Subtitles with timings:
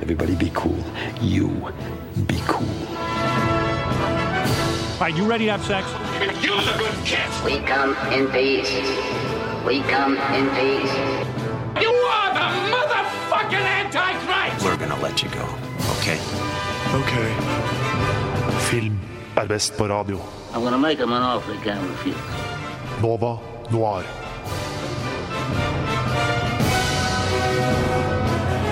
[0.00, 0.76] Everybody be cool.
[1.20, 1.48] You
[2.26, 2.66] be cool.
[4.94, 5.86] All right, you ready to have sex?
[6.42, 7.44] Use a good kiss.
[7.44, 8.72] We come in peace.
[9.64, 10.92] We come in peace.
[11.80, 14.64] You are the motherfucking Antichrist!
[14.64, 15.48] We're gonna let you go,
[15.98, 16.18] okay?
[16.92, 17.87] Ok.
[19.38, 20.18] Er best på radio.
[22.98, 23.28] Nova
[23.70, 24.06] Noir.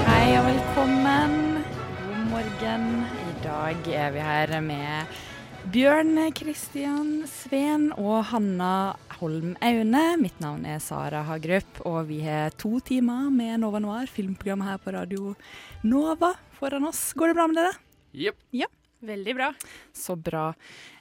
[0.09, 1.37] Hei og velkommen.
[2.00, 2.88] God morgen.
[3.06, 5.14] I dag er vi her med
[5.70, 10.06] Bjørn Kristian Sveen og Hanna Holm Aune.
[10.18, 14.82] Mitt navn er Sara Hagerup, og vi har to timer med Nova Noir, filmprogram her
[14.82, 15.37] på Radio
[15.87, 17.12] Nova foran oss.
[17.14, 17.78] Går det bra med dere?
[18.16, 18.42] Yep.
[18.64, 18.75] Ja.
[19.05, 19.50] Veldig bra.
[19.92, 20.48] Så bra.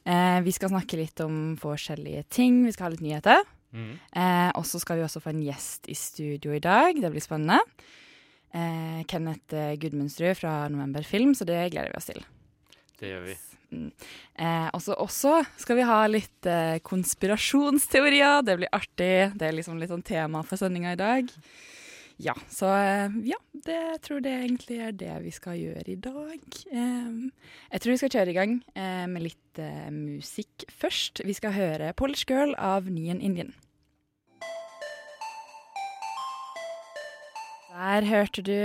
[0.04, 2.64] Eh, vi skal snakke litt om forskjellige ting.
[2.66, 3.46] Vi skal ha litt nyheter.
[3.76, 3.94] Mm.
[3.96, 7.00] Eh, og så skal vi også få en gjest i studio i dag.
[7.00, 7.60] Det blir spennende.
[8.56, 12.24] Eh, Kenneth eh, Gudmundsrud fra November Film, så det gleder vi oss til.
[13.00, 13.36] Det gjør vi.
[13.76, 13.92] Mm.
[14.40, 18.44] Eh, og så også skal vi ha litt eh, konspirasjonsteorier.
[18.48, 19.16] Det blir artig.
[19.36, 21.32] Det er liksom litt sånn tema for sendinga i dag.
[22.18, 25.98] Ja, så eh, ja, det jeg tror det egentlig er det vi skal gjøre i
[26.00, 26.40] dag.
[26.72, 31.26] Jeg tror vi skal kjøre i gang eh, med litt eh, musikk først.
[31.28, 33.52] Vi skal høre Polish Girl av Nyen Indian.
[37.76, 38.56] Der hørte du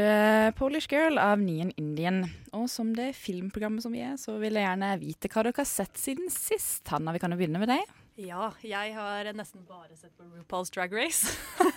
[0.54, 2.28] Polish Girl av Nyen Indian.
[2.54, 5.66] Og som det filmprogrammet som vi er, så vil jeg gjerne vite hva dere har
[5.66, 6.84] sett siden sist.
[6.94, 7.99] Hanna, vi kan jo begynne med deg.
[8.20, 11.30] Ja, jeg har nesten bare sett på RuPaul's Drag Race.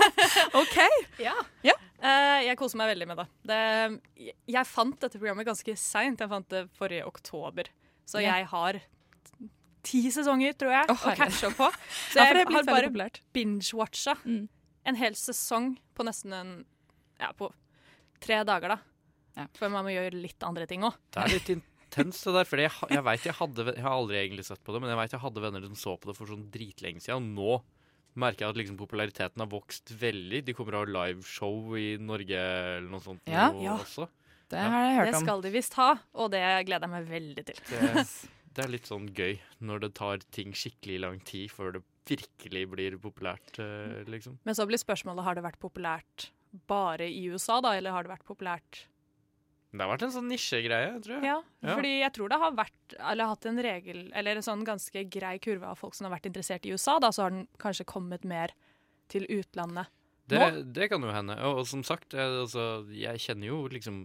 [0.62, 0.78] OK.
[1.22, 1.36] ja.
[1.64, 1.76] Ja.
[2.04, 3.28] Uh, jeg koser meg veldig med det.
[3.48, 4.32] det.
[4.52, 6.20] Jeg fant dette programmet ganske seint.
[6.20, 7.70] Jeg fant det forrige oktober.
[8.04, 8.42] Så yeah.
[8.42, 8.82] jeg har
[9.84, 11.70] ti sesonger, tror jeg, Å, å catche opp på.
[12.12, 14.48] Så jeg ja, har bare binge-watcha Mm.
[14.90, 16.54] en hel sesong på nesten en
[17.22, 17.52] Ja, på
[18.24, 18.78] tre dager, da.
[19.38, 19.48] Ja.
[19.58, 20.98] For man må gjøre litt andre ting òg.
[21.14, 21.54] Det er litt
[21.94, 22.46] intenst, det der.
[22.50, 24.98] For jeg, jeg vet jeg hadde Jeg har aldri egentlig sett på det, men jeg
[24.98, 27.32] vet jeg hadde venner som så på det for sånn dritlenge siden.
[27.38, 27.62] Og nå
[28.16, 30.44] merker jeg at liksom populariteten har vokst veldig.
[30.46, 33.52] De kommer av liveshow i Norge eller noe sånt Ja.
[33.52, 33.78] nå Ja.
[33.78, 34.08] også.
[34.50, 34.70] Det Ja.
[34.70, 37.56] har jeg hørt Det skal de visst ha, og det gleder jeg meg veldig til.
[37.70, 38.06] Det,
[38.54, 42.70] det er litt sånn gøy når det tar ting skikkelig lang tid før det virkelig
[42.70, 44.38] blir populært, eh, liksom.
[44.44, 46.30] Men så blir spørsmålet har det vært populært
[46.68, 48.84] bare i USA, da, eller har det vært populært
[49.74, 51.24] Det har vært en sånn nisjegreie, tror jeg.
[51.26, 51.76] Ja, Ja.
[51.76, 55.40] fordi jeg tror det har vært Eller hatt en regel Eller en sånn ganske grei
[55.42, 58.24] kurve av folk som har vært interessert i USA, da, så har den kanskje kommet
[58.24, 58.54] mer
[59.10, 59.88] til utlandet.
[60.30, 60.62] Det, Nå?
[60.74, 61.36] det kan jo hende.
[61.44, 63.98] Og, og som sagt, jeg, altså, jeg kjenner jo liksom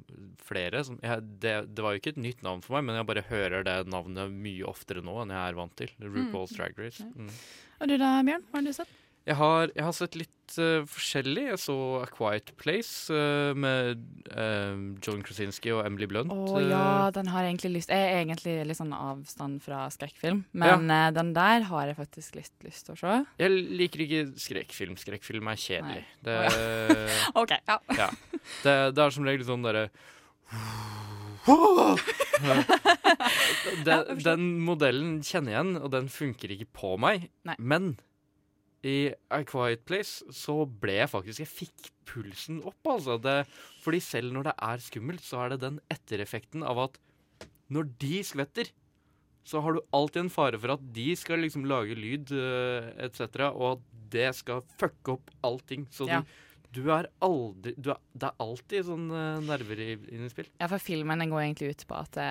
[0.42, 3.06] flere som jeg, det, det var jo ikke et nytt navn for meg, men jeg
[3.06, 5.92] bare hører det navnet mye oftere nå enn jeg er vant til.
[6.02, 7.04] RuPaul's Drag Race.
[7.14, 7.30] Mm.
[7.78, 8.42] Og du da, Bjørn?
[8.50, 8.96] Hva har du sett?
[9.28, 11.42] Jeg, har, jeg har sett litt uh, forskjellig.
[11.50, 14.00] Jeg så A Quiet Place uh, med
[14.32, 16.32] eh, John Krasinski og Emily Blunt.
[16.32, 19.84] Å oh, ja, den har jeg egentlig lyst Jeg er egentlig litt sånn avstand fra
[19.92, 23.18] skrekkfilm, men eh, den der har jeg faktisk litt lyst til å se.
[23.42, 24.96] Jeg liker ikke skrekkfilm.
[25.00, 26.04] Skrekkfilm er kjedelig.
[26.24, 26.38] Det,
[27.42, 27.52] OK.
[27.68, 27.78] Ja.
[28.00, 28.08] ja.
[28.64, 29.88] det, det er som regel sånn derre
[33.86, 37.28] den, den modellen kjenner jeg igjen, og den funker ikke på meg.
[37.48, 37.56] Nei.
[37.58, 37.96] Men
[38.86, 43.16] i A Quiet Place så ble jeg faktisk Jeg fikk pulsen opp, altså.
[43.20, 43.40] Det,
[43.82, 46.98] fordi selv når det er skummelt, så er det den ettereffekten av at
[47.74, 48.70] når de skvetter,
[49.48, 53.50] så har du alltid en fare for at de skal liksom lage lyd uh, etc.,
[53.50, 55.84] og at det skal fucke opp allting.
[55.92, 56.22] Så Ja.
[56.22, 56.36] du,
[56.74, 60.48] du er aldri du er, Det er alltid sånn eh, nerver i, inne i spill.
[60.60, 62.28] Ja, for filmen den går egentlig ut på at det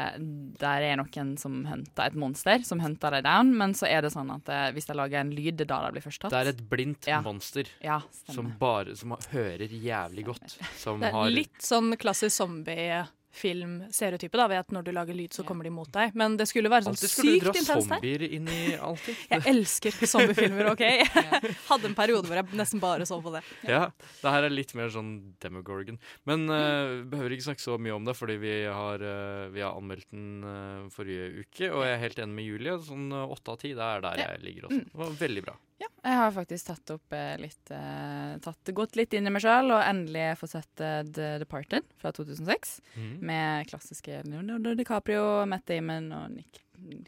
[0.61, 4.11] der er noen som hunter et monster, som hunter deg down, men så er det
[4.13, 6.31] sånn at eh, hvis de lager en lyd, det er da de blir først tatt.
[6.35, 7.21] Det er et blindt Ja.
[7.25, 7.99] monster Ja,
[8.29, 10.57] som bare som hører jævlig godt.
[10.77, 15.33] Som Det er har litt sånn klassisk zombiefilm-stereotype, da, ved at når du lager lyd,
[15.35, 16.15] så kommer de mot deg.
[16.17, 17.81] Men det skulle være sånn Alltid skulle du sykt dra intenst her.
[18.01, 19.21] zombier inn i alltid.
[19.31, 20.83] Jeg elsker zombiefilmer, OK?
[20.87, 23.41] Jeg hadde en periode hvor jeg nesten bare så på det.
[23.67, 23.87] Ja,
[24.21, 25.11] det her er litt mer sånn
[25.43, 25.99] Demogorgon.
[26.29, 29.77] Men uh, behøver ikke snakke så mye om det, fordi vi har, uh, vi har
[29.77, 31.71] anmeldt den uh, forrige uke.
[31.71, 32.77] Og jeg er helt enig med Julie.
[32.87, 34.83] Sånn åtte av ti, det er der jeg ligger også.
[34.87, 35.57] Det var veldig bra.
[35.77, 39.43] Ja, jeg har faktisk tatt opp eh, litt eh, tatt, Gått litt inn i meg
[39.43, 42.77] sjøl og endelig fått sett eh, The Departed fra 2006.
[42.95, 43.11] Mm.
[43.29, 46.63] Med klassiske Leonardo DiCaprio, Matt Damon og Nick,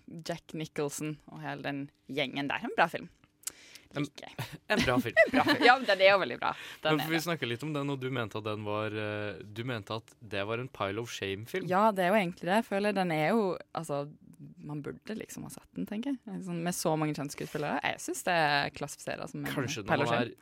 [0.06, 1.82] Jack Nicholson og hele den
[2.14, 2.62] gjengen der.
[2.68, 3.10] En bra film.
[3.98, 4.30] Like.
[4.70, 5.18] En bra film.
[5.34, 5.66] Bra film.
[5.66, 6.54] Ja, den er jo veldig bra.
[6.84, 8.94] Den Men Vi snakke snakka litt om den, og du mente at den var
[9.42, 11.66] Du mente at det var en pile of shame-film?
[11.72, 12.60] Ja, det er jo egentlig det.
[12.62, 14.04] Jeg føler den er jo Altså,
[14.40, 16.42] man burde liksom ha sett den, tenker jeg.
[16.46, 17.80] Sånn, med så mange kjønnsskuespillere.
[17.84, 18.42] Jeg syns det
[18.78, 20.36] klassifiserer som en Kanskje når man være er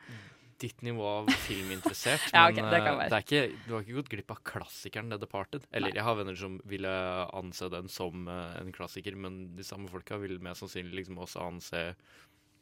[0.58, 2.28] ditt nivå av filminteressert.
[2.34, 5.20] Ja, men det eh, det er ikke, du har ikke gått glipp av klassikeren The
[5.22, 5.66] Departed.
[5.70, 6.94] Eller jeg har venner som ville
[7.38, 11.44] anse den som uh, en klassiker, men de samme folka vil mest sannsynlig liksom også
[11.46, 11.84] anse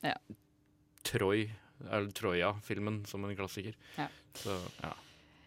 [0.05, 0.17] Ja.
[1.07, 1.47] Troy,
[1.87, 3.77] eller Troja-filmen som en klassiker.
[3.97, 4.09] Ja.
[4.37, 4.93] Så ja.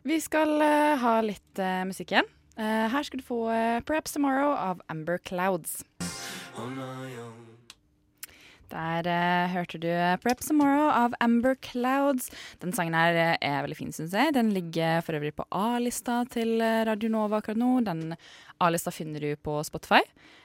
[0.07, 2.29] Vi skal uh, ha litt uh, musikk igjen.
[2.59, 5.83] Eh, her skal du få eh, 'Perhaps Tomorrow' av Amber Clouds.
[8.69, 12.29] Der eh, hørte du 'Perhaps Tomorrow' av Amber Clouds.
[12.59, 14.33] Den sangen her eh, er veldig fin, syns jeg.
[14.35, 17.79] Den ligger for øvrig på A-lista til eh, Radio Nova akkurat nå.
[17.87, 18.17] Den
[18.59, 20.03] A-lista finner du på Spotify,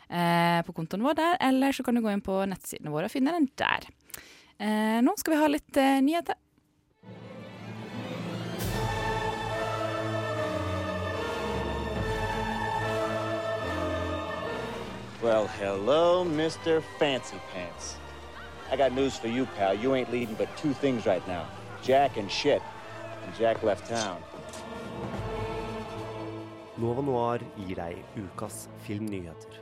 [0.09, 3.17] eh, på kontoen vår der, eller så kan du gå inn på nettsidene våre og
[3.17, 3.91] finne den der.
[4.63, 6.39] Eh, nå skal vi ha litt eh, nyheter.
[15.25, 16.83] Well, hello, Mr.
[16.99, 17.97] Fancy Pants.
[18.71, 19.73] I got news for you, pal.
[19.73, 21.47] You ain't leading but two things right now
[21.83, 22.61] Jack and shit.
[23.25, 24.21] And Jack left town.
[26.77, 29.57] Nova Noir gir deg ukas filmnyheter.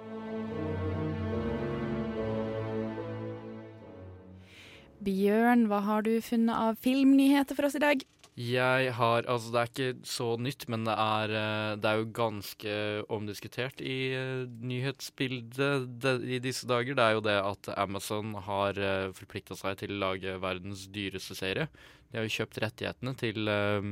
[4.99, 8.03] Bjørn, hva har du funnet av filmnyheter for oss i dag?
[8.33, 12.13] Jeg har Altså, det er ikke så nytt, men det er, eh, det er jo
[12.17, 12.77] ganske
[13.13, 16.97] omdiskutert i eh, nyhetsbildet de, i disse dager.
[16.97, 21.37] Det er jo det at Amazon har uh, forplikta seg til å lage verdens dyreste
[21.37, 21.69] serie.
[22.13, 23.91] De har jo kjøpt rettighetene til, eh,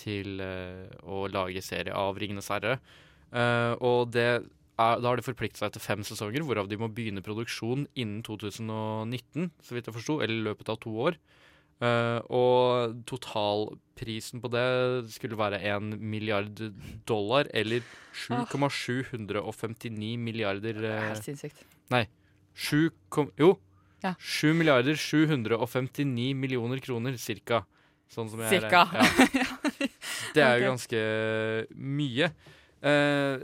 [0.00, 2.78] til eh, å lage serie av Ringenes herre.
[3.32, 4.30] Eh, og det
[4.80, 9.50] da har de forpliktet seg til fem sesonger, hvorav de må begynne produksjon innen 2019,
[9.60, 11.18] så vidt jeg forsto, eller i løpet av to år.
[11.80, 14.64] Eh, og totalprisen på det
[15.14, 16.60] skulle være 1 milliard
[17.08, 17.80] dollar, eller
[18.26, 21.64] 7,759 milliarder Det er eh, helt sinnssykt.
[21.94, 22.04] Nei.
[22.52, 23.54] 7, kom, jo.
[24.04, 24.12] Ja.
[24.20, 27.64] 7 milliarder 759 millioner kroner, cirka.
[28.10, 28.84] Sånn som jeg Cirka.
[28.92, 29.06] Ja.
[30.34, 31.00] Det er jo ganske
[31.78, 32.30] mye.
[32.82, 33.38] Uh,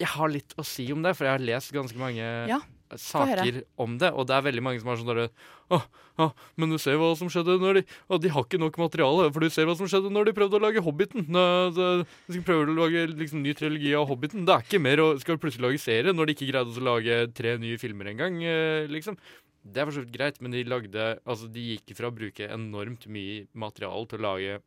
[0.00, 2.60] jeg har litt å si om det, for jeg har lest ganske mange Ja.
[2.98, 4.10] Saker om det.
[4.14, 5.26] Og det er veldig mange som er sånn derre
[5.70, 5.78] Å,
[6.18, 6.26] å,
[6.58, 9.44] men du ser hva som skjedde når de Å, de har ikke nok materiale, for
[9.44, 11.28] du ser hva som skjedde når de prøvde å lage Hobbiten.
[11.30, 12.00] De
[12.32, 14.46] skal prøve å lage liksom, ny trilogi av Hobbiten.
[14.48, 17.20] Det er ikke mer å skal plutselig lage serie når de ikke greide å lage
[17.36, 19.18] tre nye filmer engang, eh, liksom.
[19.60, 22.48] Det er for så vidt greit, men de lagde Altså, de gikk fra å bruke
[22.48, 24.60] enormt mye materiale til å lage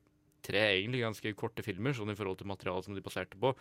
[0.43, 3.53] tre egentlig ganske korte filmer, sånn i forhold til materialet som de baserte på,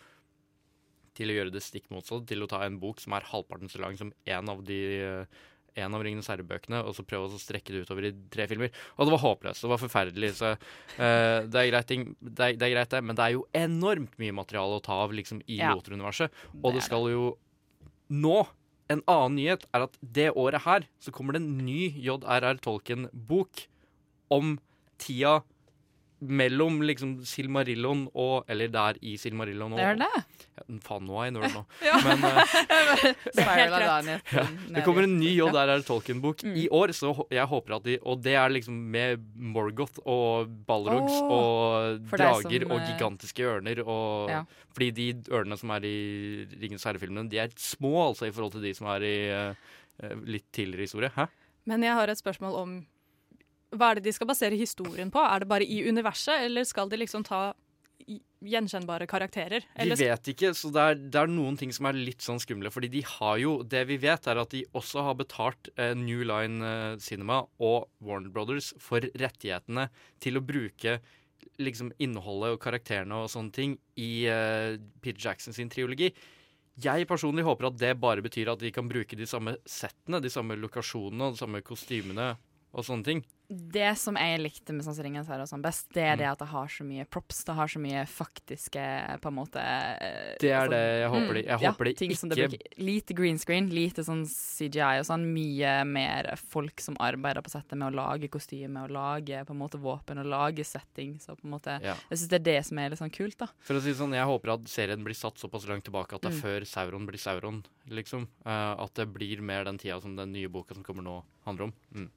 [1.17, 3.81] til å gjøre det stikk motsatt, til å ta en bok som er halvparten så
[3.83, 5.41] lang som en av de eh,
[5.79, 8.73] en av Ringenes herre-bøkene, og så prøve å strekke det utover i tre filmer.
[8.97, 9.63] Og det var håpløst.
[9.65, 10.31] Det var forferdelig.
[10.37, 13.37] Så uh, det, er greit, ting, det, er, det er greit, det, men det er
[13.37, 15.71] jo enormt mye materiale å ta av liksom, i Ja.
[15.73, 16.43] Lothar-universet.
[16.59, 17.31] Og det, det skal jo
[18.13, 18.43] Nå!
[18.91, 22.59] En annen nyhet er at det året her så kommer det en ny J.R.R.
[22.61, 23.63] Tolkien-bok
[24.35, 24.57] om
[25.01, 25.37] tida
[26.29, 30.09] mellom liksom Silmarillon og Eller der i Silmarillon og Det er det.
[30.53, 31.63] Ja, faen, nå er jeg nerd nå.
[31.87, 31.97] Ja.
[32.05, 32.23] Men
[33.37, 33.89] rett.
[33.89, 36.55] av nyheten det kommer en ny og der er det Tolkien-bok Mm.
[36.59, 41.13] i år, så jeg håper at de Og det er liksom med Morgoth og Balrogs
[41.21, 44.41] oh, og drager som, og eh, gigantiske ørner og Ja.
[44.73, 48.63] Fordi de ørnene som er i Ringens herre-filmene, de er små, altså, i forhold til
[48.65, 51.11] de som er i eh, litt tidligere historie.
[51.15, 51.27] Hæ?
[51.69, 52.71] Men jeg har et spørsmål om
[53.73, 55.21] hva er det de skal basere historien på?
[55.21, 57.51] Er det bare i universet, eller skal de liksom ta
[58.43, 59.65] gjenkjennbare karakterer?
[59.75, 62.41] Eller De vet ikke, så det er, det er noen ting som er litt sånn
[62.43, 62.71] skumle.
[62.73, 66.23] Fordi de har jo Det vi vet, er at de også har betalt eh, New
[66.27, 69.89] Line eh, Cinema og Warner Brothers for rettighetene
[70.23, 70.99] til å bruke
[71.61, 76.11] liksom innholdet og karakterene og sånne ting i eh, Peter Jackson sin triologi.
[76.81, 80.31] Jeg personlig håper at det bare betyr at de kan bruke de samme settene, de
[80.33, 82.31] samme lokasjonene og de samme kostymene
[82.73, 83.23] og sånne ting.
[83.53, 86.11] Det som jeg likte med sånn som Ringenes herre og sånn best, det Mm.
[86.13, 87.43] er det at det har så mye props.
[87.43, 91.33] Det har så mye faktiske på en måte eh, Det er sånn, det jeg håper
[91.33, 92.83] de- jeg ja, håper de ting som det ikke- bruker.
[92.83, 95.25] Lite green screen, lite sånn CGI og sånn.
[95.33, 99.59] Mye mer folk som arbeider på settet med å lage kostyme og lage på en
[99.59, 101.19] måte våpen og lage setting.
[101.19, 101.93] Så på en måte Ja.
[102.09, 103.47] Jeg syns det er det som er litt sånn kult, da.
[103.59, 106.31] For å si sånn, Jeg håper at serien blir satt såpass langt tilbake at det
[106.31, 106.41] er Mm.
[106.41, 107.63] før Sauron blir Sauron.
[107.89, 108.27] liksom.
[108.45, 111.63] Uh, at det blir mer den tida som den nye boka som kommer nå, handler
[111.65, 111.73] om.
[111.93, 112.09] Mm.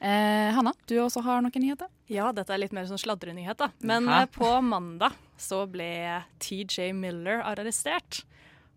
[0.00, 1.90] Eh, Hanna, du også har noen nyheter?
[2.08, 3.70] Ja, dette er litt mer sånn sladrenyhet, da.
[3.84, 4.22] Men Jaha.
[4.22, 8.22] eh, på mandag så ble TJ Miller arrestert.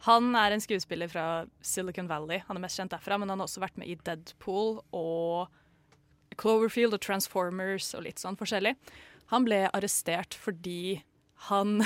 [0.03, 2.41] Han er en skuespiller fra Silicon Valley.
[2.49, 5.47] Han er mest kjent derfra, men han har også vært med i Deadpool og
[6.35, 8.75] Cloverfield og Transformers og litt sånn forskjellig.
[9.31, 11.01] Han ble arrestert fordi
[11.49, 11.83] Han,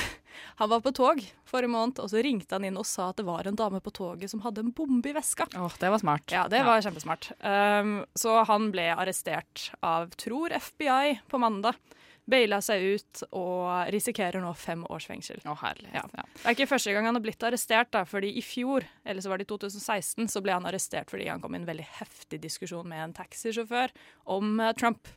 [0.60, 3.28] han var på tog forrige måned, og så ringte han inn og sa at det
[3.28, 5.48] var en dame på toget som hadde en bombe i veska.
[5.58, 6.28] Åh, det var smart.
[6.34, 7.32] Ja, det var kjempesmart.
[7.42, 11.80] Um, så han ble arrestert av, tror FBI, på mandag.
[12.28, 15.40] Baila seg ut og risikerer nå fem års fengsel.
[15.48, 16.12] Å, herlighet.
[16.12, 16.26] Ja.
[16.34, 19.32] Det er ikke første gang han har blitt arrestert, da, fordi i fjor, eller så
[19.32, 22.42] var det i 2016, så ble han arrestert fordi han kom i en veldig heftig
[22.44, 23.96] diskusjon med en taxisjåfør
[24.36, 25.08] om uh, Trump.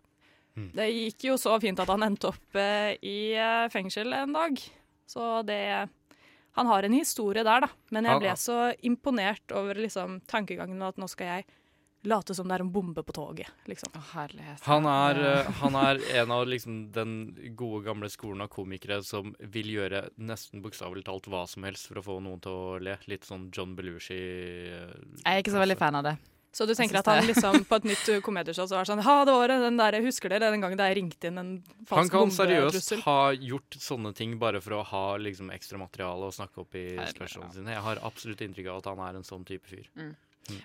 [0.75, 4.61] Det gikk jo så fint at han endte opp eh, i eh, fengsel en dag.
[5.11, 5.88] Så det
[6.59, 7.69] Han har en historie der, da.
[7.95, 11.45] Men jeg ble så imponert over liksom, tankegangen at nå skal jeg
[12.02, 13.92] late som det er en bombe på toget, liksom.
[13.95, 14.62] Å, herlighet.
[14.64, 17.14] Han er, eh, han er en av liksom den
[17.59, 22.00] gode, gamle skolen av komikere som vil gjøre nesten bokstavelig talt hva som helst for
[22.00, 22.97] å få noen til å le.
[23.11, 24.21] Litt sånn John Belushi.
[24.21, 26.16] Jeg er ikke så veldig fan av det.
[26.52, 29.35] Så du tenker at han liksom på et nytt komedieshow så var sånn Ha, det
[29.37, 31.52] var den der, husker dere den gangen det ringte inn en
[31.87, 33.04] falsk Han kan seriøst bombetrussel?
[33.04, 36.88] ha gjort sånne ting bare for å ha liksom ekstra materiale å snakke opp i
[37.12, 37.76] spørsmålene sine.
[37.76, 39.87] Jeg har absolutt inntrykk av at han er en sånn type fyr.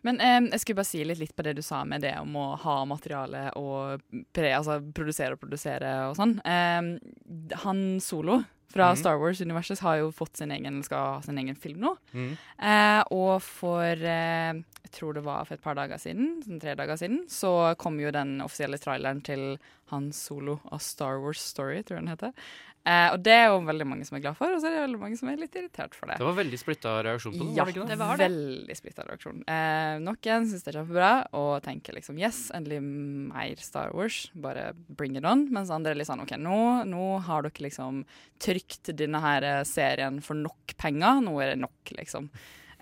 [0.02, 2.34] Men eh, jeg skulle bare si litt, litt på det du sa med det om
[2.42, 4.02] å ha materiale og
[4.34, 6.40] pre, altså, produsere og produsere og sånn.
[6.42, 8.40] Eh, han Solo
[8.72, 9.00] fra mm.
[9.00, 11.96] Star Wars-universet har jo fått sin egen, skal ha sin egen film nå.
[12.16, 12.32] Mm.
[12.70, 16.76] Eh, og for eh, jeg tror det var for et par dager siden, sånn tre
[16.78, 19.56] dager siden, så kom jo den offisielle traileren til
[19.92, 22.54] Han Solo av Star Wars Story, tror jeg den heter.
[22.86, 24.82] Eh, og det er jo veldig mange som er glad for, og så er det
[24.84, 26.20] veldig mange som er litt irritert for det.
[26.22, 27.90] Det var veldig splitta reaksjon på den, Ja, var det ikke det?
[27.90, 28.28] det var det.
[28.30, 29.40] veldig splitta reaksjon.
[29.50, 34.68] Eh, noen syns det er kjempebra og tenker liksom yes, endelig mer Star Wars, bare
[34.88, 35.48] bring it on.
[35.56, 36.60] Mens andre er litt sånn OK, nå,
[36.92, 38.04] nå har dere liksom
[38.46, 42.30] trykt denne her eh, serien for nok penger, nå er det nok, liksom.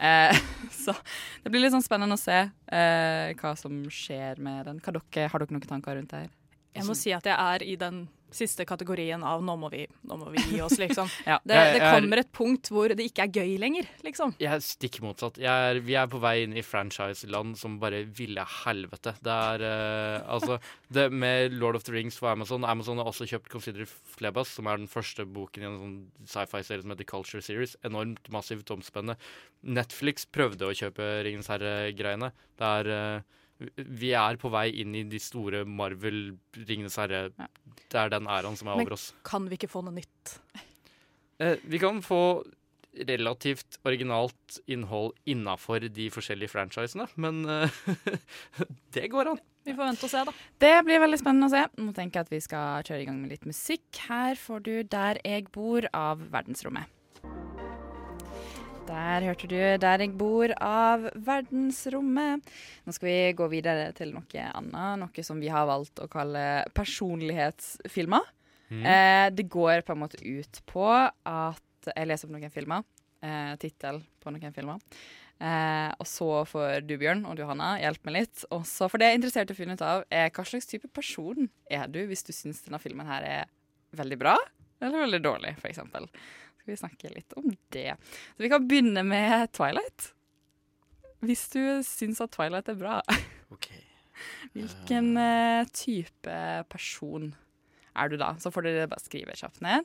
[0.03, 0.35] Eh,
[0.83, 0.91] så
[1.45, 4.83] det blir litt sånn spennende å se eh, hva som skjer med den.
[4.83, 6.33] Hva dere, har dere noen tanker rundt det her?
[6.73, 10.17] Jeg må si at jeg er i den siste kategorien av nå må vi, nå
[10.19, 11.09] må vi gi oss, liksom.
[11.29, 11.37] Ja.
[11.43, 14.33] Det, det er- kommer et punkt hvor det ikke er gøy lenger, liksom.
[14.41, 15.37] Jeg er stikk motsatt.
[15.39, 19.15] Er, vi er på vei inn i franchise-land som bare ville helvete.
[19.23, 20.59] Det er uh, altså
[20.93, 24.67] det Med Lord of the Rings for Amazon Amazon har også kjøpt Consider Flebas, som
[24.69, 25.95] er den første boken i en sånn
[26.29, 27.77] sci-fi-serie som heter Culture Series.
[27.85, 29.17] Enormt massivt omspennende.
[29.63, 32.31] Netflix prøvde å kjøpe Ringens herre-greiene.
[32.59, 33.41] Det er eh,
[33.77, 37.47] vi er på vei inn i de store Marvel, Ringenes herre Ja.
[37.89, 39.11] Det er den æraen som er Men- over oss.
[39.13, 40.39] Men Kan vi ikke få noe nytt?
[41.39, 42.43] Eh, vi kan få
[42.93, 47.69] relativt originalt innhold innafor de forskjellige franchisene, men eh,
[48.93, 49.39] det går an.
[49.65, 50.33] Vi får vente og se, da.
[50.59, 51.63] Det blir veldig spennende å se.
[51.79, 53.85] Nå tenker jeg at vi skal kjøre i gang med litt musikk.
[54.09, 56.85] Her får du 'Der jeg bor' av Verdensrommet.
[58.87, 62.43] Der hørte du 'Der jeg bor' av Verdensrommet.
[62.85, 66.65] Nå skal vi gå videre til noe annet, noe som vi har valgt å kalle
[66.73, 68.21] personlighetsfilmer.
[68.73, 72.83] Eh, det går på en måte ut på at jeg leser opp noen filmer,
[73.21, 74.79] eh, tittel på noen filmer.
[75.39, 78.45] Eh, og så får du, Bjørn, og du, Hanna, hjelpe meg litt.
[78.51, 80.87] Også For det jeg er interessert i å finne ut av, er hva slags type
[80.93, 83.45] person er du hvis du syns denne filmen her er
[83.93, 84.37] veldig bra
[84.83, 86.07] eller veldig dårlig, eksempel.
[86.63, 87.97] Skal vi snakke litt om det.
[88.37, 90.13] Så vi kan begynne med Twilight.
[91.23, 93.01] Hvis du syns at Twilight er bra,
[94.55, 96.37] hvilken uh, type
[96.71, 97.33] person
[97.93, 98.33] er du da?
[98.39, 99.83] Så får dere bare skrive kjapt ned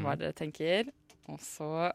[0.00, 0.88] hva dere tenker.
[1.28, 1.92] Og så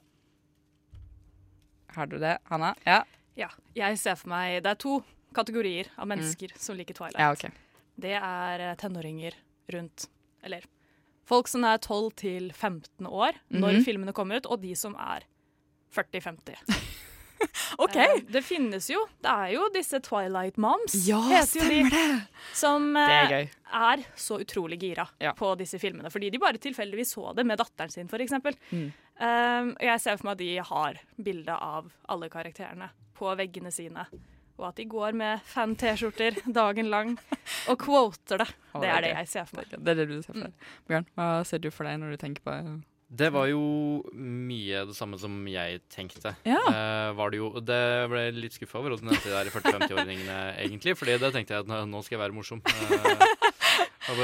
[1.97, 2.75] har du det, Hanna?
[2.85, 3.01] Ja.
[3.37, 4.95] Ja, jeg ser for meg Det er to
[5.37, 7.19] kategorier av mennesker som liker Twilight.
[7.21, 7.51] ja, okay.
[7.97, 9.35] Det er eh, tenåringer
[9.73, 10.07] rundt
[10.45, 10.65] Eller
[11.27, 13.83] folk som er 12 til 15 år når Mhm.
[13.85, 15.25] filmene kommer ut, og de som er
[15.93, 16.55] 40-50.
[17.77, 17.95] OK!
[17.95, 19.03] Eh, Det finnes jo.
[19.21, 20.95] Det er jo disse Twilight Moms.
[21.07, 22.05] Ja, heter jo de, det!
[22.57, 25.33] Som Det er eh, er så utrolig gira Ja.
[25.37, 26.09] på disse filmene.
[26.11, 28.31] Fordi de bare tilfeldigvis så det med datteren sin, f.eks.
[28.71, 28.87] Mm.
[29.19, 34.05] Um, jeg ser for meg at de har bilde av alle karakterene på veggene sine.
[34.57, 37.15] Og at de går med fan-T-skjorter dagen lang
[37.69, 38.47] og quoter det.
[38.73, 39.73] Det det er det jeg ser for meg.
[39.77, 40.69] Det er det du ser for deg.
[40.89, 43.61] Bjørn, hva ser du for deg når du tenker på Det Det var jo
[44.17, 46.33] mye det samme som jeg tenkte.
[46.43, 46.57] Ja.
[46.67, 47.79] Eh, var det jo Det
[48.11, 50.97] ble jeg litt skuffa over hos de nevnte det der 40-50-åringene, egentlig.
[50.99, 52.59] Fordi da tenkte jeg at nå- skal jeg være morsom.
[52.65, 53.36] Eh, og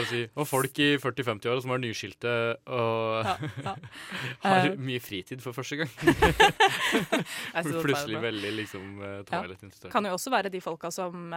[0.09, 2.33] si, og folk i 40-50-åra som er nyskilte
[2.65, 3.73] og ja.
[4.45, 4.77] har Eh.
[4.79, 5.89] mye fritid for første gang.
[7.83, 9.91] Plutselig veldig liksom uh, Twilight interessert.
[9.91, 11.33] Kan jo også være de folka som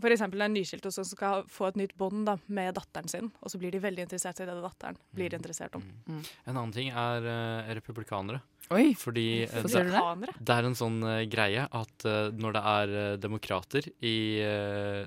[0.00, 3.52] for eksempel en nyskilt som skal få et nytt bånd da, med datteren sin, og
[3.52, 5.84] så blir de veldig interessert i det datteren blir interessert om.
[6.08, 8.42] En annen ting er uh, republikanere.
[8.72, 8.94] Oi!
[8.96, 10.34] Fordi eh, det, det?
[10.40, 14.16] Det er en sånn uh, greie at når det er demokrater i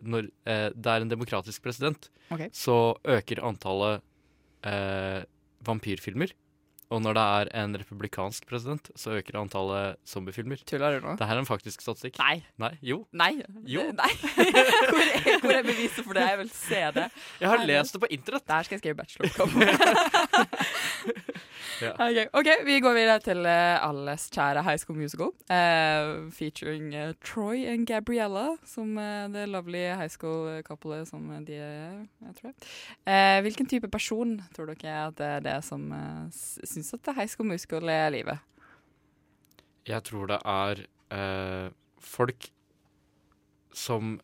[0.05, 2.51] Når det er en demokratisk president, okay.
[2.53, 4.05] så øker antallet
[4.65, 5.23] eh,
[5.67, 6.33] vampyrfilmer
[6.89, 10.61] Og når det er en republikansk president, så øker antallet zombiefilmer.
[10.65, 11.15] Tuller du nå?
[11.19, 12.19] Det her er en faktisk statistikk.
[12.21, 12.43] Nei.
[12.57, 12.71] Nei?
[12.81, 13.01] Jo.
[13.11, 13.33] Nei.
[13.67, 13.83] Jo.
[14.01, 14.11] Nei.
[14.15, 16.29] Hvor er, hvor er beviset for det?
[16.29, 17.09] Jeg vil se det.
[17.41, 18.47] Jeg har Nei, lest det på internett.
[18.47, 19.51] Der skal jeg skrive bacheloroppgave.
[21.81, 21.91] Ja.
[21.91, 25.29] Ok, ok, vi går videre til eh, alles kjære High School Musical.
[25.45, 31.99] Uh, featuring uh, Troy og Gabriella, som uh, det lovely high school-couplet som de er,
[32.25, 36.25] jeg tror hvilken type person tror dere at det er det som uh,
[36.77, 38.39] syns at High School Musical er livet?
[39.87, 41.67] Jeg tror det er eh,
[42.03, 42.49] folk
[43.77, 44.17] som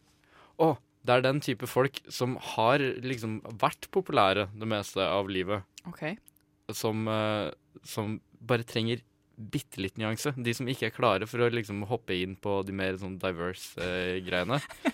[0.62, 0.74] Å,
[1.06, 5.66] det er den type folk som har liksom vært populære det meste av livet.
[5.90, 6.04] OK.
[6.72, 7.50] Som, eh,
[7.84, 9.02] som bare trenger
[9.36, 10.34] bitte litt nyanse.
[10.38, 13.78] De som ikke er klare for å liksom hoppe inn på de mer sånn diverse
[13.82, 14.62] eh, greiene.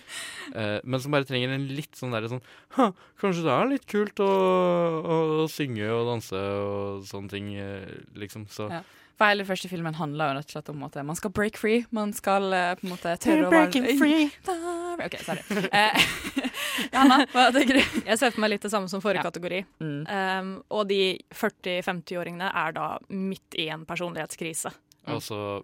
[0.50, 2.40] Eh, men som bare trenger en litt sånn derre sånn
[2.74, 2.88] «Hå,
[3.22, 7.92] Kanskje det er litt kult å, å, å synge og danse og sånne ting, eh,
[8.18, 8.48] liksom.
[8.50, 8.80] Så Ja.
[9.20, 11.84] For hele første filmen handler jo rett og slett om at man skal break free.
[11.92, 14.30] Man skal eh, på en måte tørre å breaking free.
[15.06, 15.44] OK, sorry.
[16.90, 17.82] Eh, Janna, hva tenker du?
[18.06, 19.28] Jeg ser for meg litt det samme som forrige Ja.
[19.30, 19.60] kategori.
[19.80, 20.00] Mm.
[20.08, 21.00] Um, og de
[21.36, 24.72] 40-50-åringene er da midt i en personlighetskrise.
[25.10, 25.62] Altså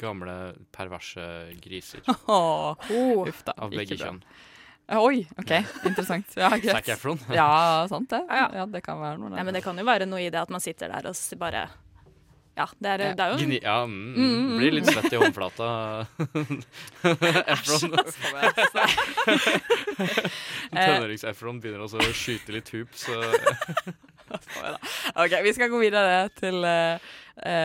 [0.00, 1.22] gamle, perverse
[1.64, 2.76] griser Åh,
[3.24, 3.54] Uff da.
[3.56, 4.18] av begge kjønn.
[4.90, 5.52] Oi, OK.
[5.86, 6.32] Interessant.
[6.36, 6.88] Ja, greit.
[7.30, 8.24] Ja, sant det.
[8.26, 9.36] Ja, Ja, det kan være noe.
[9.38, 11.68] Ja, men det kan jo være noe i det at man sitter der og bare
[12.58, 15.20] Ja, det er, det er jo Gni, ja, mm, Mm, mm, blir litt svett i
[15.20, 15.68] håndflata.
[17.54, 17.94] Efron.
[20.74, 23.16] Tenårings-Efron begynner også å skyte litt hoop, Så
[25.20, 26.98] OK, vi skal gå videre til eh,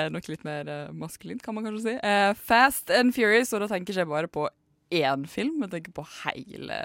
[0.10, 1.98] noe litt mer uh, maskulint, kan man kanskje si.
[2.00, 4.48] Uh, Fast and Furious, og da tenker jeg bare på
[4.96, 6.80] én film, jeg tenker på hele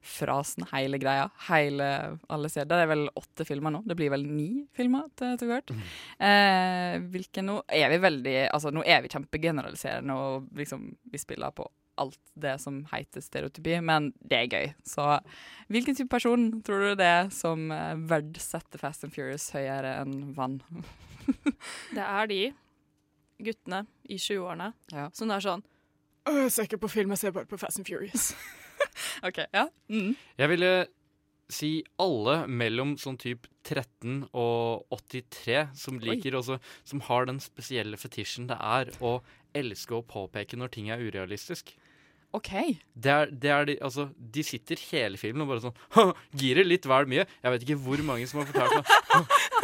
[0.00, 1.26] frasen, hele greia.
[1.48, 2.64] Hele alle ser.
[2.68, 3.82] Det er vel åtte filmer nå.
[3.86, 5.72] Det blir vel ni filmer til etter hvert.
[6.20, 11.52] Eh, hvilke nå er vi veldig Altså, nå er vi kjempegeneraliserende, og liksom vi spiller
[11.56, 11.68] på
[12.00, 14.70] alt det som heter stereotypi, men det er gøy.
[14.88, 15.04] Så
[15.68, 20.32] hvilken type person tror du det er som eh, verdsetter Fast and Furious høyere enn
[20.36, 20.60] vann?
[21.94, 22.38] Det er de
[23.40, 25.10] guttene i 20-årene Ja.
[25.14, 25.62] som er sånn
[26.28, 28.32] «Åh, Jeg ser ikke på film, jeg ser bare på Fast and Furious.
[29.28, 29.66] OK, ja.
[29.92, 30.14] Mm.
[30.40, 30.72] jeg ville
[31.50, 37.98] si alle mellom sånn type 13 og 83 som liker også Som har den spesielle
[37.98, 39.18] fetisjen det er å
[39.58, 41.72] elske å påpeke når ting er urealistisk.
[42.30, 42.50] OK.
[42.94, 46.86] Det er, det er de, altså, de sitter hele filmen og bare sånn Girer litt
[46.86, 47.24] vel mye.
[47.42, 49.22] Jeg vet ikke hvor mange som har fortalt meg «Hå,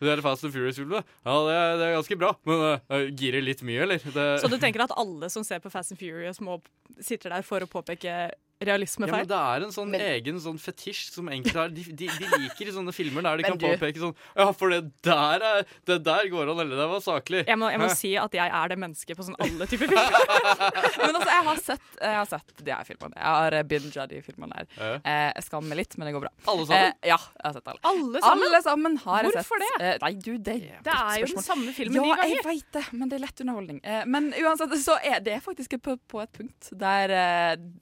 [0.00, 1.04] Det er Fast and Furious-filmen.
[1.26, 4.02] Ja, det er, det er ganske bra, men uh, girer litt mye, eller?
[4.02, 6.60] Det, Så du tenker at alle som ser på Fast and Furious, må
[7.02, 8.16] sitter der for å påpeke
[8.58, 12.06] ja, men det er en sånn Men- egen sånn fetisj som enkelte har de, de,
[12.08, 15.42] de liker sånne filmer der de Men kan du- påpeke sånn Ja, for det der
[15.44, 17.44] er Det der går an, eller det var saklig.
[17.46, 20.16] Jeg må, jeg må si at jeg er det mennesket på sånn alle typer filmer.
[21.04, 23.14] Men altså, jeg har sett, jeg har sett de her filmene.
[23.16, 24.66] Jeg har binga binget de filmene her.
[24.80, 24.94] Ja.
[25.04, 26.30] Eh, jeg skammer meg litt, men det går bra.
[26.48, 26.94] Alle sammen?
[27.02, 27.80] Eh, ja, jeg har sett alle.
[27.92, 28.46] Alle sammen?
[28.48, 29.42] Alle sammen har jeg sett.
[29.42, 29.70] Hvorfor det?
[29.84, 32.48] Eh, nei, du, det, er Det er jo den samme filmen ja, ni jeg ganger.
[32.48, 33.80] veit det, men det er lett underholdning.
[33.84, 37.14] Eh, men uansett, så er det faktisk på, på et punkt der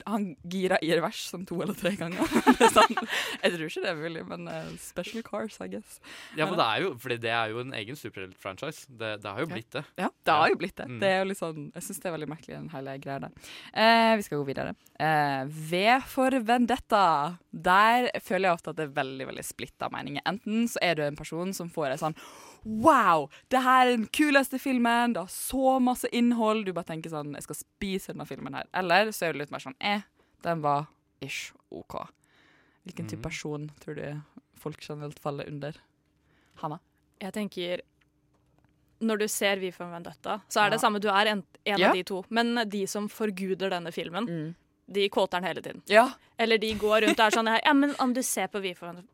[0.07, 2.25] han han gira i revers sånn to eller tre ganger.
[2.75, 5.99] Sånn, jeg tror ikke det er mulig, men uh, special cars, I guess.
[6.39, 8.89] Ja, for det er jo, fordi det er jo en egen superhelt-franchise.
[8.89, 9.85] Det, det har jo blitt det.
[10.01, 10.89] Ja, det har jo blitt det.
[10.91, 10.99] Mm.
[11.03, 13.53] Det er jo litt sånn, jeg syns det er veldig merkelig, den hele greia der.
[13.85, 14.75] Eh, vi skal gå videre.
[14.99, 17.05] Eh, v for Vendetta.
[17.51, 20.25] Der føler jeg ofte at det er veldig veldig splitta meninger.
[20.29, 22.19] Enten så er du en person som får ei sånn
[22.65, 23.29] Wow!
[23.53, 25.13] Det her er den kuleste filmen!
[25.13, 26.65] Det har så masse innhold!
[26.65, 28.69] Du bare tenker sånn Jeg skal spise denne filmen her.
[28.73, 30.01] Eller så er du litt mer sånn Eh,
[30.45, 30.87] den var
[31.25, 31.97] ish OK.
[32.85, 33.23] Hvilken type Mhm.
[33.31, 34.21] person tror du
[34.61, 35.75] folk generelt faller under?
[36.61, 36.79] Hanna?
[37.21, 37.81] Jeg tenker
[39.05, 40.87] Når du ser Vi for Vendetta, så er det Ja.
[40.89, 41.01] samme.
[41.01, 41.89] Du er en, en Ja.
[41.89, 42.25] av de to.
[42.31, 44.55] Men de som forguder denne filmen,
[44.91, 45.83] de kåter den hele tiden.
[45.87, 46.13] Ja.
[46.39, 48.87] Eller de går rundt og er sånn Ja, men om du ser på Vi for
[48.87, 49.09] Vendetta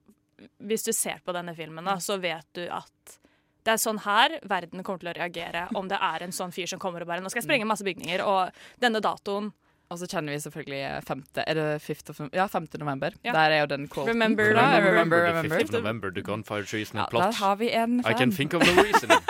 [0.62, 3.18] Hvis du ser på denne filmen, da, så vet du at
[3.64, 6.66] det er sånn her verden kommer til å reagere om det er en sånn fyr
[6.66, 9.52] som kommer og bare Nå skal jeg sprenge masse bygninger, og denne datoen
[9.90, 11.22] Og så kjenner vi selvfølgelig 5.
[11.42, 12.28] Er det 5.
[12.32, 12.68] Ja, 5.
[12.78, 13.10] november.
[13.26, 13.32] Ja.
[13.34, 14.12] Der er jo den quoten.
[14.12, 17.22] Remember, fra remember, remember, the 5th November, the gunfire Ja, and plot.
[17.22, 18.12] der har vi en fan.
[18.12, 19.10] I can think of no reason.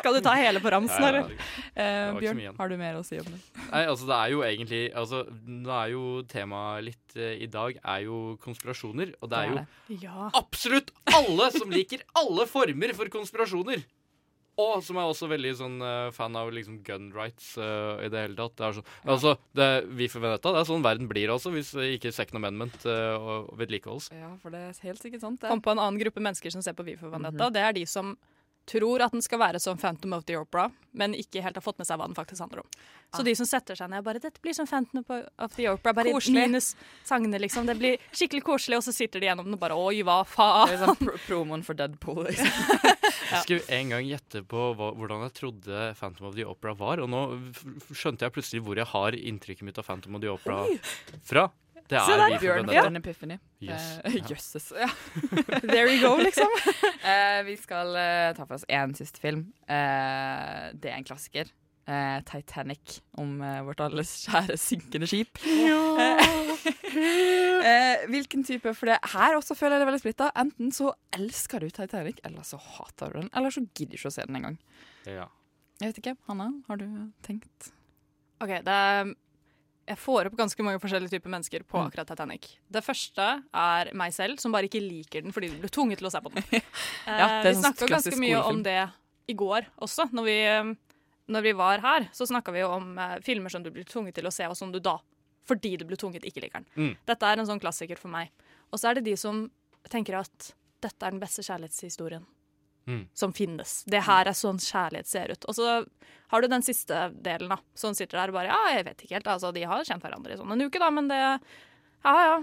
[0.00, 1.30] Skal du ta hele på ramsen, Ja, eller?
[1.30, 1.46] ja.
[1.76, 3.38] Eh, mye Bjørn, har du mer å si om det?
[3.68, 7.76] Nei, altså det er jo egentlig altså, Nå er jo temaet litt uh, i dag
[7.82, 9.12] er jo konspirasjoner.
[9.20, 10.30] Og det er jo Ja.
[10.34, 13.84] absolutt alle som liker alle former for konspirasjoner.
[14.62, 18.22] Og som er også veldig sånn uh, fan av liksom gun rights uh, i det
[18.24, 18.54] hele tatt.
[18.56, 21.74] Det er sånn, altså, det, vi for Vendetta, det er sånn verden blir også, hvis
[21.98, 24.08] ikke Second Amendment uh, og vedlikeholdes.
[24.16, 25.52] Ja, for det er helt sikkert sant, det.
[25.52, 27.50] Kom på en annen gruppe mennesker som ser på Vi for Vendetta.
[27.52, 28.14] Det er de som
[28.66, 31.78] tror at den skal være som Phantom of the Opera, men ikke helt har fått
[31.78, 32.70] med seg hva den faktisk handler om.
[33.16, 35.04] Så de som setter seg ned og bare 'Dette blir som Phantom
[35.38, 36.48] of the Opera', bare Koselig.
[36.48, 37.66] minus sangene, liksom.
[37.66, 40.66] Det blir skikkelig koselig, og så sitter de gjennom den og bare 'Oi, hva faen'?
[40.68, 42.24] Det er sånn pro promoen for Deadpool.
[42.26, 42.46] Liksom.
[43.30, 47.00] Jeg skulle en gang gjette på hva, hvordan jeg trodde Phantom of the Opera var,
[47.02, 47.22] og nå
[47.92, 50.66] skjønte jeg plutselig hvor jeg har inntrykket mitt av Phantom of the Opera
[51.26, 51.50] fra.
[51.90, 52.28] Det er der.
[52.28, 52.80] Vi for Bjørn Vendetta.
[52.80, 53.36] Bjørn Epiphany.
[53.62, 53.84] Yes.
[54.04, 54.72] Eh, Jøsses.
[54.76, 54.88] Ja.
[55.72, 56.50] There you go, liksom.
[56.56, 59.46] uh, vi skal uh, ta for oss én siste film.
[59.68, 61.52] Uh, det er en klassiker.
[61.86, 65.38] Eh, 'Titanic', om vårt alles kjære synkende skip.
[65.46, 66.24] Eh,
[67.70, 70.30] eh, hvilken type For det her også føler jeg det er veldig splitta.
[70.34, 73.30] Enten så elsker du 'Titanic', eller så hater du den.
[73.32, 74.58] Eller så gidder du ikke å se den engang.
[75.06, 75.28] Ja.
[75.80, 76.16] Jeg vet ikke.
[76.26, 76.86] Hanna, har du
[77.22, 77.70] tenkt?
[78.40, 79.14] OK, det er
[79.86, 81.86] jeg får opp ganske mange forskjellige typer mennesker på Mm.
[81.90, 82.46] akkurat Titanic.
[82.70, 86.08] Det første er meg selv, som bare ikke liker den fordi du ble tvunget til
[86.08, 86.42] å se på den.
[87.06, 88.78] Ja, det er vi sånn snakka ganske mye om det
[89.28, 90.08] i går også.
[90.12, 90.74] Når vi, eh,
[91.28, 94.26] når vi var her, så snakka vi om eh, filmer som du blir tvunget til
[94.26, 94.98] å se, og som du da,
[95.46, 96.66] fordi du ble tvunget, ikke liker den.
[96.76, 96.96] Mm.
[97.06, 98.30] Dette er en sånn klassiker for meg.
[98.72, 99.44] Og så er det de som
[99.88, 102.26] tenker at dette er den beste kjærlighetshistorien
[102.86, 103.08] Mm.
[103.18, 103.80] som finnes.
[103.90, 105.44] Det her er sånn kjærlighet ser ut.
[105.50, 105.84] Og så
[106.30, 107.56] har du den siste delen, da.
[107.74, 109.26] Som sitter der og bare Ja, jeg vet ikke helt.
[109.32, 112.36] Altså, de har kjent hverandre i sånn en uke, da, men det Ja ja.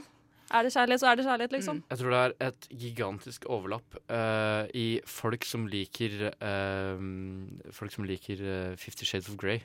[0.54, 1.80] Er det kjærlighet, så er det kjærlighet, liksom.
[1.90, 7.00] Jeg tror det er et gigantisk overlapp uh, i folk som liker uh,
[7.74, 9.64] Folk som liker eh, Fifty Shades of Grey,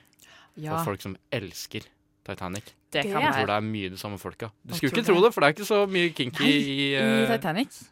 [0.56, 1.84] Ja, og folk som elsker
[2.24, 2.72] Titanic.
[2.92, 4.50] det kan Jeg tror det er mye de samme folka.
[4.62, 5.34] Du skulle ikke tro det.
[5.34, 7.74] for det er ikke så mye kinky Nei, i, I Titanic.
[7.74, 7.82] Titanic.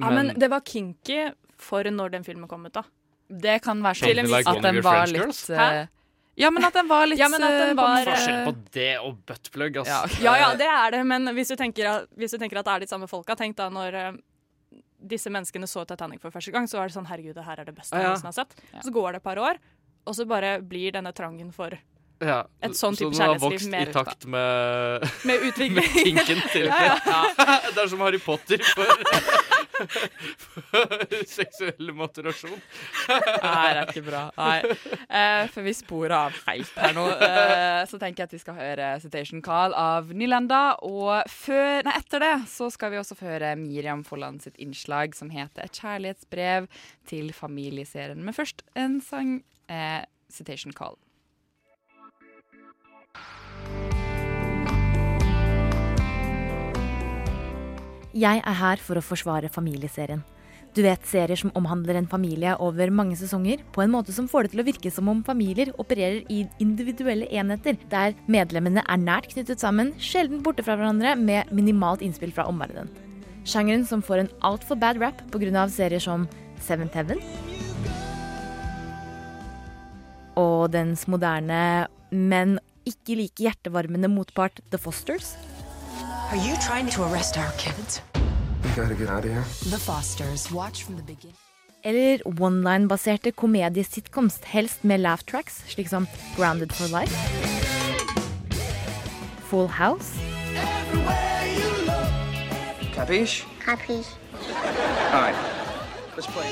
[0.00, 1.20] Ja, men det var kinky
[1.62, 2.82] for når den filmen kom ut, da.
[3.30, 5.42] Det kan være sånn like at den var French litt Girls?
[5.50, 5.86] eh,
[6.40, 8.88] Ja, men at den var litt Ja, men at den eh, var, Forskjell på det
[9.04, 10.00] og buttplug, altså.
[10.22, 10.32] Ja.
[10.32, 12.74] Ja ja, det er det, men hvis du tenker at, hvis du tenker at det
[12.74, 14.10] er de samme folka, tenk da når eh,
[15.00, 17.70] disse menneskene så Titanic for første gang, så var det sånn herregud, det her er
[17.70, 18.56] det beste Ja, jeg har sett.
[18.72, 18.82] Ja.
[18.84, 19.60] Så går det et par år,
[20.06, 21.76] og så bare blir denne trangen for
[22.20, 25.86] Ja, Et sånn type så den har kjærlighetsliv vokst i takt med, med med utvikling.
[25.94, 26.98] kinken til Ja,
[27.74, 28.84] Det er som Harry Potter for,
[30.44, 32.56] for seksuell motivasjon.
[33.08, 34.22] Nei, det er ikke bra.
[34.38, 34.58] Nei.
[35.10, 37.06] Eh, for vi sporer av helt her nå.
[37.10, 40.76] Eh, så tenker jeg at vi skal høre 'Citation Call' av Nylenda.
[40.86, 45.14] Og før, nei, etter det så skal vi også få høre Miriam Folland sitt innslag
[45.14, 46.68] som heter 'Et kjærlighetsbrev
[47.06, 48.24] til familieserien'.
[48.24, 49.42] Men først en sang.
[49.68, 50.98] Eh, 'Citation Call'.
[58.10, 60.24] Jeg er her for å forsvare familieserien.
[60.74, 64.46] Du vet serier som omhandler en familie over mange sesonger, på en måte som får
[64.46, 69.32] det til å virke som om familier opererer i individuelle enheter, der medlemmene er nært
[69.32, 72.90] knyttet sammen, sjelden borte fra hverandre, med minimalt innspill fra omverdenen.
[73.42, 75.68] Sjangeren som får en altfor bad rap pga.
[75.68, 76.28] serier som
[76.60, 77.18] Seventh Heaven
[80.40, 85.34] og dens moderne, men ikke like hjertevarmende motpart The Fosters.
[86.30, 88.00] Are you trying to arrest our kids?
[88.62, 89.44] We gotta get out of here.
[89.68, 90.52] The Fosters.
[90.52, 91.36] Watch from the beginning.
[91.82, 97.16] Eller one-line-baserte komediesitcoms, helst med laugh tracks, slik som Grounded for Life.
[99.48, 100.14] Full House.
[102.94, 103.44] Capiche?
[103.64, 104.14] Capiche.
[105.12, 105.36] All right.
[106.16, 106.46] Let's play.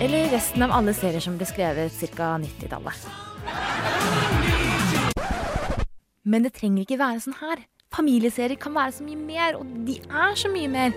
[0.00, 2.38] Eller resten av alle serier som ble skrevet ca.
[2.42, 3.06] 90-tallet.
[6.30, 7.64] Men det trenger ikke være sånn her.
[7.90, 10.94] Familieserier kan være så mye mer, og de er så mye mer.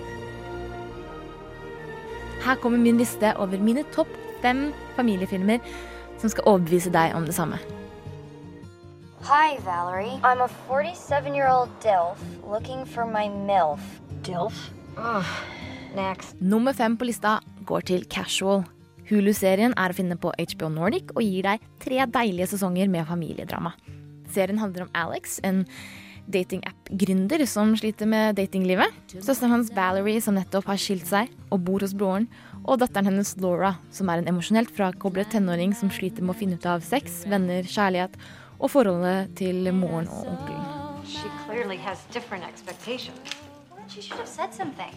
[2.44, 4.12] Her kommer min liste over mine topp
[4.44, 4.68] fem
[4.98, 5.64] familiefilmer
[6.22, 7.58] som skal overbevise deg om det samme.
[9.24, 10.20] Hi, Valerie.
[10.28, 13.82] I'm a 47 year old DILF looking for my MILF.
[14.28, 14.70] DILF?
[14.98, 15.34] Ugh.
[15.96, 16.36] Next.
[16.42, 18.66] Nummer fem på lista går til Casual.
[19.10, 23.74] Hulu-serien er å finne på HBO Nordic og gir deg tre deilige sesonger med familiedrama.
[24.34, 25.64] Serien handler om Alex, en
[26.32, 28.94] datingapp-gründer som sliter med datinglivet.
[29.14, 32.30] Søsteren hans Valerie, som nettopp har skilt seg og bor hos broren.
[32.64, 36.60] Og datteren hennes Laura, som er en emosjonelt frakoblet tenåring som sliter med å finne
[36.60, 38.16] ut av sex, venner, kjærlighet
[38.60, 40.70] og forholdet til moren og onkelen.
[41.04, 43.20] She clearly has different expectations.
[43.90, 44.96] She should have said something.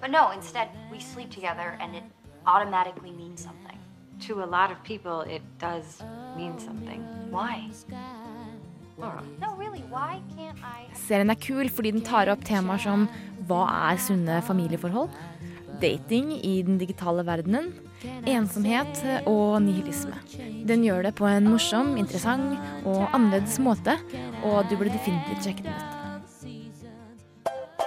[0.00, 2.04] But no, instead, we sleep together and it
[2.46, 3.78] automatically means something.
[4.28, 6.00] To a lot of people, it does
[6.36, 7.02] mean something.
[7.30, 7.68] Why?
[11.06, 13.08] Serien er kul fordi den tar opp temaer som
[13.46, 15.12] hva er sunne familieforhold?
[15.80, 17.72] dating i den digitale verdenen,
[18.26, 20.16] ensomhet og nihilisme.
[20.68, 23.98] Den gjør det på en morsom, interessant og annerledes måte,
[24.44, 25.92] og du burde definitivt sjekke den ut.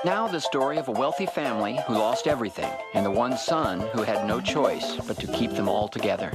[0.05, 4.03] Now, the story of a wealthy family who lost everything, and the one son who
[4.03, 6.31] had no choice but to keep them all together.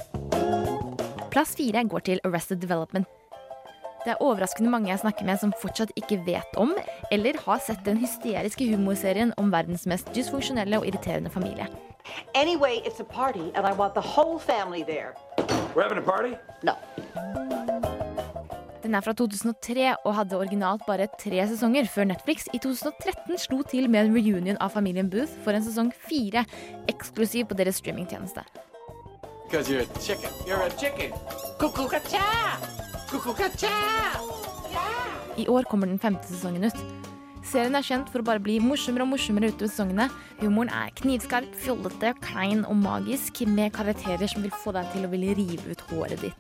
[1.31, 3.07] Plass fire går til Arrested Development.
[4.05, 6.75] Det er overraskende mange jeg snakker med som fortsatt ikke vet om,
[7.15, 11.65] eller har sett den hysteriske humorserien om verdens mest dysfunksjonelle og irriterende familie.
[12.35, 15.15] Anyway, it's a party, and I want the whole family there.
[15.75, 16.37] We're having a party?
[16.63, 16.77] No.
[18.85, 23.63] Den er fra 2003 og hadde originalt bare tre sesonger, før Netflix i 2013 slo
[23.65, 26.45] til med en reunion av familien Booth for en sesong fire,
[26.93, 28.45] eksklusiv på deres streamingtjeneste.
[29.55, 30.31] Because you're a chicken.
[30.49, 31.13] You're a chicken.
[31.59, 32.59] Cuckoo-ca-cha!
[33.09, 34.21] Cuckoo-ca-cha!
[35.37, 36.75] I år kommer den femte sesongen ut.
[37.47, 40.09] Serien er kjent for å bare bli morsommere og morsommere utover sesongene.
[40.41, 45.13] Humoren er knivskarp, fjollete, klein og magisk, med karakterer som vil få deg til å
[45.15, 46.35] ville rive ut håret ditt.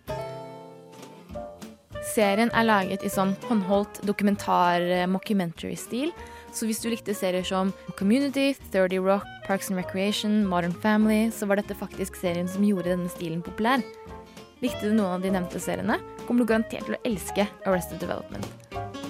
[2.16, 6.11] Serien er laget i sånn håndholdt dokumentar-mockumentary-stil.
[6.54, 11.48] Så hvis du likte serier som Community, 30 Rock, Parks and Recreation, Modern Family, så
[11.50, 13.82] var dette faktisk serien som gjorde denne stilen populær.
[14.62, 18.46] Likte du noen av de nevnte seriene, kommer du garantert til å elske Arrested Development.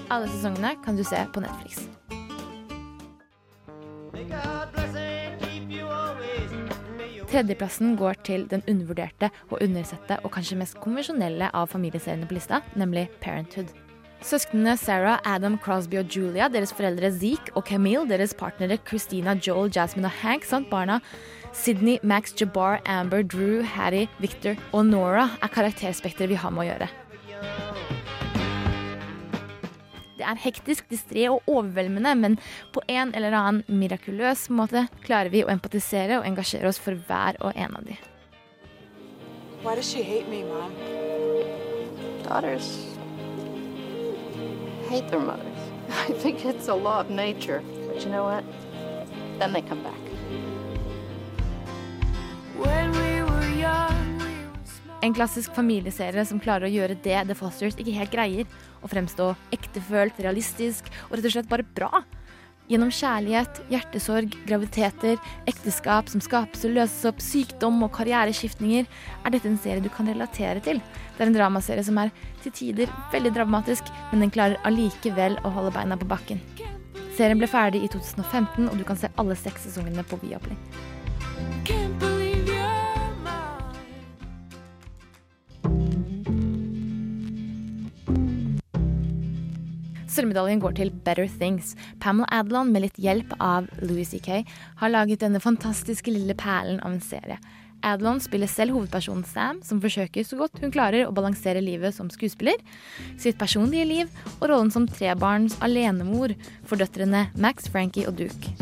[0.09, 1.85] Alle sesongene kan du se på Netflix.
[7.35, 12.63] Tredjeplassen går til den undervurderte og undersette og kanskje mest konvensjonelle av familieseriene på lista,
[12.79, 13.84] nemlig Parenthood.
[14.25, 19.69] Søsknene Sarah, Adam, Crosby og Julia, deres foreldre Zeke og Camille, deres partnere Christina, Joel,
[19.69, 20.97] Jasmine og Hank samt barna
[21.53, 26.69] Sydney, Max, Jabbar, Amber, Drew, Hattie, Victor og Nora er karakterspekteret vi har med å
[26.71, 26.89] gjøre.
[30.15, 32.39] Det er hektisk, distré og overveldende, men
[32.73, 37.37] på en eller annen mirakuløs måte klarer vi å empatisere og engasjere oss for hver
[37.45, 38.01] og en av de.
[39.61, 40.73] Why does she hate me, Mom?
[42.25, 42.94] Daughters
[44.95, 45.59] hate their mothers.
[46.09, 47.63] I think it's a law of nature.
[47.89, 48.45] But you know what?
[49.39, 49.99] Then they come back.
[55.05, 58.47] En klassisk familieserie som klarer å gjøre det The Fosters ikke helt greier.
[58.81, 62.01] Å fremstå ektefølt, realistisk og rett og slett bare bra.
[62.65, 65.19] Gjennom kjærlighet, hjertesorg, graviditeter,
[65.51, 68.89] ekteskap som skapes og løses opp, sykdom og karriereskiftninger,
[69.21, 70.81] er dette en serie du kan relatere til.
[71.13, 75.53] Det er en dramaserie som er til tider veldig dramatisk, men den klarer allikevel å
[75.59, 76.41] holde beina på bakken.
[77.15, 80.57] Serien ble ferdig i 2015, og du kan se alle seks sesongene på Viaplay.
[90.15, 91.73] Sølvmedaljen går til Better Things.
[91.99, 94.45] Pamela Adlon, med litt hjelp av Louis C.K.,
[94.79, 97.41] har laget denne fantastiske lille perlen av en serie.
[97.85, 102.09] Adlon spiller selv hovedpersonen Sam, som forsøker så godt hun klarer å balansere livet som
[102.15, 102.63] skuespiller,
[103.21, 106.33] sitt personlige liv og rollen som trebarns alenemor
[106.65, 108.55] for døtrene Max, Frankie og Duke.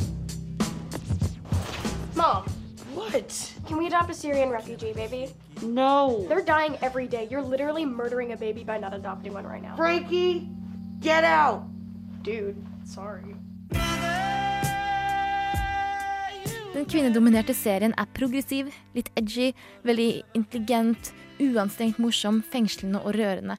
[2.17, 2.49] Mom.
[2.97, 3.29] What?
[3.69, 5.29] Can we adopt a Syrian refugee baby?
[5.63, 6.25] No.
[6.29, 7.29] They're dying every day.
[7.31, 9.77] You're literally murdering a baby by not adopting one right now.
[9.77, 10.49] Frankie,
[11.03, 11.63] get out.
[12.23, 13.35] Dude, sorry.
[16.73, 19.51] Den kvinnedominerte serien er progressiv, litt edgy,
[19.85, 21.13] veldig intelligent,
[21.43, 23.59] uanstrengt morsom, fengslende og rørende.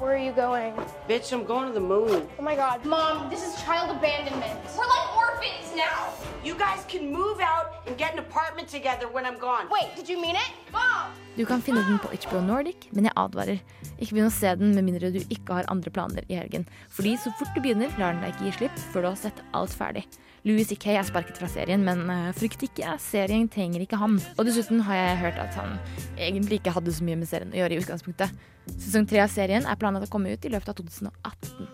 [0.00, 0.74] Where are you going?
[1.08, 2.26] Bitch, I'm going to the moon.
[2.36, 2.84] Oh my god.
[2.84, 4.58] Mom, this is child abandonment.
[4.76, 6.10] We're like orphans now.
[6.42, 9.68] You guys can move out and get an apartment together when I'm gone.
[9.70, 10.50] Wait, did you mean it?
[10.72, 11.14] Mom!
[11.36, 13.62] Du kan finne den på HBO Nordic, men jeg advarer.
[14.00, 16.66] Ikke begynn å se den med mindre du ikke har andre planer i helgen.
[16.90, 19.44] Fordi så fort du begynner, lar den deg ikke gi slipp før du har sett
[19.54, 20.08] alt ferdig.
[20.44, 20.92] Louis C.K.
[20.92, 24.18] er sparket fra serien, men uh, frykt ikke, serien trenger ikke han.
[24.36, 25.78] Og dessuten har jeg hørt at han
[26.20, 28.42] egentlig ikke hadde så mye med serien å gjøre i utgangspunktet.
[28.74, 31.64] Sesong tre av serien er planlagt å komme ut i løpet av 2018.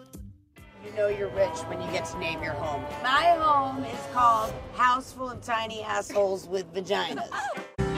[0.86, 2.86] You know you're rich when you get to name your home.
[3.02, 7.26] My home is called House Full of Tiny Assholes with Vaginas.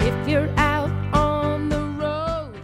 [0.00, 2.56] If you're out on the road.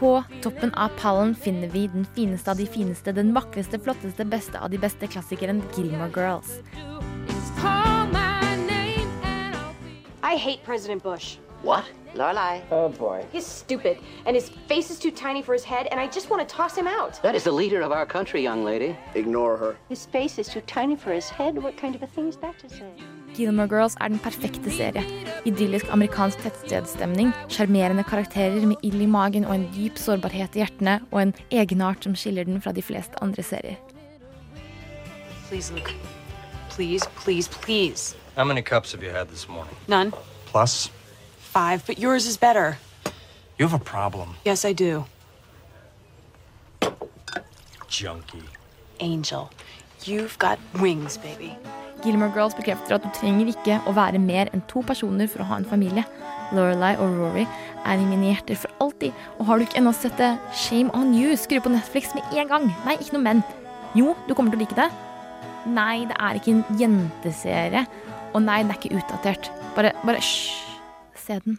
[0.00, 4.56] På toppen av pallen finner vi den fineste av de fineste, den vakreste, flotteste, beste
[4.56, 6.62] av de beste klassikeren Gilmore Girls.
[10.26, 11.36] I hate President Bush.
[11.62, 11.84] What?
[12.14, 12.60] Lorelai.
[12.72, 13.24] Oh boy.
[13.30, 16.40] He's stupid, and his face is too tiny for his head, and I just want
[16.42, 17.22] to toss him out.
[17.22, 18.96] That is the leader of our country, young lady.
[19.14, 19.76] Ignore her.
[19.88, 21.62] His face is too tiny for his head.
[21.62, 22.90] What kind of a thing is that to say?
[23.36, 25.04] Gilmore Girls er den perfekte serie.
[25.44, 31.00] Idyllisk amerikansk tettstedsstemning, sjarmerende karakterer med ild i magen og en dyp sårbarhet i hjertene,
[31.12, 33.78] og en egenart som skiller den fra de fleste andre serier.
[35.48, 35.94] Please, Luke.
[36.70, 38.16] Please, please, please.
[38.36, 39.74] How many cups have you had this morning?
[39.88, 40.12] None.
[40.46, 40.90] Plus?
[41.38, 42.76] Five, but yours is better.
[43.58, 45.04] You have a problem, Yes, I do.
[47.88, 48.44] junkie.
[49.00, 49.50] Angel,
[50.04, 51.56] you've got wings, baby.
[52.02, 55.46] Gilmore Girls bekrefter at du trenger ikke å være mer enn to personer for å
[55.48, 56.04] ha en familie.
[56.52, 57.46] Lorelai og Rory
[57.86, 59.14] er i mine hjerter for alltid.
[59.38, 61.32] Og har du ikke ennå sett det, shame on you.
[61.40, 62.68] Skru på Netflix med en gang.
[62.84, 63.42] Nei, ikke noe men.
[63.96, 64.90] Jo, du kommer til å like det.
[65.72, 67.86] Nei, det er ikke en jenteserie.
[68.36, 69.48] Og nei, den er ikke utdatert.
[69.76, 70.52] Bare, bare hysj.
[71.16, 71.56] Se den.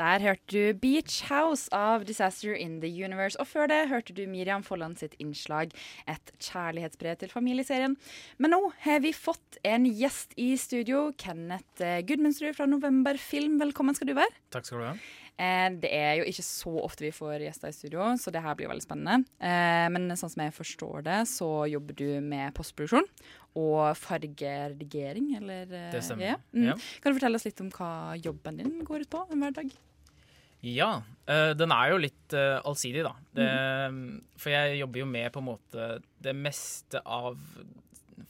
[0.00, 3.36] Der hørte du Beach House av Disaster in the Universe.
[3.36, 5.74] Og før det hørte du Miriam Folland sitt innslag
[6.08, 7.98] Et kjærlighetsbrev til familieserien.
[8.40, 11.10] Men nå har vi fått en gjest i studio.
[11.20, 13.58] Kenneth eh, Gudmundsrud fra November Film.
[13.60, 14.32] Velkommen skal du være.
[14.54, 14.94] Takk skal du ha.
[15.36, 18.56] Eh, Det er jo ikke så ofte vi får gjester i studio, så det her
[18.56, 19.28] blir veldig spennende.
[19.36, 23.04] Eh, Men sånn som jeg forstår det, så jobber du med postproduksjon
[23.60, 25.68] og fargeredigering, eller?
[25.92, 26.36] Det stemmer, Ja.
[26.56, 26.66] Mm.
[26.72, 26.74] ja.
[27.02, 29.72] Kan du fortelle oss litt om hva jobben din går ut på en hverdag?
[30.60, 33.14] Ja, eh, den er jo litt eh, allsidig, da.
[33.36, 33.48] Det,
[34.40, 35.88] For jeg jobber jo med på en måte
[36.20, 37.38] det meste av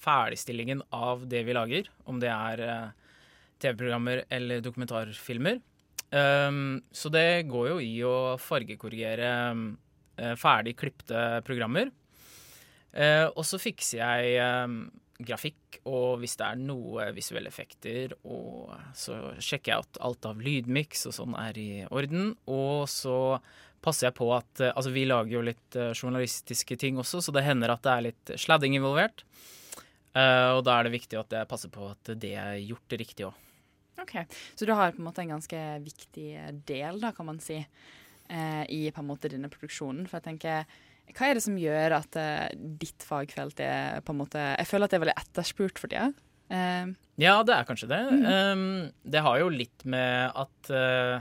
[0.01, 1.91] ferdigstillingen av det vi lager.
[2.07, 3.13] Om det er eh,
[3.61, 5.61] TV-programmer eller dokumentarfilmer.
[6.11, 9.29] Um, så det går jo i å fargekorrigere
[10.41, 11.93] ferdig klipte programmer.
[13.39, 14.75] Og så fikser jeg eh,
[15.27, 20.41] grafikk, og hvis det er noe visuelle effekter, og så sjekker jeg at alt av
[20.43, 22.33] lydmiks og sånn er i orden.
[22.51, 23.19] Og så
[23.85, 27.35] passer jeg på at eh, Altså, vi lager jo litt eh, journalistiske ting også, så
[27.35, 29.25] det hender at det er litt sladding involvert.
[30.11, 33.29] Uh, og da er det viktig at jeg passer på at det er gjort riktig
[33.29, 33.37] òg.
[34.03, 34.17] Ok,
[34.59, 36.31] Så du har på en måte en ganske viktig
[36.67, 40.09] del, da, kan man si, uh, i på en måte denne produksjonen.
[40.11, 40.81] For jeg tenker,
[41.17, 42.49] hva er det som gjør at uh,
[42.81, 46.11] ditt fagfelt er på en måte Jeg føler at det er veldig etterspurt for tida.
[46.51, 48.01] Uh, Ja, det er kanskje det.
[48.17, 48.25] Mm.
[48.25, 48.63] Um,
[49.05, 51.21] det har jo litt med at uh,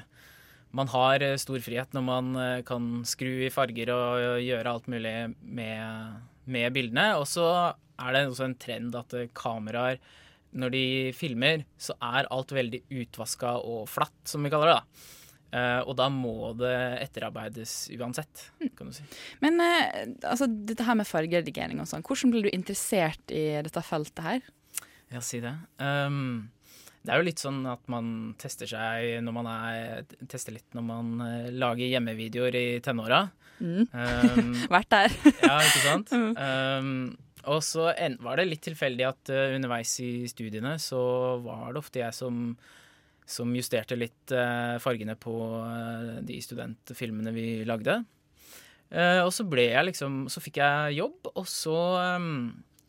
[0.71, 2.27] man har stor frihet når man
[2.61, 7.07] kan skru i farger og gjøre alt mulig med, med bildene.
[7.17, 9.97] Og så er det også en trend at kameraer,
[10.53, 10.83] når de
[11.17, 14.77] filmer, så er alt veldig utvaska og flatt, som vi kaller det.
[14.77, 15.18] da.
[15.49, 16.75] Eh, og da må det
[17.07, 18.45] etterarbeides uansett,
[18.77, 19.05] kan du si.
[19.41, 23.81] men uh, altså, dette her med fargeredigering og sånn, hvordan ble du interessert i dette
[23.85, 24.43] feltet her?
[25.09, 25.55] Ja, si det.
[25.81, 26.51] Um,
[27.01, 30.85] det er jo litt sånn at man tester seg når man er Tester litt når
[30.85, 33.23] man uh, lager hjemmevideoer i tenåra.
[33.57, 33.87] Mm.
[33.89, 35.17] Um, Vært der.
[35.49, 36.13] ja, ikke sant?
[36.13, 36.91] Um,
[37.49, 37.89] og så
[38.21, 40.99] var det litt tilfeldig at underveis i studiene så
[41.41, 42.51] var det ofte jeg som,
[43.29, 47.99] som justerte litt eh, fargene på eh, de studentfilmene vi lagde.
[48.89, 51.77] Eh, og så ble jeg liksom Så fikk jeg jobb, og så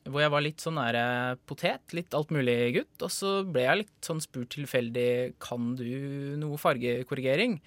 [0.08, 1.02] hvor jeg var litt sånn nære
[1.44, 3.04] potet, litt alt mulig gutt.
[3.04, 5.84] Og så ble jeg litt sånn spurt tilfeldig kan du
[6.40, 7.58] noe fargekorrigering.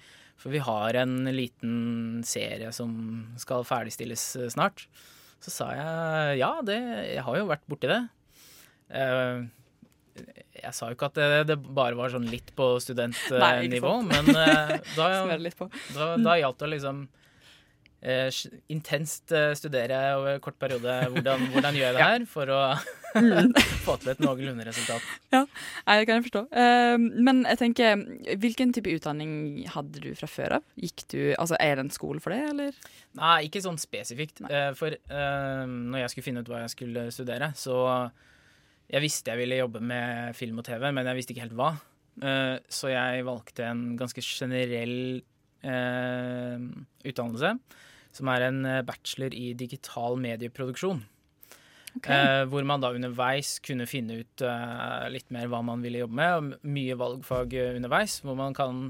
[0.42, 2.90] For vi har en liten serie som
[3.40, 4.88] skal ferdigstilles snart.
[5.44, 6.80] Så sa jeg ja, det,
[7.14, 8.02] jeg har jo vært borti det.
[8.90, 9.46] Eh,
[10.16, 14.74] jeg sa jo ikke at det, det bare var sånn litt på studentnivå, men uh,
[14.98, 15.10] da,
[15.96, 17.04] da, da gjaldt det å liksom
[18.04, 18.28] Uh,
[18.68, 22.08] intenst eh, studere over en kort periode hvordan, hvordan gjør jeg det Ja.
[22.12, 22.58] her for å
[23.86, 25.06] få til et noenlunde resultat.
[25.32, 25.40] Ja,
[25.86, 26.42] Nei, det kan jeg forstå.
[26.52, 28.02] Uh, men jeg tenker,
[28.42, 29.32] hvilken type utdanning
[29.72, 30.66] hadde du fra før av?
[30.76, 32.76] Gikk du, altså Er det en skole for det, eller?
[33.16, 34.44] Nei, ikke sånn spesifikt.
[34.76, 37.78] For når jeg skulle finne ut hva jeg skulle studere, så
[38.92, 41.72] Jeg visste jeg ville jobbe med film og TV, men jeg visste ikke helt hva.
[42.22, 45.22] Uh, Så jeg valgte en ganske generell
[45.64, 46.60] uh,
[47.04, 47.56] utdannelse,
[48.14, 51.00] som er en eh, bachelor i digital medieproduksjon.
[51.98, 52.14] Okay.
[52.14, 54.44] Uh, hvor man da underveis kunne finne ut
[55.10, 56.52] litt mer hva man ville jobbe med.
[56.62, 58.84] Mye valgfag underveis, hvor man kan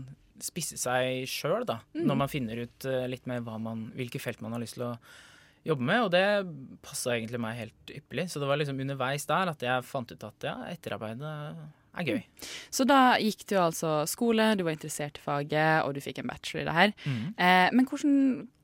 [0.45, 1.79] spisse seg sjøl, da.
[1.95, 2.05] Mm.
[2.11, 4.97] Når man finner ut litt mer man, hvilke felt man har lyst til å
[5.65, 6.03] jobbe med.
[6.07, 6.25] Og det
[6.85, 8.27] passa egentlig meg helt ypperlig.
[8.33, 11.31] Så det var liksom underveis der at jeg fant ut at ja, etterarbeidet
[11.95, 12.23] er gøy.
[12.75, 16.31] Så da gikk du altså skole, du var interessert i faget, og du fikk en
[16.33, 16.95] bachelor i det her.
[17.07, 17.23] Mm.
[17.39, 18.17] Eh, men hvordan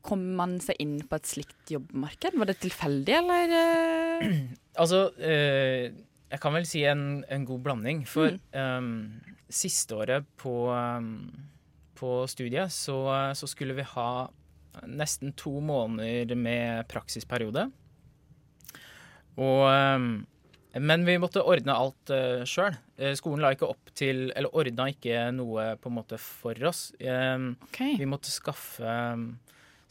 [0.02, 2.34] kom man seg inn på et slikt jobbmarked?
[2.40, 3.54] Var det tilfeldig, eller?
[3.60, 4.40] eh?
[4.80, 5.90] Altså, eh,
[6.30, 8.04] jeg kan vel si en, en god blanding.
[8.08, 8.40] For Mm.
[8.54, 11.30] um, siste året på, um,
[11.98, 12.98] på studiet så,
[13.34, 14.10] så skulle vi ha
[14.86, 17.68] nesten to måneder med praksisperiode.
[19.40, 20.10] Og um,
[20.74, 22.76] Men vi måtte ordne alt uh, sjøl.
[23.18, 26.90] skolen la ikke opp til Eller ordna ikke noe på en måte for oss.
[27.00, 27.54] Um,
[27.98, 28.96] Vi måtte skaffe,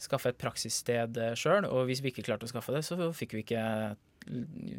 [0.00, 3.44] skaffe et praksissted sjøl, og hvis vi ikke klarte å skaffe det, så fikk vi
[3.44, 3.64] ikke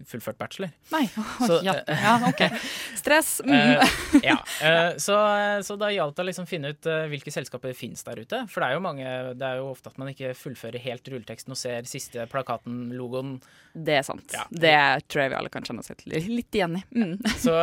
[0.07, 0.69] fullført bachelor.
[0.91, 1.07] Nei,
[1.47, 1.75] Så, ja.
[1.87, 2.41] eh, ja, OK.
[3.01, 3.41] Stress.
[3.45, 3.53] Mm.
[3.53, 5.17] Eh, ja, eh, så,
[5.65, 8.43] så da gjaldt det å liksom finne ut hvilke selskaper det fins der ute.
[8.51, 11.55] For det er jo mange, det er jo ofte at man ikke fullfører helt rulleteksten
[11.55, 13.37] og ser siste plakaten, logoen.
[13.73, 14.35] Det er sant.
[14.35, 14.45] Ja.
[14.51, 14.75] Det
[15.11, 16.83] tror jeg vi alle kan kjenne oss litt, igjen i.
[16.95, 17.15] Mm.
[17.39, 17.55] Så,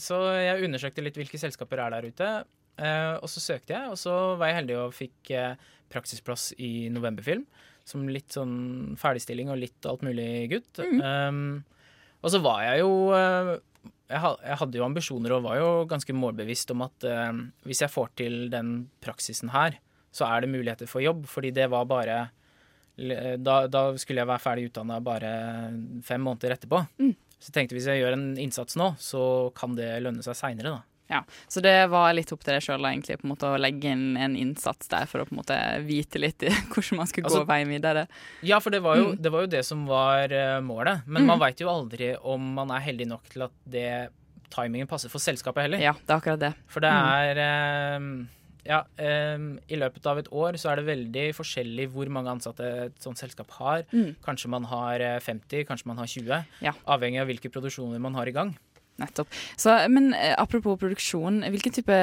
[0.00, 2.32] så jeg undersøkte litt hvilke selskaper er der ute.
[3.22, 5.32] Og så søkte jeg, og så var jeg heldig og fikk
[5.92, 7.44] praksisplass i Novemberfilm.
[7.88, 10.80] Som litt sånn ferdigstilling og litt alt mulig gutt.
[10.82, 11.62] Um,
[12.22, 13.56] og så var jeg jo eh,
[14.12, 17.32] jeg, hadde jo ambisjoner og var jo ganske målbevisst om at uh,
[17.66, 19.80] hvis jeg får til den praksisen her,
[20.14, 21.24] så er det muligheter for jobb.
[21.30, 22.22] Fordi det var bare
[22.92, 25.28] Da, da skulle jeg være ferdig utdanna bare
[26.04, 26.82] fem måneder etterpå.
[27.42, 30.76] Så jeg tenkte hvis jeg gjør en innsats nå, så kan det lønne seg seinere,
[30.76, 30.91] da.
[31.12, 31.20] Ja,
[31.52, 35.20] Så det var litt opp til deg sjøl å legge inn en innsats der for
[35.22, 36.40] å på en måte vite litt
[36.72, 38.06] hvordan man skulle Altså, gå veien videre.
[38.48, 39.20] Ja, for det var jo, Mm.
[39.22, 41.04] det, var jo det som var eh, målet.
[41.06, 41.26] Men Mm.
[41.34, 44.08] man veit jo aldri om man er heldig nok til at det
[44.52, 45.80] timingen passer for selskapet heller.
[45.80, 46.54] Ja, det er akkurat det.
[46.68, 47.08] For det Mm.
[47.12, 48.26] er eh,
[48.64, 48.84] Ja,
[49.34, 53.00] um, i løpet av et år så er det veldig forskjellig hvor mange ansatte et
[53.02, 53.82] sånt selskap har.
[53.92, 54.14] Mm.
[54.22, 56.44] Kanskje man har eh, 50, kanskje man har 20.
[56.62, 56.72] Ja.
[56.86, 58.52] Avhengig av hvilke produksjoner man har i gang.
[59.02, 59.28] Nettopp.
[59.58, 61.96] Så, men eh, apropos produksjon, hvilken type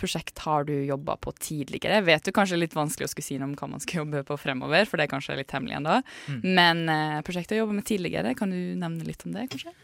[0.00, 2.00] prosjekt har du jobba på tidligere?
[2.00, 4.24] Jeg vet du kanskje litt vanskelig å skulle si noe om hva man skal jobbe
[4.28, 6.00] på fremover, for det er kanskje litt hemmelig ennå.
[6.32, 6.40] Mm.
[6.58, 9.74] Men eh, prosjektet du jobber med tidligere, kan du nevne litt om det, kanskje?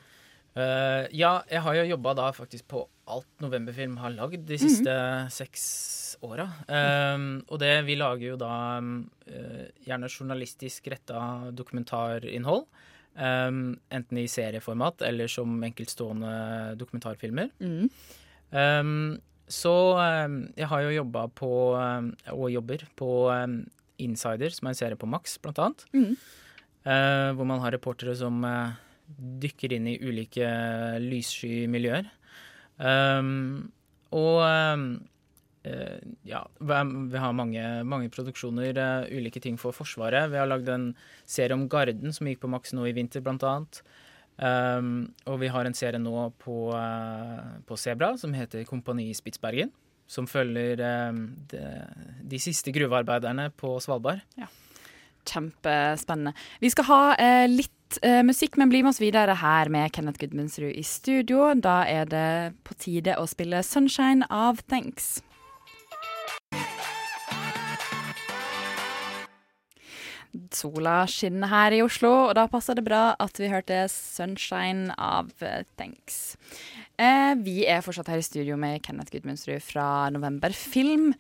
[0.54, 4.62] Uh, ja, jeg har jo jobba da faktisk på alt Novemberfilm har lagd de Mhm.
[4.62, 4.92] siste
[5.34, 5.64] seks
[6.22, 6.44] åra.
[6.70, 9.10] Um, og det vi lager jo da um,
[9.82, 12.64] gjerne journalistisk retta dokumentarinnhold.
[13.14, 17.52] Um, enten i serieformat eller som enkeltstående dokumentarfilmer.
[17.62, 17.90] Mm.
[18.50, 19.74] Um, så
[20.26, 21.50] um, jeg har jo jobba på,
[22.32, 23.10] og jobber på
[24.02, 25.86] Insider, som er en serie på Max, blant annet.
[25.94, 26.16] Mm.
[26.84, 28.74] Uh, hvor man har reportere som uh,
[29.44, 30.48] dykker inn i ulike
[31.04, 32.10] lyssky miljøer.
[34.14, 34.84] Og eh,
[36.28, 40.28] ja, vi har mange, mange produksjoner, uh, ulike ting for Forsvaret.
[40.32, 40.90] Vi har lagd en
[41.24, 43.80] serie om Garden som gikk på Max nå i vinter, blant annet.
[44.34, 49.72] Um, og vi har en serie nå på, uh, på Sebra som heter Kompani Spitsbergen.
[50.06, 51.14] Som følger eh,
[51.48, 51.60] de,
[52.28, 54.20] de siste gruvearbeiderne på Svalbard.
[54.36, 54.50] Ja.
[55.24, 56.34] Kjempespennende.
[56.60, 60.20] Vi skal ha uh, litt eh, musikk, men bli med oss videre her med Kenneth
[60.20, 61.46] Gudmundsrud i studio.
[61.56, 62.28] Da er det
[62.68, 65.22] på tide å spille 'Sunshine of Thanks'.
[70.54, 75.30] Sola skinner her i Oslo, og da passer det bra at vi hørte 'Sunshine av
[75.78, 76.36] Thanks'.
[76.98, 81.14] Eh, vi er fortsatt her i studio med Kenneth Gudmundsrud fra November Film.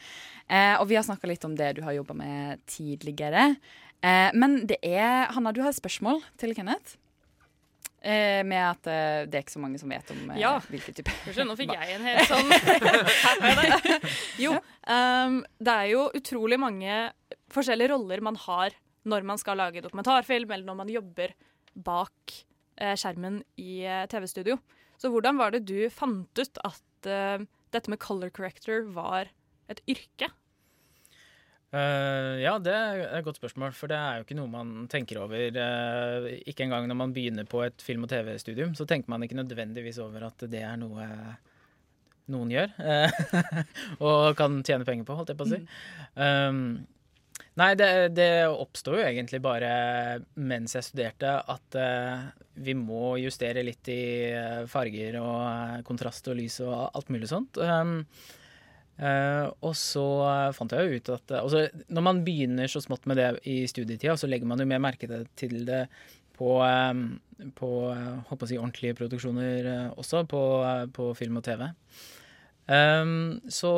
[0.48, 3.56] Eh, og vi har snakka litt om det du har jobba med tidligere.
[4.02, 6.96] Eh, men det er Hanna, du har et spørsmål til Kenneth.
[8.04, 10.58] Eh, med at eh, det er ikke så mange som vet om eh, Ja.
[10.68, 12.50] hvilken type Ja, nå fikk jeg en helt sånn.
[14.44, 14.50] Jo,
[14.92, 16.98] um, det er jo utrolig mange
[17.54, 18.76] forskjellige roller man har
[19.08, 21.32] når man skal lage dokumentarfilm, eller når man jobber
[21.74, 22.36] bak
[22.80, 24.58] eh, skjermen i eh, TV-studio.
[25.00, 27.44] Så hvordan var det du fant ut at eh,
[27.74, 29.32] dette med color corrector var
[29.72, 30.28] et yrke?
[31.74, 35.18] Eh, ja, det er et godt spørsmål, for det er jo ikke noe man tenker
[35.24, 35.58] over.
[35.58, 39.40] Uh, ikke engang når man begynner på et film- og TV-studium, så tenker man ikke
[39.40, 41.08] nødvendigvis over at det er noe
[42.32, 42.74] noen gjør.
[42.78, 43.62] Uh,
[44.06, 45.60] og kan tjene penger på, holdt jeg på å si.
[46.14, 46.84] Um,
[47.58, 49.72] nei, det, det oppsto jo egentlig bare
[50.38, 52.24] mens jeg studerte, at eh,
[52.64, 57.30] vi må justere litt i eh, farger og eh, kontrast og lys og alt mulig
[57.30, 57.58] sånt.
[57.58, 58.00] Um,
[58.94, 60.04] Eh, og så
[60.54, 63.64] fant jeg jo ut at eh, altså, Når man begynner så smått med det i
[63.66, 65.88] studietida, så legger man jo mer merke til- det
[66.38, 67.70] på, eh, på
[68.28, 70.42] håper å si ordentlige produksjoner også, på,
[70.94, 71.68] på film og TV.
[72.66, 73.70] Um, så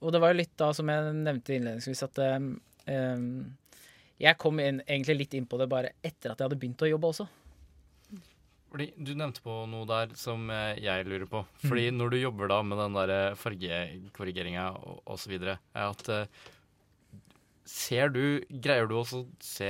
[0.00, 3.56] Og det var jo litt da, som jeg nevnte innledningsvis, at em,
[4.20, 6.90] jeg kom inn, egentlig litt inn på det bare etter at jeg hadde begynt å
[6.92, 7.26] jobbe også.
[8.70, 11.42] Fordi Du nevnte på noe der som eh, jeg lurer på.
[11.66, 14.70] Fordi når du jobber da med den der fargekorrigeringa
[15.10, 15.36] osv.,
[15.74, 16.40] at eh,
[17.70, 19.68] Ser du, Greier du også å se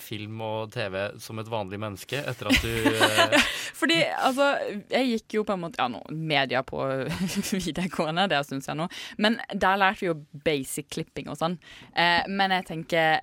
[0.00, 3.36] film og TV som et vanlig menneske etter at du eh,
[3.78, 4.48] Fordi altså,
[4.90, 6.82] jeg gikk jo på en måte Ja, nå, media på
[7.52, 8.88] videregående, det syns jeg nå.
[9.22, 10.16] Men der lærte vi jo
[10.48, 11.58] basic klipping og sånn.
[11.94, 13.20] Eh, men jeg tenker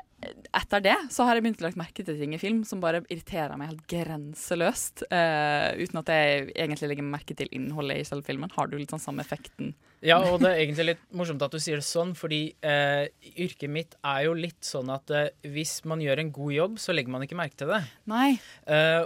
[0.55, 3.01] etter det så har jeg begynt å legge merke til ting i film som bare
[3.11, 5.05] irriterer meg helt grenseløst.
[5.11, 8.51] Uh, uten at jeg egentlig legger merke til innholdet i selve filmen.
[8.55, 9.73] Har du litt sånn samme effekten?
[10.05, 13.07] Ja, og det er egentlig litt morsomt at du sier det sånn, fordi uh,
[13.41, 16.93] yrket mitt er jo litt sånn at uh, hvis man gjør en god jobb, så
[16.93, 17.82] legger man ikke merke til det.
[18.11, 18.36] Nei.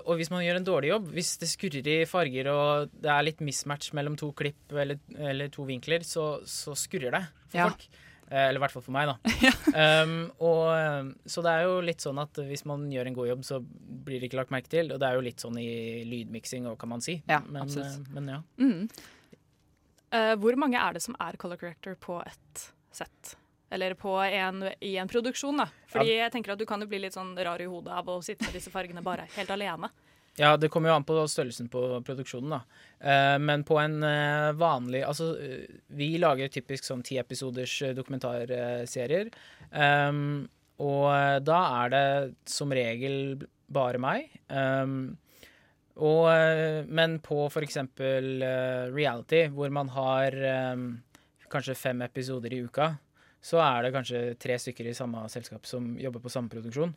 [0.03, 3.25] Og hvis man gjør en dårlig jobb, hvis det skurrer i farger og det er
[3.27, 7.69] litt mismatch mellom to klipp eller, eller to vinkler, så, så skurrer det for Ja.
[7.71, 7.87] folk.
[8.29, 9.15] Eh, eller i hvert fall for meg, da.
[10.05, 10.15] um,
[10.45, 13.45] og, eh, så det er jo litt sånn at hvis man gjør en god jobb,
[13.47, 14.91] så blir det ikke lagt merke til.
[14.93, 15.69] Og det er jo litt sånn i
[16.05, 17.17] lydmiksing òg, kan man si.
[17.29, 18.41] Ja, men, eh, men ja.
[18.61, 18.83] Mm.
[20.09, 23.35] Uh, hvor mange er det som er color corrector på et sett?
[23.73, 25.67] Eller på en, i en produksjon, da.
[25.89, 28.17] Fordi jeg tenker at du kan jo bli litt sånn rar i hodet av å
[28.25, 29.91] sitte med disse fargene bare helt alene.
[30.37, 32.83] Ja, det kommer jo an på størrelsen på produksjonen, da.
[32.99, 37.95] Eh, men på en eh, vanlig Altså, eh, vi lager typisk sånn ti episoders eh,
[37.97, 39.31] dokumentarserier.
[39.71, 40.47] Um,
[40.79, 42.05] og da er det
[42.47, 44.29] som regel bare meg.
[44.47, 45.17] Um,
[45.99, 46.29] og,
[46.87, 50.83] men på eh, reality, hvor man har eh,
[51.51, 52.93] kanskje fem episoder i uka,
[53.41, 56.93] så er det kanskje tre stykker i samme selskap som jobber på samme produksjon.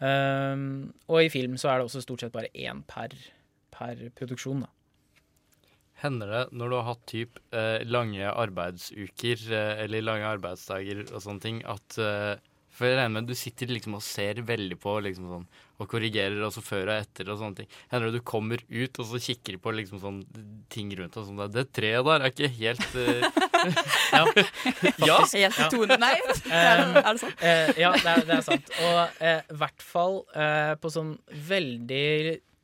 [0.00, 3.12] Um, og i film så er det også stort sett bare én per,
[3.74, 4.70] per produksjon, da.
[6.00, 11.20] Hender det når du har hatt typ eh, lange arbeidsuker eh, eller lange arbeidsdager og
[11.20, 12.40] sånne ting, at eh,
[12.80, 15.42] For jeg regner med du sitter liksom og ser veldig på liksom sånn,
[15.80, 17.68] og korrigerer også før og etter og sånne ting.
[17.92, 20.22] Hender det du kommer ut og så kikker på liksom sånn
[20.72, 23.28] ting rundt og sånn Det treet der er ikke helt uh,
[24.16, 24.24] Ja.
[25.10, 25.18] ja.
[25.28, 26.14] Helt tone, nei.
[26.48, 27.44] Er det sant?
[27.44, 28.72] Uh, ja, det er, det er sant.
[28.80, 31.12] Og i uh, hvert fall eh, på sånn
[31.50, 32.06] veldig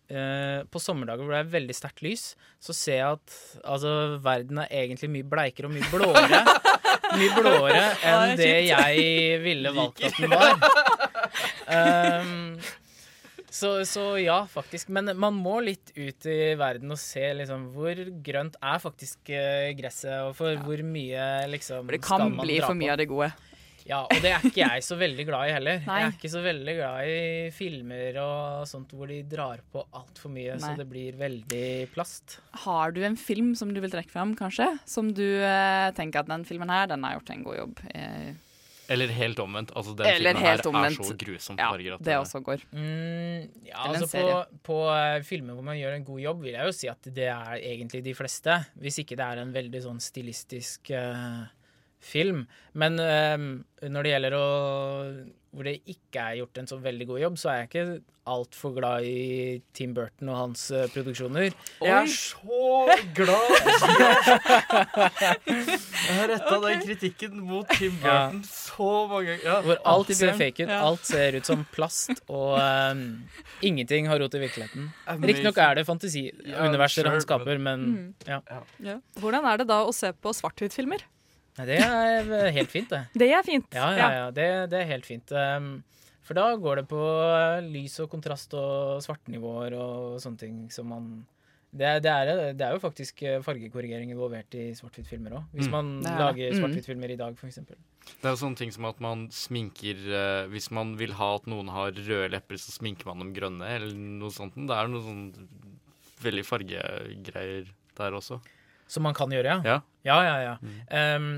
[0.09, 2.31] eh, På sommerdager hvor det er veldig sterkt lys,
[2.63, 3.93] så ser jeg at altså,
[4.25, 6.43] verden er egentlig mye bleikere og mye blåere.
[7.15, 10.57] Mye blåere enn det jeg ville valgt at den var.
[11.67, 12.61] Um,
[13.51, 14.89] så, så ja, faktisk.
[14.93, 19.73] Men man må litt ut i verden og se liksom hvor grønt er faktisk eh,
[19.79, 23.31] gresset, og for hvor mye liksom For det kan bli for mye av det gode.
[23.87, 25.83] Ja, og det er ikke jeg så veldig glad i heller.
[25.87, 25.99] Nei.
[26.01, 27.19] Jeg er ikke så veldig glad i
[27.55, 32.41] filmer og sånt hvor de drar på altfor mye, så det blir veldig plast.
[32.67, 34.73] Har du en film som du vil trekke fram, kanskje?
[34.91, 37.85] Som du eh, tenker at den filmen her, den har gjort en god jobb.
[37.95, 38.33] Eh,
[38.91, 39.73] Eller helt omvendt.
[39.79, 41.01] Altså, den Eller filmen her omvendt.
[41.01, 42.67] er så grusomt Ja, farger at det også går.
[42.71, 46.59] Mm, ja, Eller altså på, på uh, filmer hvor man gjør en god jobb, vil
[46.59, 48.59] jeg jo si at det er egentlig de fleste.
[48.83, 51.47] Hvis ikke det er en veldig sånn stilistisk eh,
[52.07, 52.45] film.
[52.75, 53.49] Men eh,
[53.91, 54.47] når det gjelder å
[55.57, 57.85] hvor det ikke er gjort en så veldig god jobb, så er jeg ikke
[58.29, 61.47] altfor glad i Tim Burton og hans uh, produksjoner.
[61.81, 63.55] Jeg er så glad!
[65.47, 68.27] Jeg har retta den kritikken mot Tim Ja.
[68.27, 69.47] Burton så mange ganger.
[69.47, 69.57] Ja.
[69.65, 70.73] Hvor alt ser fake ut.
[70.75, 70.83] Ja.
[70.91, 73.03] Alt ser ut som plast, og um,
[73.65, 74.91] ingenting har rot i virkeligheten.
[75.25, 78.41] Riktignok er det fantasiuniverser Ja, han skaper, men- men ja.
[78.83, 79.01] Ja.
[79.21, 81.01] Hvordan er det da å se på svart-hvitt-filmer?
[81.59, 83.03] Nei, det er helt fint, det.
[83.17, 83.67] Det er fint.
[83.75, 84.27] Ja, ja, ja.
[84.31, 85.31] Det, det er helt fint.
[85.33, 85.71] Um,
[86.27, 87.01] for da går det på
[87.71, 91.09] lys og kontrast og svartnivåer og sånne ting som man
[91.77, 95.49] det, det, er, det er jo faktisk uh, fargekorrigering involvert i svart-hvitt-filmer òg.
[95.53, 95.73] Hvis Mm.
[95.75, 96.61] man er lager Mm.
[96.63, 97.59] svart-hvitt-filmer i dag, f.eks.
[97.67, 101.47] Det er jo sånne ting som at man sminker eh, Hvis man vil ha at
[101.51, 104.55] noen har røde lepper, så sminker man dem grønne, eller noe sånt.
[104.57, 105.25] Det er noe sånn
[106.23, 107.67] veldig fargegreier
[107.99, 108.41] der også.
[108.89, 109.61] Som man kan gjøre, ja.
[109.67, 109.77] Ja.
[110.07, 111.17] Ja, ja, ja.
[111.17, 111.31] Um,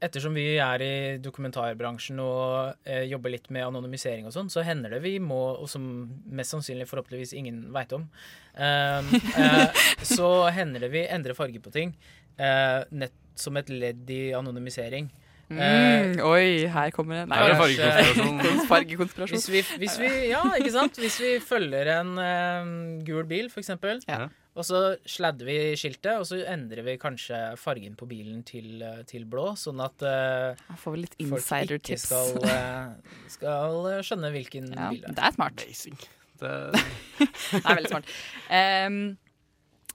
[0.00, 0.92] ettersom vi er i
[1.24, 5.68] dokumentarbransjen og eh, jobber litt med anonymisering og sånn, så hender det vi må, og
[5.72, 5.84] som
[6.36, 8.04] mest sannsynlig forhåpentligvis ingen veit om,
[8.56, 11.94] um, eh, så hender det vi endrer farge på ting
[12.36, 15.08] eh, nett som et ledd i anonymisering.
[15.48, 17.26] Mm, oi, her kommer det.
[17.30, 18.62] Nei, Her er kanskje- fargekonspirasjon.
[18.72, 19.36] fargekonspirasjon.
[19.38, 20.96] Hvis vi, hvis vi, ja, ikke sant?
[20.98, 22.72] Hvis vi følger en eh,
[23.06, 24.26] gul bil, for eksempel, Ja.
[24.56, 29.02] Og så sladder vi skiltet, og så endrer vi kanskje fargen på bilen til, eh,
[29.08, 34.70] til blå, sånn at uh, får vel litt folk ikke skal, eh, skal skjønne hvilken
[34.72, 35.18] Ja, bil det er.
[35.18, 35.66] det er smart.
[36.40, 36.54] Det,
[37.20, 38.10] Det er veldig smart.
[38.52, 38.98] Em,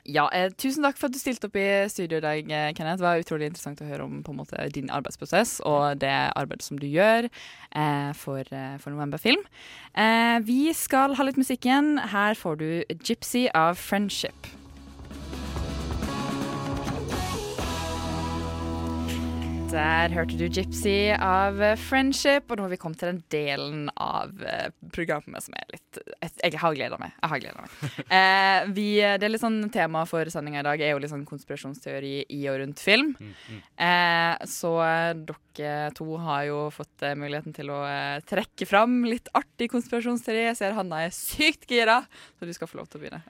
[0.03, 3.01] ja, eh, tusen takk for at du stilte opp i studio i dag, eh, Kenneth.
[3.01, 6.87] Det var utrolig interessant å høre om måte, din arbeidsprosess og det arbeidet som du
[6.87, 9.43] gjør eh, for, eh, for Novemberfilm.
[9.95, 11.97] Eh, vi skal ha litt musikk igjen.
[11.99, 14.60] Her får du 'Gypsy of Friendship'.
[19.71, 23.85] Der hørte du Gypsy av eh, Friendship, og nå har vi kommet til den delen
[23.95, 27.13] av eh, programmet som er litt Jeg, har gleda meg.
[27.15, 27.77] Jeg har gledet meg.
[28.21, 31.23] Eh, vi, det er litt sånn tema for sendinga i dag er jo litt sånn
[31.29, 33.13] konspirasjonsteori i og rundt film.
[33.79, 39.05] Eh, så eh, dere to har jo fått eh, muligheten til å eh, trekke fram
[39.07, 40.49] litt artig konspirasjonsteori.
[40.49, 42.01] Jeg ser Hanna er sykt gira,
[42.35, 43.23] så du skal få lov til å begynne.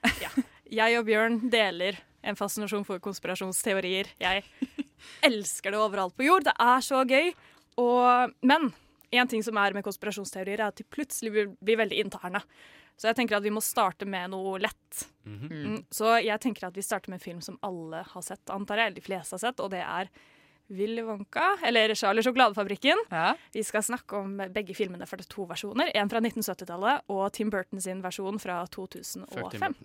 [0.74, 4.16] Jeg og Bjørn deler en fascinasjon for konspirasjonsteorier.
[4.22, 4.48] Jeg
[5.28, 6.46] elsker det overalt på jord.
[6.48, 7.32] Det er så gøy.
[7.82, 8.72] Og, men
[9.12, 12.44] en ting som er med konspirasjonsteorier, er at de plutselig blir, blir veldig interne.
[13.00, 15.06] Så jeg tenker at vi må starte med noe lett.
[15.26, 18.78] Mm, Så jeg tenker at vi starter med en film som alle har sett, antar
[18.78, 20.12] jeg, eller de fleste har sett, og det er
[20.72, 23.02] Willy Wonka, eller Charlie Sjokoladefabrikken.
[23.56, 25.90] Vi skal snakke om begge filmene for det er to versjoner.
[26.00, 29.76] En fra 1970-tallet og Tim Burton sin versjon fra 2005.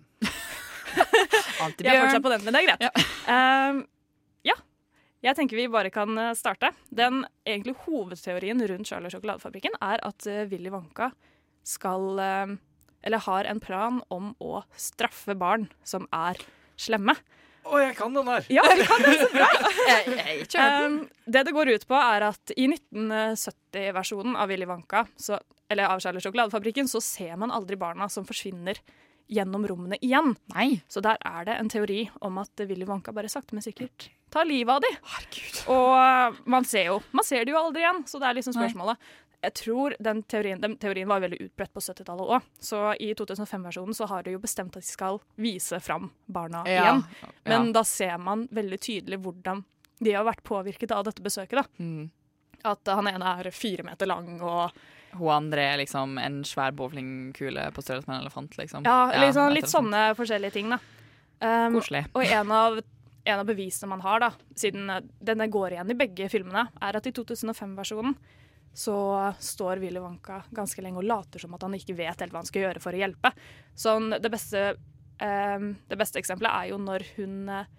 [0.93, 3.03] Vi er fortsatt på den, men det er greit.
[3.27, 3.81] Um,
[4.47, 4.55] ja.
[5.25, 6.71] Jeg tenker vi bare kan eh, starte.
[6.93, 11.09] Den egentlig hovedteorien rundt Charlie Sjokoladefabrikken er at eh, Willy Wonka
[11.67, 12.53] skal eh,
[13.07, 16.39] Eller har en plan om å straffe barn som er
[16.77, 17.17] slemme.
[17.67, 18.45] Å, jeg kan den her!
[18.53, 19.47] Ja, du kan den så bra!
[19.91, 20.67] jeg, jeg ikke.
[20.85, 25.91] Um, det det går ut på, er at i 1970-versjonen av Willy Wonka, så, eller
[25.91, 28.79] av Charlie Sjokoladefabrikken, så ser man aldri barna som forsvinner
[29.27, 30.35] gjennom rommene igjen.
[30.87, 34.45] Så der er det en teori om at Willy Wonka bare sakte, men sikkert tar
[34.47, 34.91] livet av de.
[35.71, 38.55] Og uh, man ser jo Man ser det jo aldri igjen, så det er liksom
[38.57, 38.65] Nei.
[38.67, 39.09] spørsmålet.
[39.47, 42.45] Jeg tror den teorien, den teorien var veldig utbredt på 70-tallet òg.
[42.59, 46.81] Så i 2005-versjonen så har de jo bestemt at de skal vise fram barna Ja,
[46.81, 47.03] igjen.
[47.45, 47.73] Men ja.
[47.77, 49.61] da ser man veldig tydelig hvordan
[49.99, 51.61] de har vært påvirket av dette besøket.
[51.61, 51.83] da.
[51.83, 52.09] Mm.
[52.65, 54.73] At han ene er fire meter lang og
[55.19, 58.87] Hun andre er liksom en svær bowlingkule på størrelse med en elefant, liksom.
[58.87, 60.79] Ja, litt, sånn, litt sånne forskjellige ting, da.
[61.37, 62.07] Um, Koselig.
[62.17, 62.79] Og en av,
[63.27, 66.97] en av bevisene man har, da, siden eh, denne går igjen i begge filmene, er
[66.97, 68.17] at i 2005-versjonen
[68.77, 68.97] så
[69.41, 72.49] står Willy Wonka ganske lenge og later som at han ikke vet helt hva han
[72.49, 73.31] skal gjøre for å hjelpe.
[73.77, 74.67] Sånn, det, beste,
[75.17, 77.71] um, det beste eksempelet er jo når hun eh,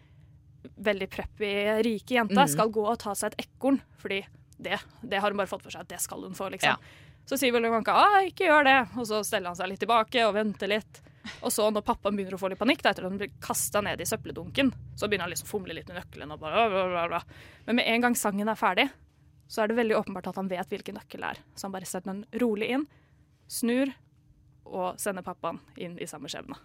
[0.89, 1.53] veldig preppy,
[1.86, 2.51] rike jenta mm.
[2.51, 4.24] skal gå og ta seg et ekorn, fordi
[4.59, 6.74] det, det har hun bare fått for seg at det skal hun få, liksom.
[6.74, 7.07] Ja.
[7.28, 10.22] Så sier Willy Wonka ah, ikke gjør det, og så steller han seg litt tilbake
[10.24, 11.02] og venter litt.
[11.44, 13.82] Og så når pappaen begynner å få litt panikk, da, etter at han blir kasta
[13.84, 16.86] ned i søppeldunken, så begynner han liksom å fomle litt med nøkkelen og bare bla,
[16.88, 17.20] bla, bla.
[17.66, 18.88] Men med en gang sangen er ferdig,
[19.48, 21.42] så er det veldig åpenbart at han vet hvilken nøkkel det er.
[21.56, 22.88] Så han bare setter den rolig inn,
[23.48, 23.92] snur
[24.68, 26.56] og sender pappaen inn i samme skjebne.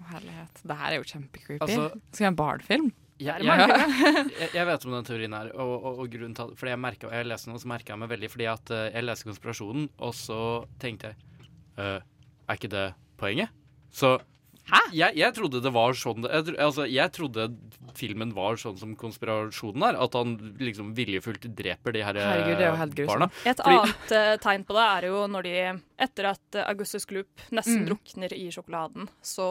[0.00, 0.64] Å, herlighet.
[0.64, 1.60] Det her er jo kjempecreepy.
[1.64, 2.90] Altså- Skal vi ha en Bard-film?
[3.20, 3.68] Jeg, jeg,
[4.40, 6.80] jeg, jeg vet om den teorien her, og, og, og grunnen til at Fordi jeg,
[6.80, 10.14] merket, jeg leste noe, som merka meg veldig fordi at eh, jeg leste Konspirasjonen, og
[10.16, 10.40] så
[10.80, 11.98] tenkte jeg eh,
[12.48, 12.86] Er ikke det
[13.20, 13.52] poenget?
[13.92, 14.16] Så
[14.94, 17.48] Jeg, jeg trodde det var sånn jeg, altså, jeg trodde
[17.98, 19.96] filmen var sånn som konspirasjonen er.
[19.98, 23.26] At han liksom viljefullt dreper de her eh, Herregud, det er jo helt barna.
[23.50, 25.54] Et Fordi- annet uh, tegn på det er jo når de,
[26.06, 27.88] etter at Augustus Gloop nesten Mm.
[27.90, 29.48] drukner i sjokoladen, så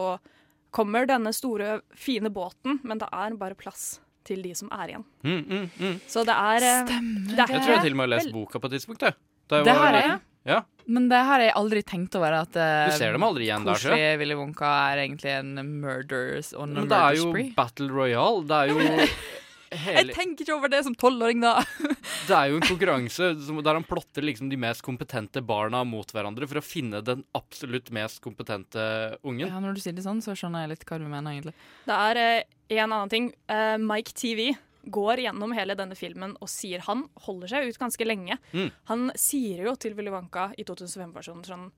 [0.70, 5.04] kommer denne store, fine båten, men det er bare plass til de som er igjen.
[5.24, 5.94] Mm, mm, mm.
[6.10, 8.34] Så det er eh, Stemmer det er Jeg tror jeg til og med har lest
[8.34, 9.06] boka på et tidspunkt.
[9.50, 10.18] Det, har jeg.
[10.46, 10.60] Ja.
[10.90, 12.36] Men det har jeg aldri tenkt over.
[12.44, 13.78] At eh, Du ser dem aldri igjen der.
[13.78, 15.52] Koselig Willy Wonka er egentlig en
[15.82, 17.52] murders on a Men det er jo spree.
[17.56, 18.44] Battle Royale.
[18.46, 19.08] Det er jo
[19.70, 21.60] hele Jeg tenker ikke over det som tolvåring, da.
[22.28, 26.48] Det er jo en konkurranse der han plotter liksom de mest kompetente barna mot hverandre
[26.50, 28.82] for å finne den absolutt mest kompetente
[29.22, 29.48] ungen.
[29.48, 31.54] Ja, Når du sier det sånn, så skjønner jeg litt hva du mener, egentlig.
[31.86, 33.30] Det er eh, en annen ting.
[33.50, 34.50] Eh, Mike TV
[34.90, 38.38] går gjennom hele denne filmen og sier han holder seg ut ganske lenge.
[38.54, 38.70] Mm.
[38.90, 41.70] Han sier jo til Willy Wonka i 2005-versjonen sånn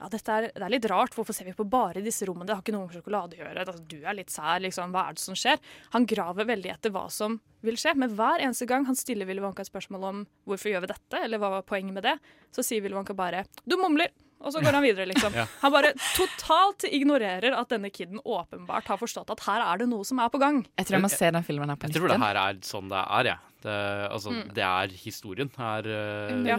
[0.00, 2.46] ja, dette er, det er litt rart, hvorfor ser vi på bare disse rommene?
[2.48, 3.64] Det har ikke noe med sjokolade å gjøre.
[3.66, 4.94] Altså, du er litt sær, liksom.
[4.96, 5.60] Hva er det som skjer?
[5.92, 7.36] Han graver veldig etter hva som
[7.66, 10.86] vil skje, men hver eneste gang han stiller Willy Wonka et spørsmål om hvorfor gjør
[10.86, 12.16] vi dette, eller hva var poenget med det,
[12.56, 14.08] så sier Willy Wonka bare 'du mumler',
[14.40, 15.34] og så går han videre, liksom.
[15.60, 20.04] Han bare totalt ignorerer at denne kiden åpenbart har forstått at her er det noe
[20.08, 20.62] som er på gang.
[20.80, 22.88] Jeg tror jeg må se den filmen her på Jeg tror det her er sånn
[22.88, 23.38] det er, jeg.
[23.60, 23.76] Det,
[24.16, 24.54] altså, Mm.
[24.56, 25.84] det er historien her.
[25.84, 26.56] uh, Ja.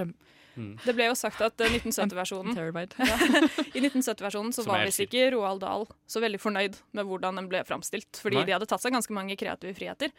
[0.56, 0.74] Mm.
[0.86, 3.18] Det ble jo sagt at eh, 1970-versjonen ja,
[3.78, 7.49] I 1970-versjonen så Som var visst ikke Roald Dahl så veldig fornøyd med hvordan den
[7.52, 8.45] ble framstilt, fordi Nei.
[8.49, 10.14] de hadde tatt seg ganske mange kreative friheter.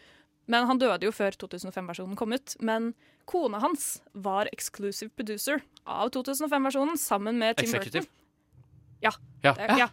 [0.51, 2.57] Men han døde jo før 2005-versjonen kom ut.
[2.61, 2.93] Men
[3.31, 8.07] kona hans var exclusive producer av 2005-versjonen sammen med Tim Executive.
[8.09, 8.19] Burton.
[9.03, 9.11] Ja.
[9.43, 9.53] Ja.
[9.59, 9.89] Eh, ja.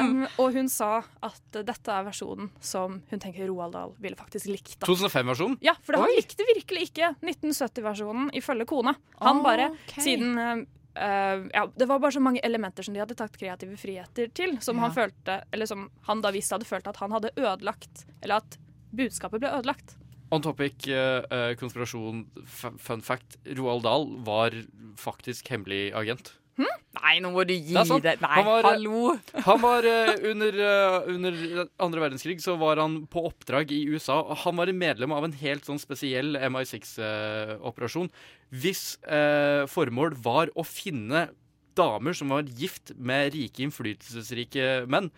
[0.00, 4.50] um, og hun sa at dette er versjonen som hun tenker Roald Dahl ville faktisk
[4.50, 4.78] likt.
[4.86, 5.58] 2005-versjonen?
[5.64, 8.96] Ja, for han likte virkelig ikke 1970-versjonen ifølge kona.
[9.22, 10.00] Han bare, Ok.
[10.02, 10.64] siden eh,
[10.96, 14.54] Uh, ja, Det var bare så mange elementer som de hadde tatt kreative friheter til,
[14.64, 14.86] som Ja.
[14.86, 18.56] han følte Eller som han da visst hadde følt at han hadde ødelagt Eller at
[18.96, 19.92] budskapet ble ødelagt.
[20.32, 22.24] On topic, eh, konspirasjon,
[22.80, 23.36] fun fact.
[23.58, 24.56] Roald Dahl var
[24.96, 26.32] faktisk hemmelig agent.
[26.56, 29.00] Nei, nå må du gi er Nei, Han var, eh, hallo!
[29.46, 34.22] Han var eh, under, eh, under andre verdenskrig så var han på oppdrag i USA.
[34.44, 38.10] Han var medlem av en helt sånn spesiell MI6-operasjon.
[38.50, 41.28] hvis eh, formål var å finne
[41.76, 45.10] damer som var gift med rike, innflytelsesrike menn,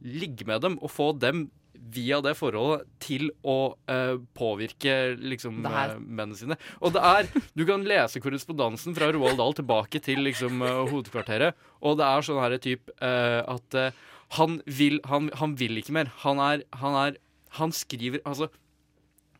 [0.00, 1.50] ligge med dem og få dem
[1.92, 6.58] via det forholdet til å uh, påvirke liksom uh, eh, mennene sine.
[6.80, 11.56] Og det er Du kan lese korrespondansen fra Roald Dahl tilbake til liksom uh, hovedkvarteret,
[11.84, 14.04] og det er sånn her typ eh, at eh,
[14.36, 16.10] han vil han, han vil ikke mer.
[16.24, 17.18] Han er Han er
[17.60, 18.48] Han skriver Altså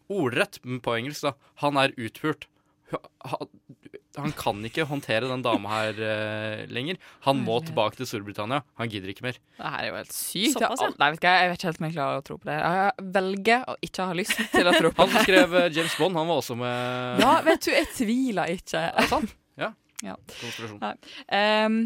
[0.08, 1.32] ordrett men på engelsk, da.
[1.64, 2.46] Han er utpult.
[4.16, 7.00] Han, kan ikke håndtere den dama her uh, lenger.
[7.26, 8.62] Han må tilbake til Storbritannia.
[8.80, 9.40] Han gidder ikke mer.
[9.58, 10.56] Det her er jo helt sykt.
[10.56, 10.88] Såpass, ja.
[10.88, 12.56] Jeg, Nei, vet ikke, jeg vet ikke helt om jeg klarer å tro på det.
[12.60, 15.12] Jeg velger å ikke ha lyst til å tro på det.
[15.16, 18.82] Han skrev eh, James Bond, han var også med Ja, vet du, jeg tviler ikke.
[18.88, 19.36] Er det sant?
[19.60, 19.70] Ja.
[20.04, 20.16] Ja.
[20.40, 20.80] Konspirasjon.
[20.82, 20.94] Nei.
[21.36, 21.78] Ehm,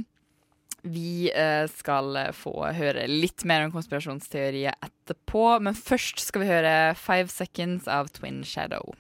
[0.83, 6.75] vi eh, skal få høre litt mer om konspirasjonsteorier etterpå, men først skal vi høre
[6.99, 8.95] Five Seconds av Twin Shadow.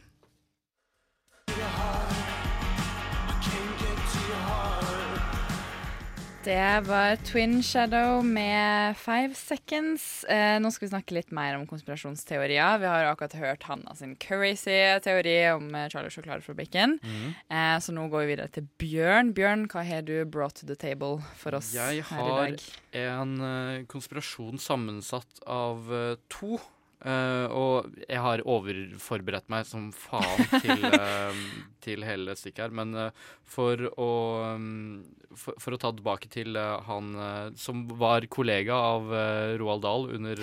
[6.50, 10.24] Det var Twin Shadow med Five Seconds.
[10.24, 12.80] Eh, nå skal vi snakke litt mer om konspirasjonsteorier.
[12.82, 16.96] Vi har akkurat hørt Hanna sin crazy teori om eh, Charlie Sjokoladefabrikken.
[17.04, 17.28] Mm.
[17.54, 19.30] Eh, så nå går vi videre til Bjørn.
[19.36, 22.58] Bjørn, hva har du brought to the table for oss her i dag?
[22.98, 26.58] Jeg har en eh, konspirasjon sammensatt av eh, to.
[27.04, 31.42] Eh, og jeg har overforberedt meg som faen til, uh,
[31.84, 32.74] til hele stykket her.
[32.76, 34.10] Men uh, for, å,
[34.56, 35.02] um,
[35.34, 37.12] for, for å ta tilbake til han
[37.58, 39.12] som var kollega av
[39.60, 40.42] Roald Dahl under,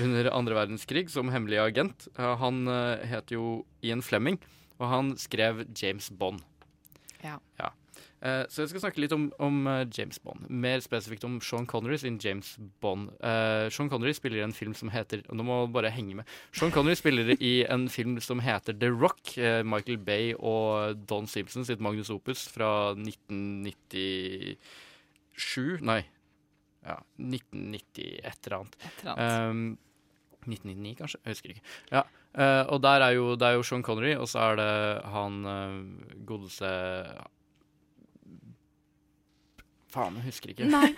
[0.00, 2.08] under andre verdenskrig som hemmelig agent.
[2.16, 4.40] Han uh, het jo Ian Fleming,
[4.80, 6.44] og han skrev James Bond.
[7.24, 7.38] Ja.
[7.60, 7.72] Ja.
[8.24, 10.46] Eh, så jeg skal snakke litt om, om eh, James Bond.
[10.48, 13.10] Mer spesifikt om Sean Connery sin James Bond.
[13.20, 16.24] Uh, Sean Connery spiller i en film som heter Nå må bare henge med.
[16.56, 19.20] Sean Connery spiller i en film som heter The Rock.
[19.36, 26.02] Uh, Michael Bay og Don Simpson sitt Magnus Opus fra 1997 Nei.
[26.84, 28.74] Ja, 1990 et eller annet.
[28.80, 29.52] Et eller annet.
[29.52, 29.78] Um,
[30.44, 31.18] 1999, kanskje?
[31.24, 31.64] Jeg husker ikke.
[31.92, 32.02] Ja,
[32.40, 34.74] uh, og der er jo, det er jo Sean Connery, og så er det
[35.12, 35.32] han
[36.28, 36.68] godeste
[39.94, 40.66] Faen, jeg husker ikke.
[40.70, 40.90] Nei.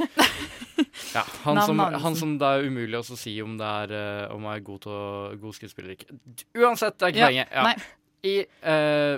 [1.16, 4.46] ja, han, som, han som det er umulig å si om det er uh, Om
[4.48, 5.06] jeg er god, til å,
[5.42, 6.44] god skuespiller eller ikke.
[6.56, 7.56] Uansett, det er ikke Ja, poenget.
[7.56, 7.96] Ja.
[8.26, 8.36] I,
[8.66, 9.16] uh,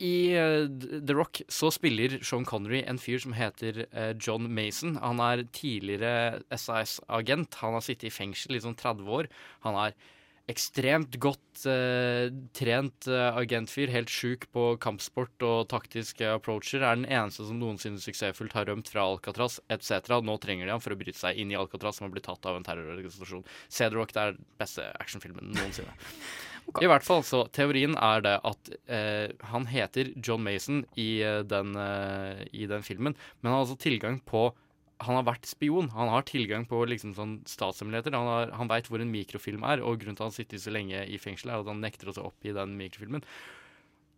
[0.00, 0.64] i uh,
[0.96, 3.84] The Rock så spiller Sean Connery en fyr som heter
[4.16, 4.96] John Mason.
[5.02, 7.60] Han er tidligere SAS-agent.
[7.60, 9.28] Han har sittet i fengsel i sånn 30 år.
[9.68, 9.98] Han er
[10.50, 13.92] ekstremt godt eh, trent eh, agentfyr.
[13.94, 16.82] Helt sjuk på kampsport og taktiske approacher.
[16.82, 20.20] Er den eneste som noensinne suksessfullt har rømt fra Alcatraz etc.
[20.26, 22.46] Nå trenger de han for å bryte seg inn i Alcatraz, som har blitt tatt
[22.50, 23.46] av en terrororganisasjon.
[23.70, 25.96] Cedroc, det er den beste actionfilmen noensinne.
[26.78, 31.40] I hvert fall, så Teorien er det at eh, han heter John Mason i, eh,
[31.46, 34.50] den, eh, i den filmen, men han har altså tilgang på
[35.00, 35.88] han har vært spion.
[35.94, 38.12] Han har tilgang på liksom sånn statshemmeligheter.
[38.16, 40.72] Han, har- han veit hvor en mikrofilm er, og grunnen til at han sitter så
[40.74, 43.24] lenge i fengsel, er at han nekter å i den mikrofilmen.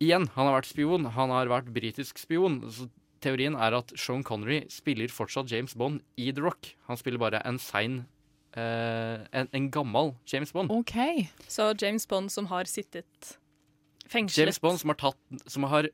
[0.03, 1.05] Igjen, han har vært spion.
[1.15, 2.61] Han har vært britisk spion.
[2.75, 2.89] Så
[3.23, 6.73] teorien er at Sean Connery spiller fortsatt James Bond i The Rock.
[6.89, 8.01] Han spiller bare en sein
[8.59, 10.73] eh, en, en gammel James Bond.
[10.75, 10.97] OK.
[11.47, 13.37] Så James Bond som har sittet
[14.13, 15.87] fengslet James Bond som har, tatt, som har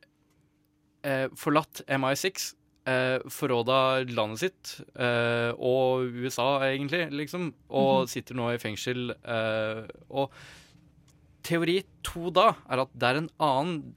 [1.05, 2.49] eh, forlatt MI6,
[2.85, 8.07] eh, forråda landet sitt eh, og USA, egentlig, liksom, og Mhm.
[8.07, 9.11] sitter nå i fengsel.
[9.23, 10.31] Eh, og
[11.43, 13.93] teori to da er at det er en annen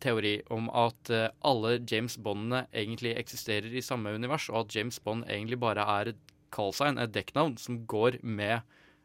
[0.00, 4.98] teori om at eh, alle James Bondene egentlig eksisterer i samme univers, og at James
[4.98, 6.16] Bond egentlig bare er et
[6.50, 8.60] callsign, et dekknavn, som går med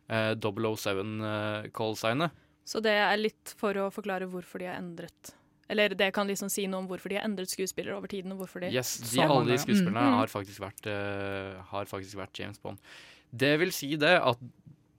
[0.09, 2.32] eh, 007-callsignet.
[2.68, 5.34] Så det er litt for å forklare hvorfor de har endret
[5.70, 8.32] Eller det kan liksom si noe om hvorfor de har endret skuespillere over tiden.
[8.32, 10.18] og hvorfor de Yes, de, alle de skuespillerne Mm.
[10.22, 12.78] har, faktisk vært, uh, har faktisk vært James Bond.
[13.36, 14.38] Det vil si det at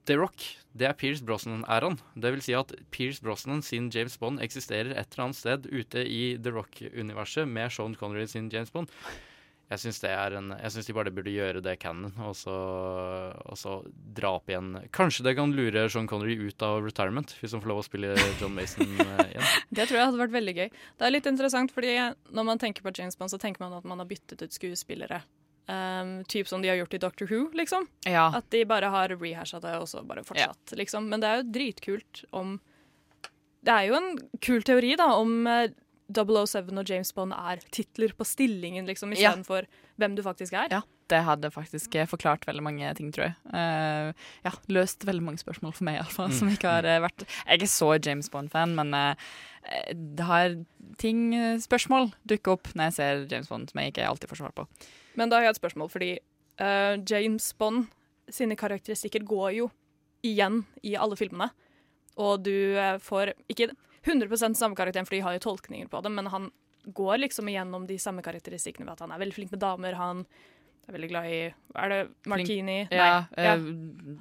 [0.05, 0.41] The Rock,
[0.75, 1.99] det er Pierce Brosnan-æraen.
[2.17, 6.01] Det vil si at Pierce Brosnan sin James Bond eksisterer et eller annet sted ute
[6.07, 8.89] i The Rock-universet med Sean Connery sin James Bond.
[9.69, 12.53] Jeg syns det er en Jeg synes de bare burde gjøre det canon, og så,
[13.37, 13.75] og så
[14.17, 17.73] dra opp igjen Kanskje det kan lure Sean Connery ut av retirement, hvis han får
[17.73, 19.51] lov å spille John Mason eh, igjen.
[19.69, 20.71] Det tror jeg hadde vært veldig gøy.
[20.97, 21.91] Det er litt interessant, fordi
[22.33, 25.21] når man tenker på James Bond, så tenker man at man har byttet ut skuespillere.
[25.69, 27.85] Um, typ som de har gjort i Doctor Who, liksom.
[28.09, 28.31] Ja.
[28.33, 31.11] At de bare har rehasha det og så bare fortsatt, liksom.
[31.11, 32.57] Men det er jo dritkult om
[33.61, 34.09] Det er jo en
[34.41, 35.69] kul teori da om eh,
[36.09, 39.31] 007 og James Bond er titler på stillingen, liksom, Ja.
[39.31, 39.67] istedenfor
[39.99, 40.67] hvem du faktisk er.
[40.71, 43.35] Ja, det hadde faktisk eh, forklart veldig mange ting, tror jeg.
[43.53, 44.13] Uh,
[44.45, 47.71] ja, løst veldig mange spørsmål for meg, iallfall, som ikke har uh, vært Jeg er
[47.71, 49.29] så James Bond-fan, men uh,
[49.93, 50.55] det har
[50.97, 54.55] ting, spørsmål, dukker opp når jeg ser James Bond, som jeg ikke alltid får svar
[54.55, 54.65] på.
[55.19, 57.89] Men da har jeg et spørsmål, fordi eh, James Bond
[58.31, 59.67] sine karakteristikker går jo
[60.25, 61.51] igjen i alle filmene.
[62.17, 63.69] Og du får ikke
[64.05, 66.51] 100% samme karakteren, for de har jo tolkninger på det, men han
[66.85, 70.23] går liksom igjennom de samme karakteristikkene ved at han er veldig flink med damer, han
[70.89, 71.39] er veldig glad i
[71.79, 71.99] er det?
[72.29, 72.77] Martini?
[72.89, 73.43] Ja, Nei.
[73.45, 73.53] ja.
[73.53, 73.65] eh,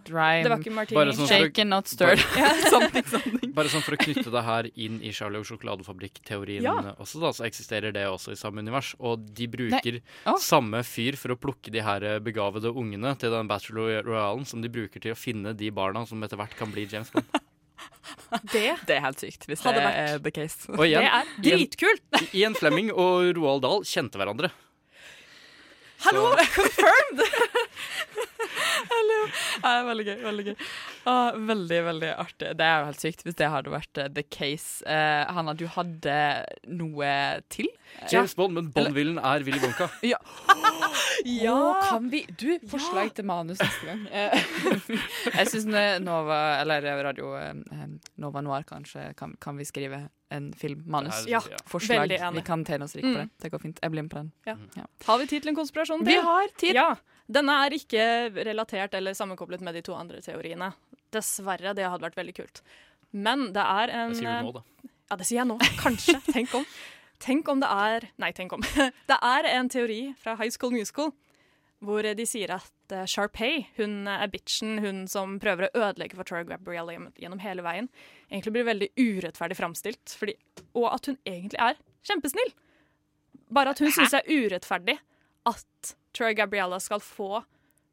[0.05, 0.99] dry Det var ikke martini.
[0.99, 2.21] Bare sånn Shaken, not stirred.
[2.75, 3.55] Something, something.
[3.57, 6.77] Bare sånn for å knytte det her inn i Charlie og sjokoladefabrikk-teorien Ja.
[6.99, 8.93] også, da, så eksisterer det også i samme univers.
[9.01, 10.37] Og de bruker oh.
[10.43, 14.65] samme fyr for å plukke de her eh, begavede ungene til den Bachelor Royalen som
[14.65, 17.33] de bruker til å finne de barna som etter hvert kan bli James Bond.
[18.53, 20.69] Det, er helt sykt, hvis Hadde det vært- er the case.
[20.75, 21.05] Og igjen,
[21.43, 22.35] Det er dritkult!
[22.35, 24.51] Ian Fleming og Roald Dahl kjente hverandre.
[26.05, 26.29] Hallo!
[26.55, 27.23] Confirmed!
[28.39, 29.19] Hallo.
[29.63, 30.17] Ja, veldig gøy.
[30.23, 30.55] Veldig gøy.
[31.11, 32.51] Ah, veldig, veldig artig.
[32.59, 34.83] Det er jo helt sykt hvis det hadde vært uh, the case.
[34.87, 36.15] Uh, Hanna, du hadde
[36.71, 37.11] noe
[37.53, 37.69] til?
[38.13, 39.91] James Bond, men Bond-villen er Willy Wonka.
[40.13, 40.21] Ja.
[41.27, 41.53] Ja.
[41.53, 44.05] Oh, kan vi Du, forslag til manus neste gang.
[44.15, 44.39] Eh,
[45.41, 45.67] jeg syns
[46.05, 47.33] Nova, eller Radio
[48.23, 51.25] Nova Noir, kanskje, kan, kan vi skrive en filmmanus?
[51.29, 52.05] Ja, Forslag.
[52.05, 52.39] veldig enig.
[52.43, 53.21] Vi kan tjene oss rike på Mm.
[53.27, 53.43] det.
[53.43, 53.79] Det går fint.
[53.83, 54.31] Jeg blir med på den.
[54.47, 54.55] Ja.
[54.79, 54.87] Ja.
[55.09, 56.13] Har vi tid til en konspirasjon til?
[56.15, 56.75] Vi har tid.
[56.79, 56.89] Ja.
[57.29, 58.05] Denne er ikke
[58.49, 60.71] relatert eller sammenkoblet med de to andre teoriene.
[61.13, 61.75] Dessverre.
[61.77, 62.63] Det hadde vært veldig kult.
[63.13, 64.93] Men det er en Det sier du nå, da.
[65.09, 65.59] Ja, det sier jeg nå.
[65.81, 66.19] Kanskje.
[66.37, 66.67] Tenk om.
[67.19, 68.63] Tenk om det er Nei, tenk om.
[69.11, 71.11] Det er en teori fra High School Musical
[71.85, 76.27] hvor de sier at uh, Sharpay, hun er bitchen, hun som prøver å ødelegge for
[76.27, 77.87] Troy Gabrielle gjennom hele veien,
[78.33, 80.17] egentlig blir veldig urettferdig framstilt.
[80.75, 82.51] Og at hun egentlig er kjempesnill.
[83.55, 84.97] Bare at hun syns det er urettferdig
[85.49, 87.43] at Troy Gabriella skal få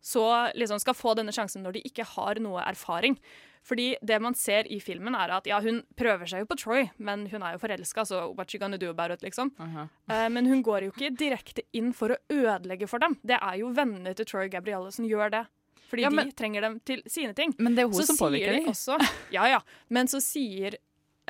[0.05, 3.15] så liksom skal få denne sjansen når de ikke har noe erfaring.
[3.65, 6.83] Fordi det man ser i filmen, er at ja, hun prøver seg jo på Troy,
[7.01, 9.49] men hun er jo forelska, så what you gonna do about it, liksom.
[9.57, 13.17] Eh, men hun går jo ikke direkte inn for å ødelegge for dem.
[13.25, 15.43] Det er jo vennene til Troy Gabrielle som gjør det.
[15.89, 17.55] Fordi Ja, men- de trenger dem til sine ting.
[17.57, 18.69] Men det er hun Så som påvirker dem.
[18.69, 18.99] Også,
[19.31, 19.59] ja, ja.
[19.89, 20.77] Men så sier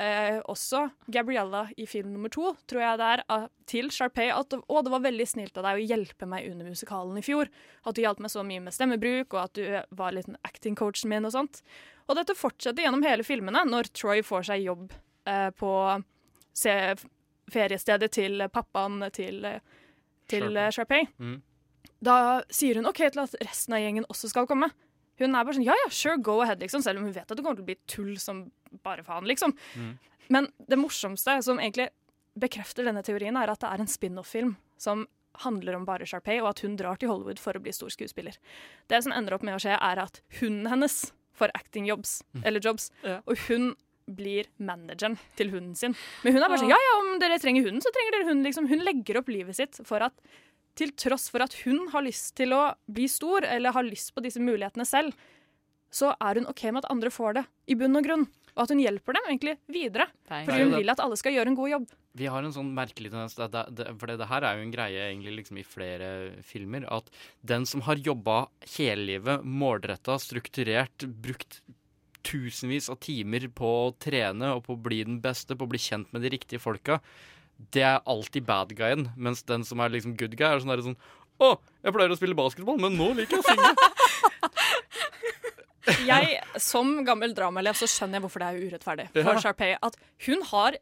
[0.02, 4.82] eh, også Gabriella i film nummer to, tror jeg det er, til Sharpay at å,
[4.84, 7.50] det var veldig snilt av deg å hjelpe meg under musikalen i fjor.
[7.86, 11.28] At du hjalp meg så mye med stemmebruk, og at du var litt acting-coachen min
[11.28, 11.62] og sånt.
[12.06, 14.94] Og dette fortsetter gjennom hele filmene, når Troy får seg jobb
[15.26, 15.72] eh, på
[16.56, 16.76] se,
[17.52, 19.60] feriestedet til pappaen til, eh,
[20.30, 20.72] til Sharpay.
[20.76, 21.12] Sharpay.
[21.18, 21.36] Mm.
[22.06, 22.16] Da
[22.52, 24.68] sier hun OK til at resten av gjengen også skal komme.
[25.16, 27.32] Hun er bare sånn ja ja, sure, go ahead, liksom, selv om hun vet at
[27.32, 28.46] det kommer til å bli tull som
[28.84, 29.54] bare faen, liksom.
[29.76, 29.92] Mm.
[30.34, 31.88] Men det morsomste, som egentlig
[32.36, 35.06] bekrefter denne teorien, er at det er en spin-off-film som
[35.44, 38.38] handler om bare Sharpay, og at hun drar til Hollywood for å bli stor skuespiller.
[38.88, 42.64] Det som ender opp med å skje, er at hunden hennes får acting jobs, eller
[42.64, 43.74] jobs, og hun
[44.06, 45.96] blir manageren til hunden sin.
[46.24, 48.44] Men hun er bare sånn ja ja, om dere trenger hunden, så trenger dere hunden,
[48.46, 48.68] liksom.
[48.70, 50.14] Hun legger opp livet sitt for at
[50.76, 52.62] til tross for at hun har lyst til å
[52.92, 55.16] bli stor, eller har lyst på disse mulighetene selv,
[55.92, 58.26] så er hun OK med at andre får det, i bunn og grunn.
[58.56, 60.06] Og at hun hjelper dem egentlig videre.
[60.24, 61.88] Det Fordi er hun vil at alle skal gjøre en god jobb.
[62.16, 65.60] Vi har en sånn merkelig tendens For det, her er jo en greie egentlig liksom
[65.60, 66.08] i flere
[66.46, 66.86] filmer.
[66.88, 67.10] At
[67.44, 68.46] den som har jobba
[68.78, 71.60] hele livet, målretta, strukturert, brukt
[72.26, 75.78] tusenvis av timer på å trene og på å bli den beste, på å bli
[75.82, 76.98] kjent med de riktige folka,
[77.76, 79.10] det er alltid bad guyen.
[79.20, 80.98] Mens den som er liksom good guy, er sånn, der, sånn
[81.36, 83.74] Å, jeg pleier å spille basketball, men nå liker jeg å synge.
[86.06, 89.76] Jeg, som gammel dramaelev, så skjønner jeg hvorfor det er urettferdig for Sharpay.
[89.86, 90.78] At hun har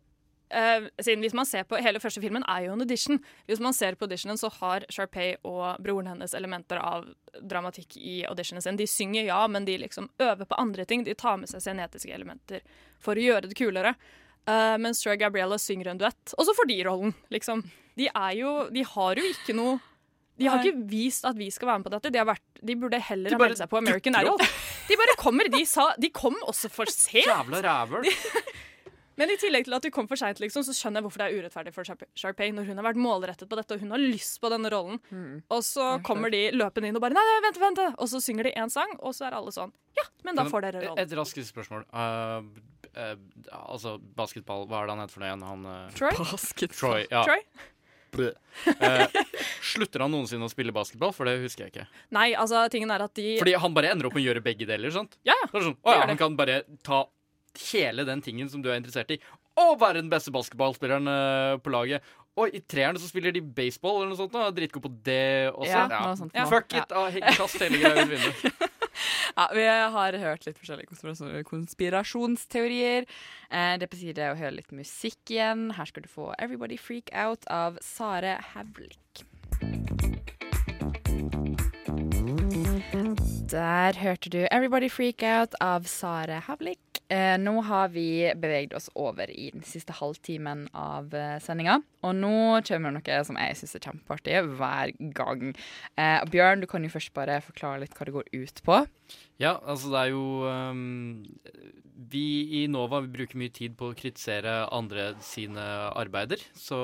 [0.54, 3.20] eh, siden Hvis man ser på hele første filmen, er jo en audition.
[3.46, 7.08] Hvis man ser på auditionen, så har Sharpay og broren hennes elementer av
[7.40, 8.80] dramatikk i auditionen sin.
[8.80, 11.04] De synger, ja, men de liksom øver på andre ting.
[11.04, 12.64] De tar med seg scenetiske elementer
[13.02, 13.96] for å gjøre det kulere.
[14.44, 16.34] Uh, mens Troy Gabriella synger en duett.
[16.36, 17.64] Og så får de rollen, liksom.
[17.96, 19.78] De er jo De har jo ikke noe
[20.40, 22.10] de har ikke vist at vi skal være med på dette.
[22.10, 24.40] De, har vært, de burde heller De ha meldt seg på American Idol.
[24.88, 25.48] De bare kommer.
[25.48, 27.24] De, sa, de kom også for sent.
[27.24, 28.08] Jævla rævøl.
[29.14, 31.26] Men i tillegg til at de kom for seint, liksom, så skjønner jeg hvorfor det
[31.28, 31.86] er urettferdig for
[32.18, 34.98] Sharpay når hun har vært målrettet på dette og hun har lyst på denne rollen.
[35.54, 37.82] Og så kommer de løpende inn og bare Nei, nei, vent, vent.
[37.94, 40.66] Og så synger de én sang, og så er alle sånn Ja, men da får
[40.66, 41.02] dere rollen.
[41.04, 41.86] Et raskt spørsmål.
[41.94, 42.50] Uh,
[42.98, 43.14] uh,
[43.62, 45.46] altså, basketball, hva er det han heter for noe igjen?
[45.52, 46.18] Han, uh, Troy?
[46.18, 46.80] Basketball.
[46.82, 47.22] Troy, ja.
[47.28, 47.70] Troy?
[48.64, 49.06] Eh,
[49.64, 51.10] slutter han noensinne å spille basketball?
[51.12, 51.86] For det husker jeg ikke.
[52.14, 54.68] Nei, altså, tingen er at de Fordi han bare ender opp med å gjøre begge
[54.68, 55.16] deler, sant?
[55.26, 55.48] Ja, ja.
[55.52, 57.02] Sånn, å ja, han kan bare ta
[57.70, 59.18] hele den tingen som du er interessert i,
[59.60, 62.02] og være den beste basketballspilleren uh, på laget.
[62.34, 64.32] Og i treeren så spiller de baseball eller noe sånt.
[64.34, 64.48] Da.
[64.54, 65.20] Dritgod på det
[65.52, 65.70] også.
[65.70, 66.34] Ja, noe sånt.
[66.34, 66.46] Ja.
[66.50, 66.82] Fuck Ja.
[66.82, 66.94] it!
[66.98, 68.64] Ah, Kast hele greia ut vinduet.
[69.34, 73.08] Ja, vi har hørt litt forskjellige konspirasjonsteorier.
[73.50, 75.72] Eh, det er på tide å høre litt musikk igjen.
[75.74, 79.26] Her skal du få 'Everybody Freak Out' av Sare Havlik.
[83.50, 86.78] Der hørte du 'Everybody Freak Out' av Sare Havlik.
[87.12, 91.82] Eh, nå har vi beveget oss over i den siste halvtimen av eh, sendinga.
[92.08, 95.52] Og nå kommer noe som jeg syns er kjempeartig hver gang.
[96.00, 98.80] Eh, Bjørn, du kan jo først bare forklare litt hva det går ut på.
[99.36, 101.26] Ja, altså det er jo um,
[102.14, 105.60] Vi i Nova vi bruker mye tid på å kritisere andre sine
[105.92, 106.40] arbeider.
[106.56, 106.80] Så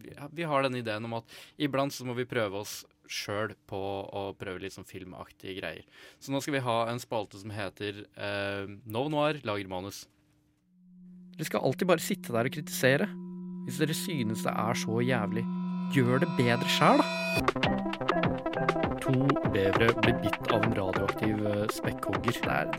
[0.00, 2.80] vi, vi har den ideen om at iblant så må vi prøve oss
[3.12, 5.84] sjøl på å prøve litt sånn filmaktige greier.
[6.22, 10.04] Så nå skal vi ha en spalte som heter eh, No Noir lager manus.
[11.36, 13.08] Dere skal alltid bare sitte der og kritisere.
[13.66, 15.44] Hvis dere synes det er så jævlig,
[15.94, 18.11] gjør det bedre sjæl, da.
[19.12, 22.36] To bevere blir bitt av en radioaktiv eh, spekkhogger.
[22.44, 22.70] Det er,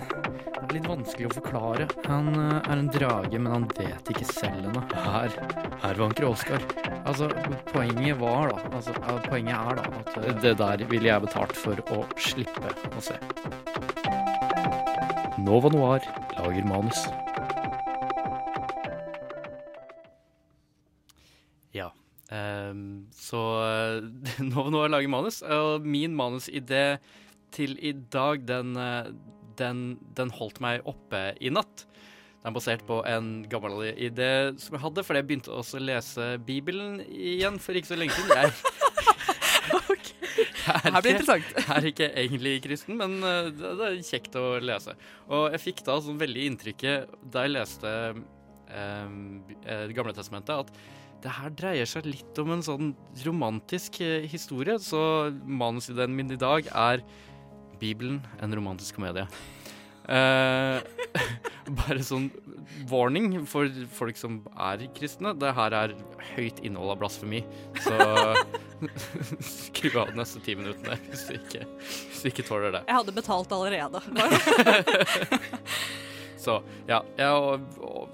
[0.48, 1.86] det er litt vanskelig å forklare.
[2.08, 4.82] Han eh, er en drage, men han vet ikke selv ennå.
[5.04, 5.36] Her,
[5.84, 6.66] her vanker Oskar.
[7.04, 7.30] Altså,
[7.70, 8.96] poenget var da altså,
[9.28, 13.20] Poenget er da at eh, det der ville jeg betalt for å slippe å se.
[15.44, 16.10] Nova Noir
[16.40, 17.06] lager manus.
[21.78, 21.92] Ja.
[22.34, 23.42] Ehm, så
[24.52, 26.98] nå, jeg lager manus, og min manusidé
[27.54, 29.12] til i dag, den, eh,
[29.60, 29.84] den,
[30.18, 31.86] den holdt meg oppe i natt.
[32.44, 35.86] Den er basert på en gammel idé som jeg hadde, fordi jeg begynte også å
[35.86, 38.36] lese Bibelen igjen for ikke så lenge siden.
[38.42, 38.52] Jeg,
[40.64, 41.48] Her blir interessant.
[41.56, 44.96] Jeg er ikke egentlig kristen, men eh, det, det er kjekt å lese.
[45.30, 47.94] Og jeg fikk da sånn veldig inntrykket da jeg leste
[48.74, 49.16] eh,
[49.64, 52.92] Det gamle testamentet, at det her dreier seg litt om en sånn
[53.24, 54.76] romantisk eh, historie.
[54.84, 55.00] Så
[55.48, 57.04] manusideen min i dag er
[57.80, 59.26] Bibelen, en romantisk komedie.
[60.04, 60.84] Eh,
[61.80, 62.28] bare sånn
[62.92, 65.32] warning for folk som er kristne.
[65.40, 65.96] Det her er
[66.34, 67.44] høyt innhold av blasfemi,
[67.84, 67.96] så
[69.54, 72.88] skru av de neste ti minuttene hvis du ikke, hvis du ikke tåler det.
[72.90, 74.04] Jeg hadde betalt allerede.
[76.44, 77.62] Så ja, jeg har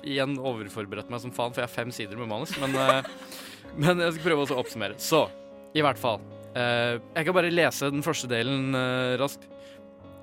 [0.05, 2.53] igjen overforberedt meg som faen, for jeg har fem sider med manus.
[2.61, 3.13] Men, eh,
[3.81, 4.99] men jeg skal prøve å oppsummere.
[5.01, 5.25] Så,
[5.73, 6.21] i hvert fall.
[6.53, 9.49] eh, jeg kan bare lese den første delen eh, raskt.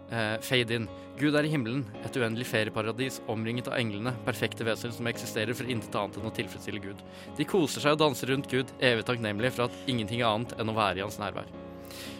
[0.07, 0.85] Fade in.
[1.19, 5.67] Gud er i himmelen, et uendelig ferieparadis omringet av englene, perfekte vesener som eksisterer for
[5.67, 7.03] intet annet enn å tilfredsstille Gud.
[7.35, 10.71] De koser seg og danser rundt Gud, evig takknemlige for at ingenting er annet enn
[10.71, 11.51] å være i hans nærvær.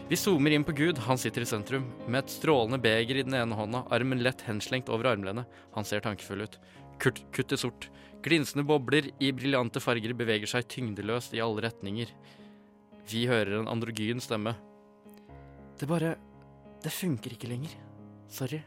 [0.09, 3.35] Vi zoomer inn på Gud, han sitter i sentrum, med et strålende beger i den
[3.35, 5.49] ene hånda, armen lett henslengt over armlenet.
[5.75, 6.59] Han ser tankefull ut.
[7.03, 7.89] Kurt, i sort.
[8.23, 12.13] Glinsende bobler i briljante farger beveger seg tyngdeløst i alle retninger.
[13.11, 14.57] Vi hører en androgyn stemme.
[15.79, 16.17] Det bare
[16.83, 17.73] Det funker ikke lenger.
[18.29, 18.61] Sorry.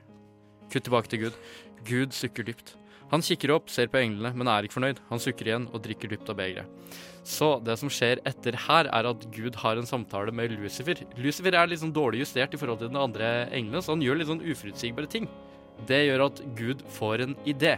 [0.70, 1.40] Kutt tilbake til Gud.
[1.88, 2.79] Gud sukker dypt.
[3.10, 5.00] Han kikker opp, ser på englene, men er ikke fornøyd.
[5.10, 6.98] Han sukker igjen og drikker dypt av begeret.
[7.26, 11.02] Så det som skjer etter her, er at Gud har en samtale med Lucifer.
[11.18, 14.22] Lucifer er litt sånn dårlig justert i forhold til den andre englene, så han gjør
[14.22, 15.30] litt sånn uforutsigbare ting.
[15.90, 17.78] Det gjør at Gud får en idé.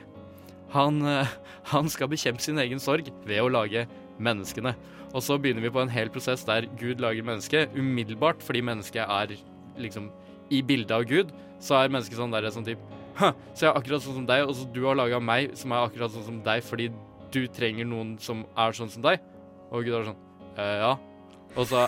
[0.76, 1.36] Han, eh,
[1.74, 3.88] han skal bekjempe sin egen sorg ved å lage
[4.22, 4.76] menneskene.
[5.12, 9.04] Og så begynner vi på en hel prosess der Gud lager mennesket umiddelbart, fordi mennesket
[9.04, 9.36] er
[9.82, 10.10] liksom
[10.52, 11.32] i bildet av Gud,
[11.64, 14.44] så er mennesket sånn der sånn typ «Hæ, Så jeg er akkurat sånn som deg,
[14.48, 16.90] og så du har laga meg som er akkurat sånn som deg, fordi
[17.32, 19.22] du trenger noen som er sånn som deg.
[19.72, 20.20] Og Gud er sånn
[20.58, 20.96] «Eh, Ja.
[21.56, 21.86] Og så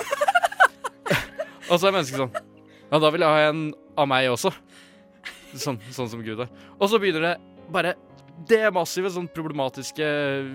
[1.71, 2.34] Og så er mennesket sånn
[2.91, 3.61] Ja, da vil jeg ha en
[3.97, 4.51] av meg også.
[5.53, 6.49] Sånn, sånn som Gud er.
[6.80, 7.36] Og så begynner det
[7.74, 7.93] bare
[8.49, 10.05] det massive sånn problematiske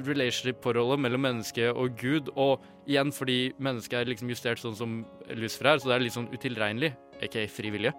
[0.06, 4.96] relationship-forholdet mellom menneske og Gud, og igjen fordi mennesket er liksom justert sånn som
[5.30, 6.90] Lucifer er, så det er litt sånn utilregnelig,
[7.22, 7.94] ikke frivillige.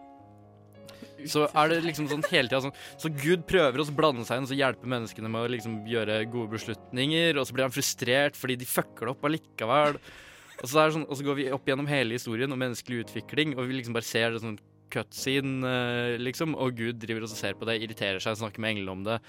[1.27, 4.47] Så er det liksom sånn hele tida sånn Så Gud prøver å blande seg inn
[4.47, 8.59] og hjelpe menneskene med å liksom gjøre gode beslutninger, og så blir han frustrert fordi
[8.61, 9.99] de fucker det opp allikevel.
[10.59, 13.69] Og så, sånn, og så går vi opp gjennom hele historien om menneskelig utvikling, og
[13.69, 14.59] vi liksom bare ser det sånn
[14.89, 18.95] cutscene, eh, liksom, og Gud driver og ser på det, irriterer seg, snakker med englene
[18.95, 19.19] om det.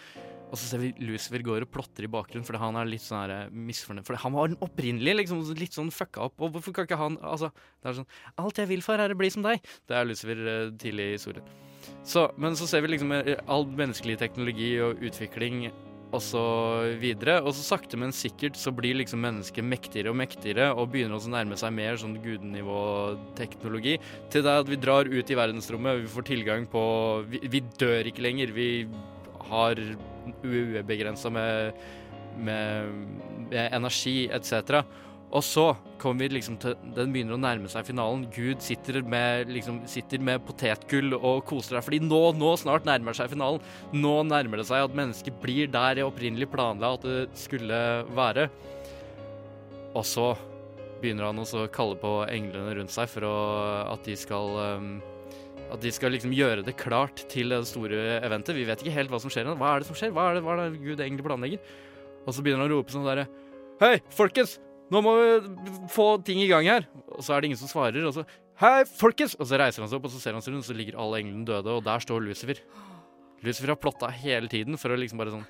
[0.51, 3.21] Og så ser vi Lucifer går og plotter i bakgrunnen fordi han er litt sånn
[3.23, 4.07] her eh, misfornøyd.
[4.09, 6.41] For han var den opprinnelige liksom litt sånn fucka opp.
[6.43, 8.11] Og hvorfor kan ikke han Altså, det er sånn
[8.43, 9.63] Alt jeg vil for, er å bli som deg.
[9.87, 11.70] Det er Lucifer eh, tidlig i historien.
[12.07, 15.69] Så, men så ser vi liksom eh, all menneskelig teknologi og utvikling
[16.11, 16.43] og så
[17.01, 17.39] videre.
[17.45, 21.33] Og så sakte, men sikkert så blir liksom mennesket mektigere og mektigere og begynner å
[21.33, 23.97] nærme seg mer sånn gudenivå-teknologi.
[24.33, 26.85] Til det at vi drar ut i verdensrommet, vi får tilgang på
[27.31, 28.55] Vi, vi dør ikke lenger.
[28.57, 28.71] Vi
[29.51, 29.79] har
[30.45, 31.79] ubegrensa med,
[32.39, 32.91] med,
[33.51, 34.83] med energi etc.
[35.31, 35.65] Og så
[36.01, 38.25] kommer vi liksom til Den begynner å nærme seg finalen.
[38.35, 43.17] Gud sitter med, liksom, sitter med potetgull og koser deg, fordi nå, nå snart nærmer
[43.17, 43.63] seg finalen.
[43.95, 47.81] Nå nærmer det seg at mennesket blir der jeg opprinnelig planla at det skulle
[48.17, 48.49] være.
[49.95, 50.33] Og så
[51.01, 53.37] begynner han å kalle på englene rundt seg for å,
[53.95, 54.91] at de skal um,
[55.71, 58.59] At de skal liksom gjøre det klart til det store eventet.
[58.59, 59.53] Vi vet ikke helt hva som skjer.
[59.55, 60.11] Hva er det som skjer?
[60.17, 61.63] Hva er det, hva er det Gud egentlig planlegger?
[62.27, 63.29] Og så begynner han å rope sånn derre
[63.81, 64.59] Hei, folkens!
[64.91, 66.87] Nå må vi få ting i gang her.
[67.15, 68.03] Og så er det ingen som svarer.
[68.09, 68.27] Og så
[68.61, 69.33] Hei, folkens!
[69.41, 70.99] Og så reiser han seg opp, og så ser han seg rundt, og så ligger
[71.01, 72.59] alle englene døde, og der står Lucifer.
[73.41, 75.47] Lucifer har plotta hele tiden for å liksom bare sånn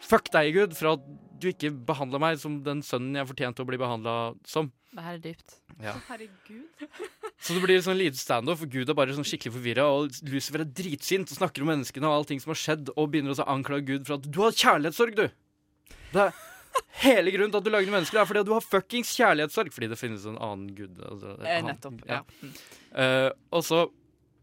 [0.00, 1.02] Fuck deg, Gud, for at
[1.40, 4.14] du ikke behandla meg som den sønnen jeg fortjente å bli behandla
[4.48, 4.70] som.
[4.96, 5.56] Det her er dypt.
[5.84, 5.92] Ja.
[6.08, 6.86] Herregud.
[7.44, 10.64] Så det blir sånn lite standoff, og Gud er bare sånn skikkelig forvirra, og Lucifer
[10.64, 13.86] er dritsint og snakker om menneskene og allting som har skjedd, og begynner å anklage
[13.92, 15.28] Gud for at du har kjærlighetssorg, du!
[16.10, 16.40] Det er
[17.02, 19.72] hele grunnen til at du lager mennesker, er fordi at du har fuckings kjærlighetssorg.
[19.74, 20.98] Fordi det finnes en annen gud.
[21.00, 22.20] Altså, Eh, nettopp, ja.
[22.94, 23.84] Eh, og så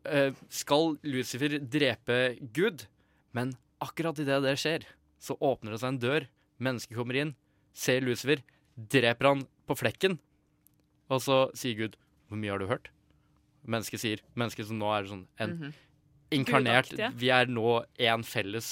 [0.08, 2.86] uh, skal Lucifer drepe Gud,
[3.36, 4.86] men akkurat idet det skjer,
[5.20, 6.28] så åpner det seg en dør.
[6.64, 7.36] Mennesket kommer inn,
[7.78, 8.42] ser Lucifer,
[8.78, 10.20] dreper han på flekken,
[11.10, 11.96] og så sier Gud
[12.28, 12.90] 'Hvor mye har du hørt?'
[13.68, 15.74] Mennesket sier Mennesket som nå er sånn en Mhm.
[16.34, 17.12] Inkarnert Gudaktige.
[17.22, 18.70] Vi er nå én felles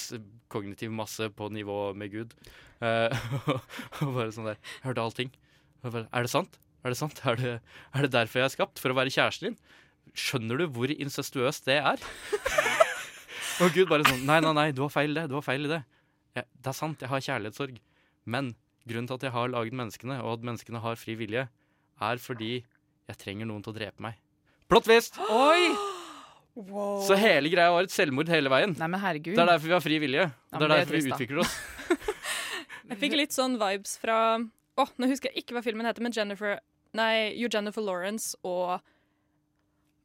[0.52, 2.36] kognitiv masse på nivå med Gud.
[2.84, 3.26] Eh,
[4.04, 5.34] og bare sånn der Jeg hørte allting.
[5.86, 6.58] Bare, er det sant?
[6.84, 7.20] Er det sant?
[7.26, 7.56] Er det,
[7.94, 8.82] er det derfor jeg er skapt?
[8.82, 9.58] For å være kjæresten din?
[10.16, 12.02] Skjønner du hvor incestuøst det er?
[13.62, 15.26] og Gud bare sånn Nei, nei, nei, du har feil i det.
[15.32, 15.82] Du har feil i det.
[16.36, 17.80] Ja, det er sant, jeg har kjærlighetssorg.
[18.28, 18.54] Men
[18.86, 21.46] grunnen til at jeg har laget menneskene, og at menneskene har fri vilje,
[22.06, 24.18] er fordi jeg trenger noen til å drepe meg.
[24.70, 25.22] Plott twist!
[25.30, 25.95] Oi!
[27.06, 28.72] Så hele greia var et selvmord hele veien.
[28.80, 29.34] Nei, men herregud.
[29.36, 30.24] Det er derfor vi har fri vilje.
[30.24, 31.56] Nei, det er er derfor vi utvikler oss.
[32.90, 34.38] Jeg fikk litt sånn vibes fra
[34.78, 36.60] Å, nå husker jeg ikke hva filmen heter, men Jennifer
[36.94, 38.76] Nei, jo Jennifer Lawrence og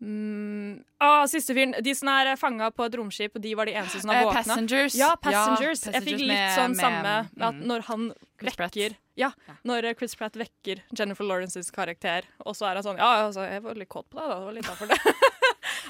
[0.02, 1.76] mm, ah, Siste fyren.
[1.86, 4.26] De som er fanga på et romskip, og de var de eneste som har Eh,
[4.26, 4.42] våkna.
[4.42, 4.96] Passengers.
[4.98, 5.84] Ja, Ja, Passengers.
[5.94, 7.14] jeg fikk litt med- sånn med- samme
[7.48, 7.64] at mm.
[7.70, 9.32] når han Chris vekker Ja,
[9.64, 13.46] når eh, Chris Pratt vekker Jennifer Lawrences karakter, og så er han sånn Ja, altså,
[13.48, 14.40] jeg var litt kåt på deg, da.
[14.40, 15.00] Det var litt derfor det.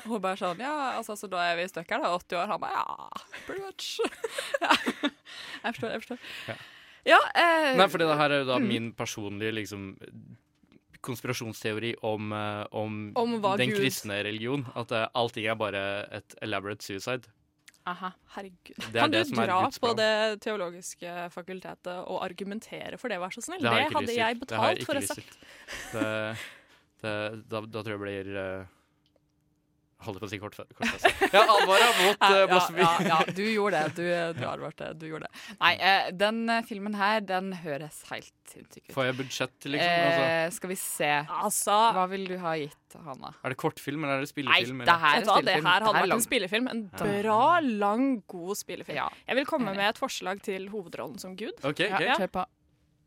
[0.04, 2.14] Og hun bare sånn Ja, altså, så da er vi i stykker, da.
[2.18, 2.54] 80 år.
[2.54, 3.10] Han bare Ja,
[3.48, 3.98] pretty much.
[4.64, 4.76] ja.
[5.02, 6.30] Jeg forstår, jeg forstår.
[6.52, 6.60] Ja.
[7.08, 8.68] Ja, eh, Nei, for det her er jo da mm.
[8.70, 9.96] min personlige liksom
[11.02, 14.68] konspirasjonsteori om, eh, om, Om den Gud- kristne religion.
[14.76, 15.84] At uh, allting er bare
[16.14, 17.32] et elaborate suicide.
[17.90, 18.12] Aha.
[18.36, 18.78] Herregud.
[18.94, 23.64] Er kan du dra på det teologiske fakultetet og argumentere for det, vær så snill?
[23.64, 25.40] Det, det hadde jeg betalt for å ha sagt.
[25.96, 26.12] Det,
[27.02, 27.16] det,
[27.50, 28.70] da, da tror jeg blir uh,
[30.02, 31.06] Holdt på å si kort, kortfest.
[31.34, 32.82] Ja, advara mot uh, ja, blasfemi.
[32.82, 33.96] ja, ja, du gjorde det.
[34.00, 34.88] Du, du advarte.
[34.98, 35.42] Du gjorde det.
[35.60, 38.94] Nei, uh, den eh, filmen her, den høres helt sinnssyk ut.
[38.96, 39.92] Får jeg budsjett, liksom?
[40.08, 41.10] Altså, Eh, skal vi se.
[41.42, 43.30] Altså Hva vil du ha gitt, Hanna?
[43.46, 44.82] er det kortfilm, eller er det spillefilm?
[44.82, 45.46] Nei, det her er spillefilm.
[45.46, 45.70] det spillefilm.
[45.70, 46.72] her Det hadde her vært en spillefilm.
[46.74, 47.44] En bra,
[47.86, 48.98] lang, god spillefilm.
[48.98, 49.06] Ja.
[49.30, 51.54] Jeg vil komme med et forslag til hovedrollen som Gud.
[51.64, 52.26] OK, Ja, ok.
[52.26, 52.48] kjør på.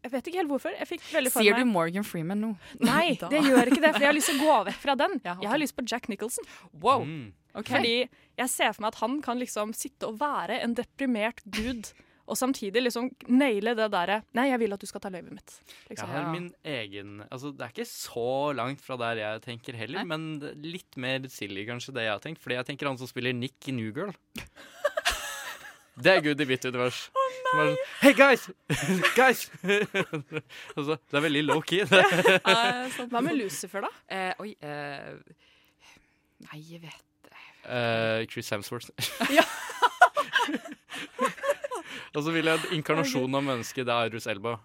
[0.04, 0.74] Jeg vet ikke helt hvorfor.
[0.76, 2.50] Jeg fikk veldig for Sier du Morgan Freeman nå?
[2.84, 5.14] Nei, det gjør ikke det, for jeg har lyst til å gå vekk fra den.
[5.24, 6.44] Jeg har lyst på Jack Nicholson.
[6.82, 7.06] Wow.
[7.08, 7.30] Mm.
[7.54, 7.76] Okay.
[7.78, 7.94] Fordi
[8.42, 11.92] jeg ser for meg at han kan liksom sitte og være en deprimert gud,
[12.24, 15.56] og samtidig liksom naile det derre Nei, jeg vil at du skal ta løyvet mitt.
[15.60, 16.08] Jeg Liksom.
[16.14, 18.26] har min egen Altså, det er ikke så
[18.56, 22.24] langt fra der jeg tenker heller, men er litt mer silly kanskje det jeg har
[22.24, 22.40] tenkt.
[22.40, 24.12] Fordi jeg tenker han som spiller Nick i New Girl.
[25.94, 27.04] Det er Gud i mitt univers.
[27.14, 27.66] Å oh, nei!
[28.00, 28.48] Hey, guys!
[29.18, 29.44] guys!
[30.76, 31.84] altså, det er veldig low-key.
[31.86, 33.92] Hva med Lucifer, da?
[34.10, 35.14] Uh, oi uh,
[36.48, 37.30] Nei, jeg vet
[37.64, 38.90] uh, Chris Hemsworth.
[39.32, 39.46] Ja.
[42.14, 44.58] Og så vil jeg at inkarnasjonen av mennesket, det er Arus Elba.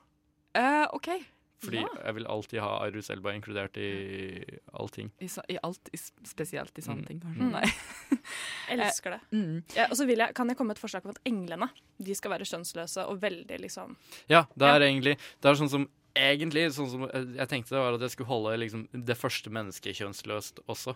[0.58, 1.14] Eh, OK.
[1.60, 1.88] Fordi Ja.
[2.06, 4.44] jeg vil alltid ha Arus Elba inkludert i
[4.74, 5.12] allting.
[5.20, 7.08] I, så- I alt, i, spesielt i sånne Mm.
[7.08, 7.42] ting, kanskje.
[7.42, 7.52] Mm.
[7.52, 8.20] Nei.
[8.70, 9.20] Elsker det.
[9.36, 9.64] Mm.
[9.76, 11.70] Ja, og så vil jeg, kan jeg komme med et forslag om at englene
[12.00, 13.96] de skal være skjønnsløse og veldig liksom
[14.30, 17.94] Ja, det er egentlig Det er sånn som Egentlig, sånn som eh, jeg tenkte, var
[17.94, 20.96] at jeg skulle holde liksom, det første mennesket kjønnsløst også.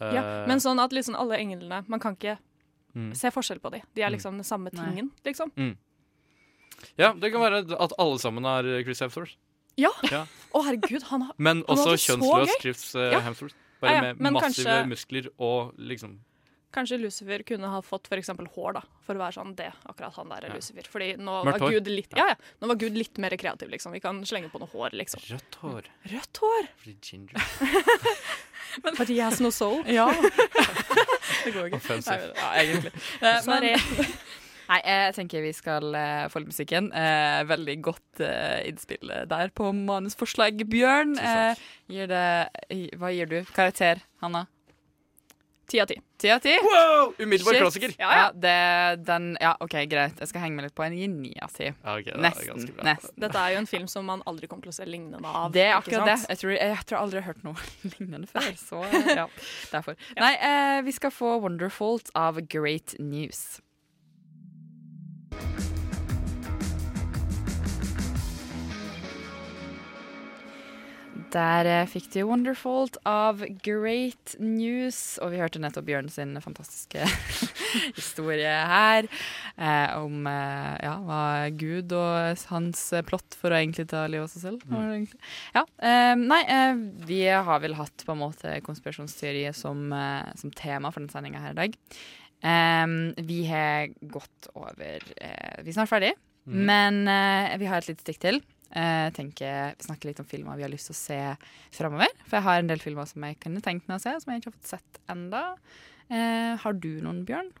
[0.00, 2.38] Ja, uh, men sånn at liksom alle englene Man kan ikke
[2.94, 3.10] Mm.
[3.16, 3.82] se forskjell på dem.
[3.94, 4.12] De er Mm.
[4.14, 4.84] liksom den samme Nei.
[4.86, 5.50] tingen, liksom.
[5.56, 5.76] mm.
[6.96, 9.34] Ja, det kan være at alle sammen er Chris Hemsworth.
[9.80, 9.90] Ja!
[10.10, 10.24] Ja.
[10.54, 12.54] Å, herregud, han har Men Han også kjønnsløs.
[12.60, 13.20] Chris uh, Ja.
[13.26, 13.56] Hemsworth.
[13.82, 16.20] Bare Ja, ja, med massive kanskje- muskler og liksom
[16.74, 18.80] Kanskje Lucifer kunne ha fått eksempel hår, da.
[19.06, 20.54] For å være sånn det, akkurat han der er Ja.
[20.58, 20.82] Lucifer.
[20.90, 21.58] Fordi nå var.
[21.70, 23.92] Gud litt, ja, ja, nå var Gud litt mer kreativ, liksom.
[23.94, 25.22] Vi kan slenge på noe hår, liksom.
[25.30, 25.86] Rødt hår.
[26.10, 26.66] Rødt hår!
[26.82, 27.38] Fordi ginger.
[28.98, 29.84] Fordi he has no soul.
[29.86, 30.08] Ja.
[31.44, 31.76] det går ikke.
[31.78, 32.32] Offensive.
[32.34, 32.90] Ja, egentlig.
[33.22, 33.78] Eh, men,
[34.70, 36.90] Nei, jeg tenker vi skal uh, få litt musikken.
[36.94, 41.16] Eh, veldig godt eh, innspill der på manusforslag, Bjørn.
[41.18, 41.62] Eh,
[41.92, 42.26] gir det,
[43.00, 43.40] hva gir du?
[43.54, 44.46] Karakter, Hanna?
[45.66, 45.96] Ti av ti.
[46.20, 46.52] Ti av ti?
[46.62, 47.14] Wow!
[47.18, 47.62] Umiddelbar Shit.
[47.62, 47.94] klassiker.
[47.98, 48.32] Ja, ja.
[48.32, 50.18] det, den, ja, OK, greit.
[50.20, 50.96] Jeg skal henge meg litt på en.
[51.22, 51.70] Ni av ti.
[51.70, 52.66] Ja, ok, det er nesten.
[52.84, 53.16] nesten.
[53.24, 55.48] Dette er jo en film som man aldri kommer til å se lignende av.
[55.54, 56.18] Det er akkurat det.
[56.34, 58.50] Jeg tror jeg, tror aldri jeg har hørt noe lignende før.
[58.60, 59.28] Så ja,
[59.72, 59.96] derfor.
[60.24, 63.63] Nei, eh, vi skal få 'Wonderfult' av Great News.
[71.34, 77.02] Der eh, fikk du 'Wonderfult' av Great News, og vi hørte nettopp Bjørn sin fantastiske
[77.98, 79.08] historie her
[79.58, 80.94] eh, om eh, ja,
[81.58, 84.66] Gud og hans plott for å egentlig ta livet av seg selv.
[84.70, 85.08] Mm.
[85.56, 86.74] Ja, eh, nei, eh,
[87.08, 91.42] vi har vel hatt på en måte konspirasjonsteorier som, eh, som tema for denne sendinga
[91.42, 91.80] her i dag.
[92.44, 92.86] Eh,
[93.24, 96.12] vi har gått over uh, Vi er snart ferdig,
[96.44, 96.58] mm.
[96.68, 98.42] men uh, vi har et lite stikk til.
[98.74, 101.18] Uh, tenker, snakke litt om filmer vi har lyst til å se
[101.76, 102.10] framover.
[102.26, 104.42] For jeg har en del filmer som jeg kunne tenkt meg å se, som jeg
[104.42, 105.44] ikke har fått sett enda.
[106.10, 107.52] uh, har du noen, Bjørn?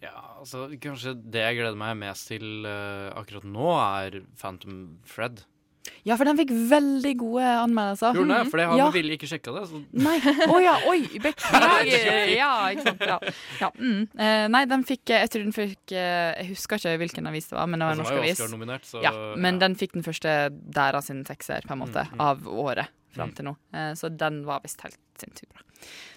[0.00, 5.44] Ja, altså Kanskje det jeg gleder meg mest til uh, akkurat nå, er Phantom Fred.
[6.04, 8.14] Ja, for den fikk veldig gode anmeldelser.
[8.16, 8.50] Gjorde den det?
[8.52, 8.88] For han har ja.
[8.94, 9.62] ville ikke sjekka det.
[9.70, 9.80] Så.
[9.96, 10.16] Nei.
[10.46, 12.20] Å ja, oi, beklager.
[12.40, 13.04] Ja, ikke sant.
[13.08, 13.18] Ja.
[13.60, 14.02] Ja, mm.
[14.16, 17.56] eh, nei, den fikk Jeg tror den fikk eh, Jeg husker ikke hvilken avis det
[17.58, 18.90] var, men det var en Den norsk avis.
[18.92, 22.16] Så- ja, men den fikk den første der av sin sekser, på en måte, Mm,
[22.16, 22.20] mm.
[22.20, 23.34] av året fram Mm.
[23.36, 23.56] til nå.
[23.74, 25.64] Eh, så den var visst helt sinnssykt bra.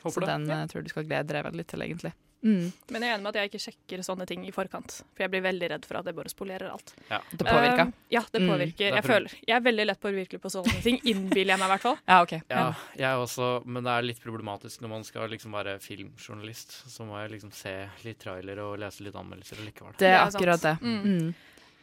[0.04, 0.28] Håper så det.
[0.28, 0.60] den ja.
[0.68, 2.14] tror jeg du skal glede deg veldig til, egentlig.
[2.44, 2.72] Mm.
[2.92, 4.98] Men jeg er enig med at jeg ikke sjekker sånne ting i forkant.
[5.16, 6.94] For jeg blir veldig redd for at det bare spolerer alt.
[7.10, 7.22] Ja.
[7.32, 7.86] Det påvirker?
[7.88, 8.50] Um, ja, det Mm.
[8.52, 8.88] påvirker.
[8.92, 11.00] Er Jeg, føler, jeg er veldig lett påvirkelig på sånne ting.
[11.08, 11.98] Innbiller jeg meg, i hvert fall.
[12.14, 12.34] Ja, ok.
[12.50, 12.66] Ja,
[13.00, 16.84] jeg også, men det er litt problematisk når man skal liksom være filmjournalist.
[16.92, 19.96] Så må jeg liksom se litt trailer og lese litt anmeldelser likevel.
[19.98, 20.76] Det er akkurat det.
[20.82, 21.02] Mm.
[21.04, 21.34] Mm.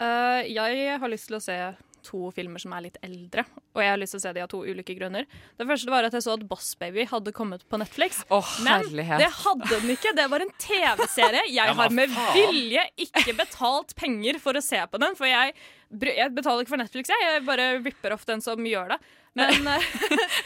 [0.00, 1.56] Uh, jeg har lyst til å se
[2.06, 3.44] to filmer som er litt eldre,
[3.74, 5.26] og jeg har lyst til å se de av to ulike grunner.
[5.58, 8.22] Det første var at jeg så at Boss Baby hadde kommet på Netflix.
[8.64, 9.20] men herlighet.
[9.22, 10.14] det hadde den ikke.
[10.16, 11.44] Det var en TV-serie.
[11.60, 15.54] Jeg har med vilje ikke betalt penger for å se på den, for jeg,
[16.00, 17.26] jeg betaler ikke for Netflix, jeg.
[17.26, 19.00] Jeg bare ripper off den som gjør det.
[19.38, 19.82] Men, eh,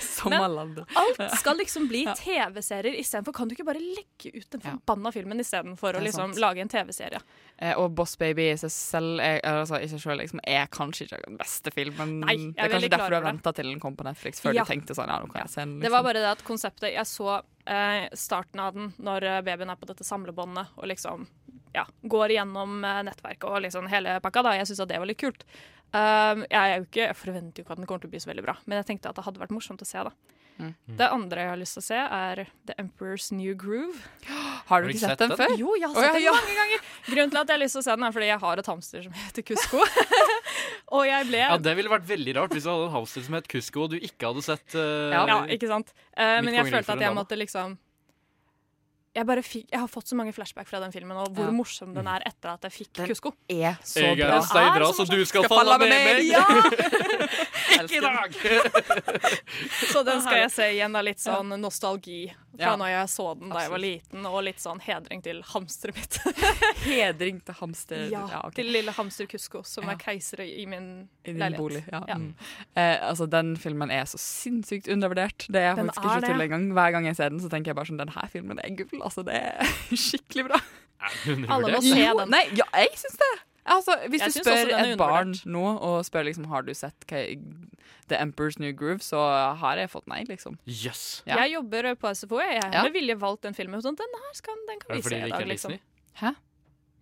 [0.01, 0.85] Som alle andre.
[0.94, 3.32] alt skal liksom bli TV-serier istedenfor.
[3.32, 7.23] Kan du ikke bare legge ut den forbanna filmen istedenfor å liksom lage en TV-serie?
[7.56, 11.06] Eh, og Boss Baby i seg selv er, altså, i seg selv liksom, er kanskje
[11.09, 12.19] ikke den beste filmen.
[12.27, 14.65] Nei, det er kanskje derfor du har venta til den kom på Netflix, før Ja.
[14.69, 15.78] du tenkte sånn Ja, nå kan jeg se den.
[15.81, 19.73] Det var bare det at konseptet Jeg så eh, starten av den når eh, babyen
[19.73, 21.27] er på dette samlebåndet og liksom
[21.74, 24.45] ja, går igjennom eh, nettverket og liksom hele pakka.
[24.47, 25.47] da Jeg syns det var litt kult.
[25.95, 28.20] Uh, jeg, er jo ikke, jeg forventer jo ikke at den kommer til å bli
[28.24, 30.03] så veldig bra, men jeg tenkte at det hadde vært morsomt å se.
[30.03, 30.11] da
[30.55, 30.74] Mm.
[30.86, 34.05] Det andre jeg har lyst til å se, er The Emperor's New Groove.
[34.70, 35.55] Har du ikke sett den før?
[35.59, 36.35] Jo, jeg har sett sett ja, den ja.
[36.39, 36.85] mange ganger.
[37.09, 38.70] Grunnen til at jeg har lyst til å se den, er fordi jeg har et
[38.70, 39.82] hamster som heter Kusko.
[40.94, 43.38] og jeg ble Ja, Det ville vært veldig rart hvis du hadde en hamster som
[43.38, 45.90] het Kusko, og du ikke hadde sett uh, Ja, ikke sant?
[46.14, 47.78] Uh, men jeg følte at jeg måtte liksom
[49.14, 51.54] jeg, bare fikk, jeg har fått så mange flashback fra den filmen, og hvor Ja.
[51.54, 53.30] morsom den er etter at jeg fikk Kusko.
[53.48, 54.90] er så Jeg er bra.
[54.90, 56.24] så du skal falle med meg.
[56.34, 56.42] Ja!
[57.78, 58.34] Ikke i dag!
[59.92, 62.26] Så den skal jeg se igjen av litt sånn nostalgi
[62.56, 62.76] fra Ja.
[62.81, 66.18] når jeg så den da jeg var liten, og litt sånn hedring til hamsteret mitt.
[66.85, 68.05] Hedring til hamster.
[68.12, 68.62] Ja, Ja, okay.
[68.62, 71.59] Til lille hamster Kusko, som er keiser i min I din leilighet.
[71.59, 71.82] bolig.
[71.93, 72.02] Ja.
[72.09, 72.14] Ja.
[72.20, 72.35] Mm.
[72.76, 75.47] Eh, altså, den filmen er så sinnssykt undervurdert.
[75.48, 76.68] Det er Den faktisk er ikke tull engang.
[76.76, 79.02] Hver gang jeg ser den, så tenker jeg bare sånn Den her filmen er gull.
[79.02, 79.74] Altså, det er
[80.06, 80.60] skikkelig bra.
[81.48, 82.31] Alle må se den.
[82.32, 83.32] Nei, ja, jeg syns det.
[83.66, 87.07] Altså, hvis Jeg du spør et barn nå og spør liksom har du sett
[88.09, 89.16] The Emperor's New Groove, så
[89.57, 90.59] har jeg fått nei, liksom.
[90.69, 91.23] Yes.
[91.27, 91.39] Ja.
[91.43, 92.41] Jeg jobber på SFO.
[92.45, 92.82] Jeg Ja.
[92.82, 93.81] med vilje valgt den filmen.
[93.81, 95.78] Sånn, den her skal, den kan vise i dag, liksom.
[96.20, 96.35] Hæ?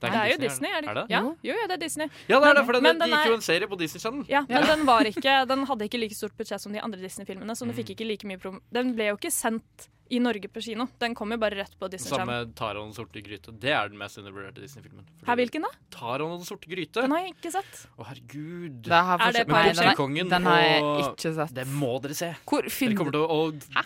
[0.03, 0.39] det er, dag, er.
[0.39, 0.39] Disney?
[0.39, 1.03] Det jo Disney, er det Er ikke?
[1.03, 1.11] det?
[1.11, 2.07] Ja, jo, ja, det er Disney.
[2.29, 4.25] Ja, det er det, for den, den gikk er- jo en serie på Disney Channel.
[4.29, 7.55] Ja, men den, var ikke, den hadde ikke like stort budsjett som de andre Disney-filmene,
[7.55, 7.79] så den Mm.
[7.79, 10.85] fikk ikke like mye prom Den ble jo ikke sendt i Norge på kino.
[11.01, 12.45] Den kom jo bare rett på Disney Samme Channel.
[12.45, 13.55] Samme Taron og den sorte gryte.
[13.63, 15.07] Det er den mest undervurderte Disney-filmen.
[15.27, 15.71] Her, hvilken da?
[15.97, 17.01] Taron og den sorte gryte.
[17.07, 17.81] Den har jeg ikke sett.
[17.97, 18.79] Å, herregud.
[18.91, 21.55] Det har Er det på Nei, den er- den har jeg ikke sett.
[21.57, 22.31] Det må dere se.
[22.45, 23.41] Hvor Dere kommer til å,
[23.81, 23.85] å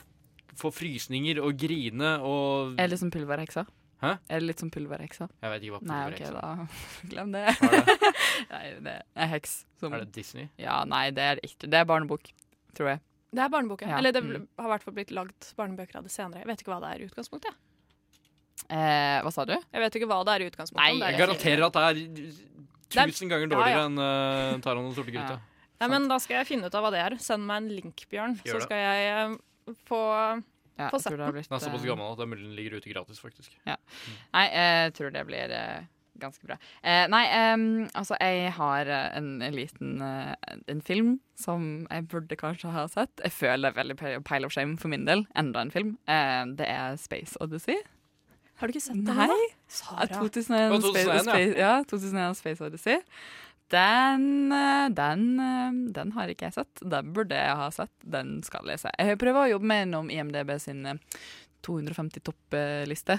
[0.56, 3.66] få frysninger og grine og Er det som pulverheksa?
[4.02, 4.10] Hæ?
[4.28, 5.26] Er det litt som pulverheksa?
[5.40, 6.68] Jeg vet ikke hva Nei, ok, pulverheksa da
[7.12, 7.44] glem det.
[7.56, 8.12] Hva er det?
[8.52, 9.54] nei, det er heks.
[9.80, 10.50] Som, Er det Disney?
[10.60, 11.70] Ja, nei, det er det ikke.
[11.72, 12.28] Det er barnebok,
[12.76, 13.00] tror jeg.
[13.34, 13.90] Det er barneboken.
[13.90, 13.98] Ja.
[13.98, 14.46] Eller det Mm.
[14.58, 16.38] har i hvert fall blitt lagd barnebøker av det senere.
[16.44, 17.54] Jeg vet ikke hva det er i utgangspunktet.
[18.70, 19.52] Eh, hva sa du?
[19.52, 20.98] Jeg vet ikke hva det er i utgangspunktet.
[20.98, 21.82] Nei, Jeg garanterer at det
[22.96, 23.86] er tusen ganger dårligere ja.
[23.90, 25.36] enn uh, Taran og den sorte gryte.
[25.76, 27.16] Nei, men da skal jeg finne ut av hva det er.
[27.20, 30.00] Send meg en link, Bjørn, så skal jeg uh, få,
[30.78, 32.46] Ja, jeg tror det har blitt Den er såpass eh, gammel at det er mulig
[32.46, 33.52] den ligger ute gratis, faktisk.
[33.66, 33.76] Ja.
[34.32, 35.86] Nei, jeg tror det blir eh,
[36.20, 36.56] ganske bra.
[36.82, 37.24] Eh, nei,
[37.54, 40.34] um, altså jeg har eh, en, en liten uh,
[40.66, 43.12] en film som jeg burde kanskje ha sett.
[43.24, 45.26] Jeg føler det er veldig pile of shame for min del.
[45.38, 45.96] Enda en film.
[46.08, 47.78] Eh, det er Space Odyssey.
[48.56, 49.18] Har du ikke sett den?
[49.18, 49.48] Nei.
[49.68, 50.06] Sara.
[50.08, 51.24] 2001, 2001, Space, ja.
[51.26, 53.02] Space, ja, 2001 Space Odyssey.
[53.74, 55.24] Den, eh, den,
[55.92, 56.82] den har ikke jeg sett.
[56.82, 57.92] Den burde jeg ha sett.
[58.02, 58.92] Den skal jeg se.
[58.98, 61.00] Jeg prøver å jobbe meg gjennom IMDb sin eh,
[61.66, 63.18] 250 toppliste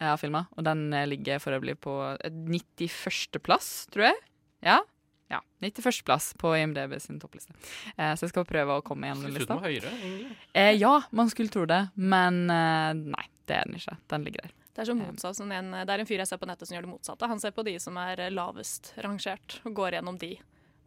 [0.00, 0.46] av filma.
[0.56, 3.40] Og den eh, ligger for bli på eh, 91.
[3.42, 4.22] plass, tror jeg.
[4.66, 4.80] Ja.
[5.28, 6.04] Ja, 91.
[6.08, 7.52] plass på IMDb sin toppliste.
[7.96, 9.54] Eh, så jeg skal prøve å komme gjennom Jeg lista.
[9.54, 10.36] den var høyere.
[10.56, 13.98] Eh, ja, man skulle tro det, men eh, nei, det er den ikke.
[14.08, 14.54] Den ligger der.
[14.78, 16.76] Det er så motsatt sånn en, det er en fyr jeg ser på nettet som
[16.76, 17.28] gjør det motsatte.
[17.28, 20.36] Han ser på de som er eh, lavest rangert, og går gjennom de.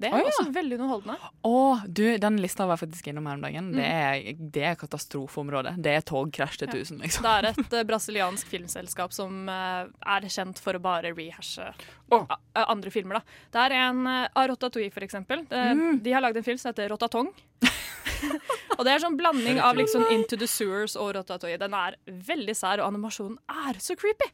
[0.01, 0.31] Det er oh, ja.
[0.31, 1.31] også veldig underholdende.
[1.45, 3.71] Å, du, den lista var jeg faktisk innom her om dagen.
[3.75, 4.01] Det, Mm.
[4.01, 5.75] er, det er katastrofeområdet.
[5.77, 7.25] Det er togkrasj til 1000, liksom.
[7.27, 11.69] Det er et uh, brasiliansk filmselskap som uh, er kjent for å bare rehashe
[12.11, 12.25] oh.
[12.65, 13.19] andre filmer.
[13.21, 13.39] Da.
[13.53, 15.45] Det er en uh, av Rotatouille, for eksempel.
[15.49, 15.99] Det, Mm.
[16.03, 17.29] De har lagd en film som heter Rotatong.
[18.77, 21.59] og det er sånn blanding av liksom Into the Sewers og Rotatouille.
[21.61, 23.37] Den er veldig sær, og animasjonen
[23.67, 24.31] er så creepy.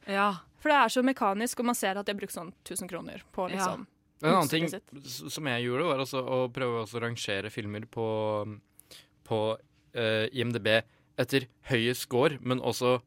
[0.63, 3.21] For det er så mekanisk, og man ser at de har brukt sånn 1000 kroner
[3.35, 3.85] på liksom
[4.23, 4.65] En annen ting
[5.05, 8.07] som jeg gjorde, var å prøve å rangere filmer på,
[9.27, 10.71] på uh, IMDb
[11.17, 12.97] etter høyest score, men også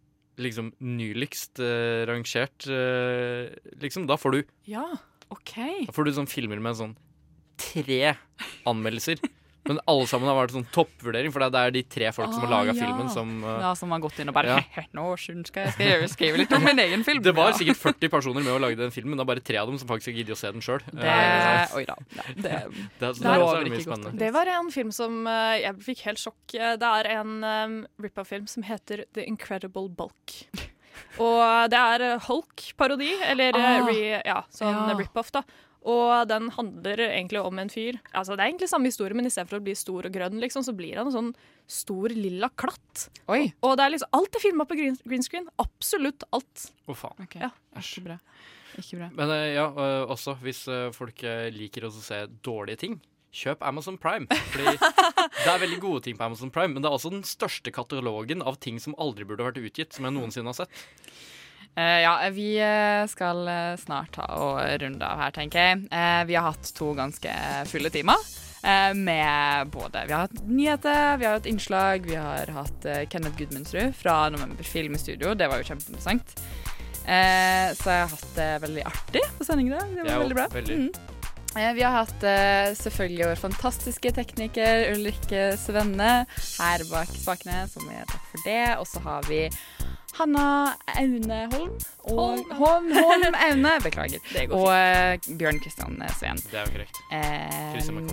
[0.40, 2.66] liksom nyligst uh, rangert.
[2.66, 3.50] Uh,
[3.82, 4.86] liksom, da får du Ja,
[5.34, 5.56] OK.
[5.88, 6.96] Da får du sånn filmer med sånn
[7.60, 8.14] tre
[8.68, 9.20] anmeldelser.
[9.68, 12.52] Men alle sammen har vært sånn toppvurdering, for det er de tre folk som har
[12.52, 12.76] laga ja.
[12.78, 14.84] filmen, som uh, Ja, som har gått inn og bare Ja.
[14.96, 17.20] Nå skal jeg skrive, skrive litt om min egen film.
[17.26, 17.58] Det var Ja.
[17.60, 19.76] sikkert 40 personer med å lage den filmen, men det er bare tre av dem
[19.82, 20.80] som faktisk har giddet å se den sjøl.
[20.88, 21.18] Det,
[21.76, 21.98] oi da.
[22.16, 22.56] Det, det,
[23.00, 24.10] det lover er ikke godt.
[24.24, 26.42] Det var en film som uh, jeg fikk helt sjokk.
[26.56, 30.40] Det er en um, rip-off-film som heter The Incredible Bulk.
[31.22, 31.40] Og
[31.72, 34.96] det er Hulk-parodi, eller Ah, re, ja, sånn ja.
[34.98, 35.44] rip-off, da.
[35.88, 39.60] Og den handler egentlig om en fyr Altså Det er egentlig samme historie, men istedenfor
[39.60, 41.30] å bli stor og grønn, liksom, så blir han en sånn
[41.70, 43.06] stor lilla klatt.
[43.30, 43.52] Oi.
[43.64, 45.46] Og det er liksom, alt er filma på green, green screen.
[45.62, 46.66] Absolutt alt.
[46.84, 47.22] Å, faen.
[47.24, 47.46] Okay.
[47.46, 47.52] Ja.
[47.78, 48.18] Ikke bra.
[48.78, 49.08] Ikke bra.
[49.16, 51.24] Men eh, ja, eh, også hvis eh, folk
[51.54, 53.00] liker å se dårlige ting,
[53.34, 54.26] kjøp Amazon Prime.
[54.52, 54.74] Fordi
[55.44, 58.42] det er veldig gode ting på Amazon Prime, men det er også den største katalogen
[58.42, 60.82] av ting som aldri burde vært utgitt, som jeg noensinne har sett.
[61.76, 65.82] Eh, ja, vi eh, skal eh, snart ta og runde av her, tenker jeg.
[66.28, 67.34] Vi har hatt to ganske
[67.70, 68.30] fulle timer.
[68.94, 73.94] med både Vi har hatt nyheter, vi har hatt innslag, vi har hatt Kenneth Gudmundsrud
[73.96, 75.32] fra November Film i studio.
[75.34, 76.34] Det var jo kjempeinteressant.
[77.00, 79.94] Så jeg har hatt det veldig artig på sending i dag.
[79.94, 80.46] Det var ja, veldig bra.
[80.52, 80.76] veldig.
[80.76, 80.92] Mm.
[81.78, 82.26] Vi har hatt
[82.82, 88.66] selvfølgelig vår fantastiske tekniker Ulrikke Svenne her bak spakene, så mye takk for det.
[88.76, 89.46] Og så har vi
[90.18, 91.70] Hanna Aune Holm.
[92.10, 92.46] Og Holm.
[92.58, 94.20] Holm, Holm Aune, beklager.
[94.32, 96.40] Det går og eh, Bjørn Kristian Sveen.
[96.50, 97.00] Det er jo korrekt.
[97.14, 98.12] Eh, Kristian med K.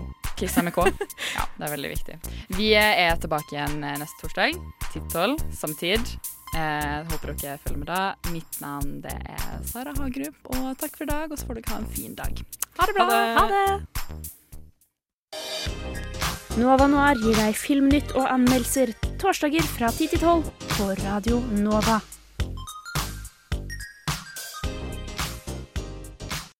[0.63, 0.85] Med K.
[1.37, 2.15] Ja, det er veldig viktig.
[2.57, 4.57] Vi er tilbake igjen eh, neste torsdag.
[4.93, 6.03] 10-12, samtid.
[6.55, 8.01] Eh, håper dere følger med da.
[8.31, 11.31] Mitt navn det er Sara Hagerup, og takk for i dag.
[11.31, 12.33] Og så får dere ha en fin dag.
[12.77, 13.05] Ha det bra.
[13.41, 13.65] Ha det.
[16.57, 18.89] Nova Noir gir deg filmnytt og anmeldelser
[19.21, 21.99] torsdager fra 10 til 12 på Radio Nova.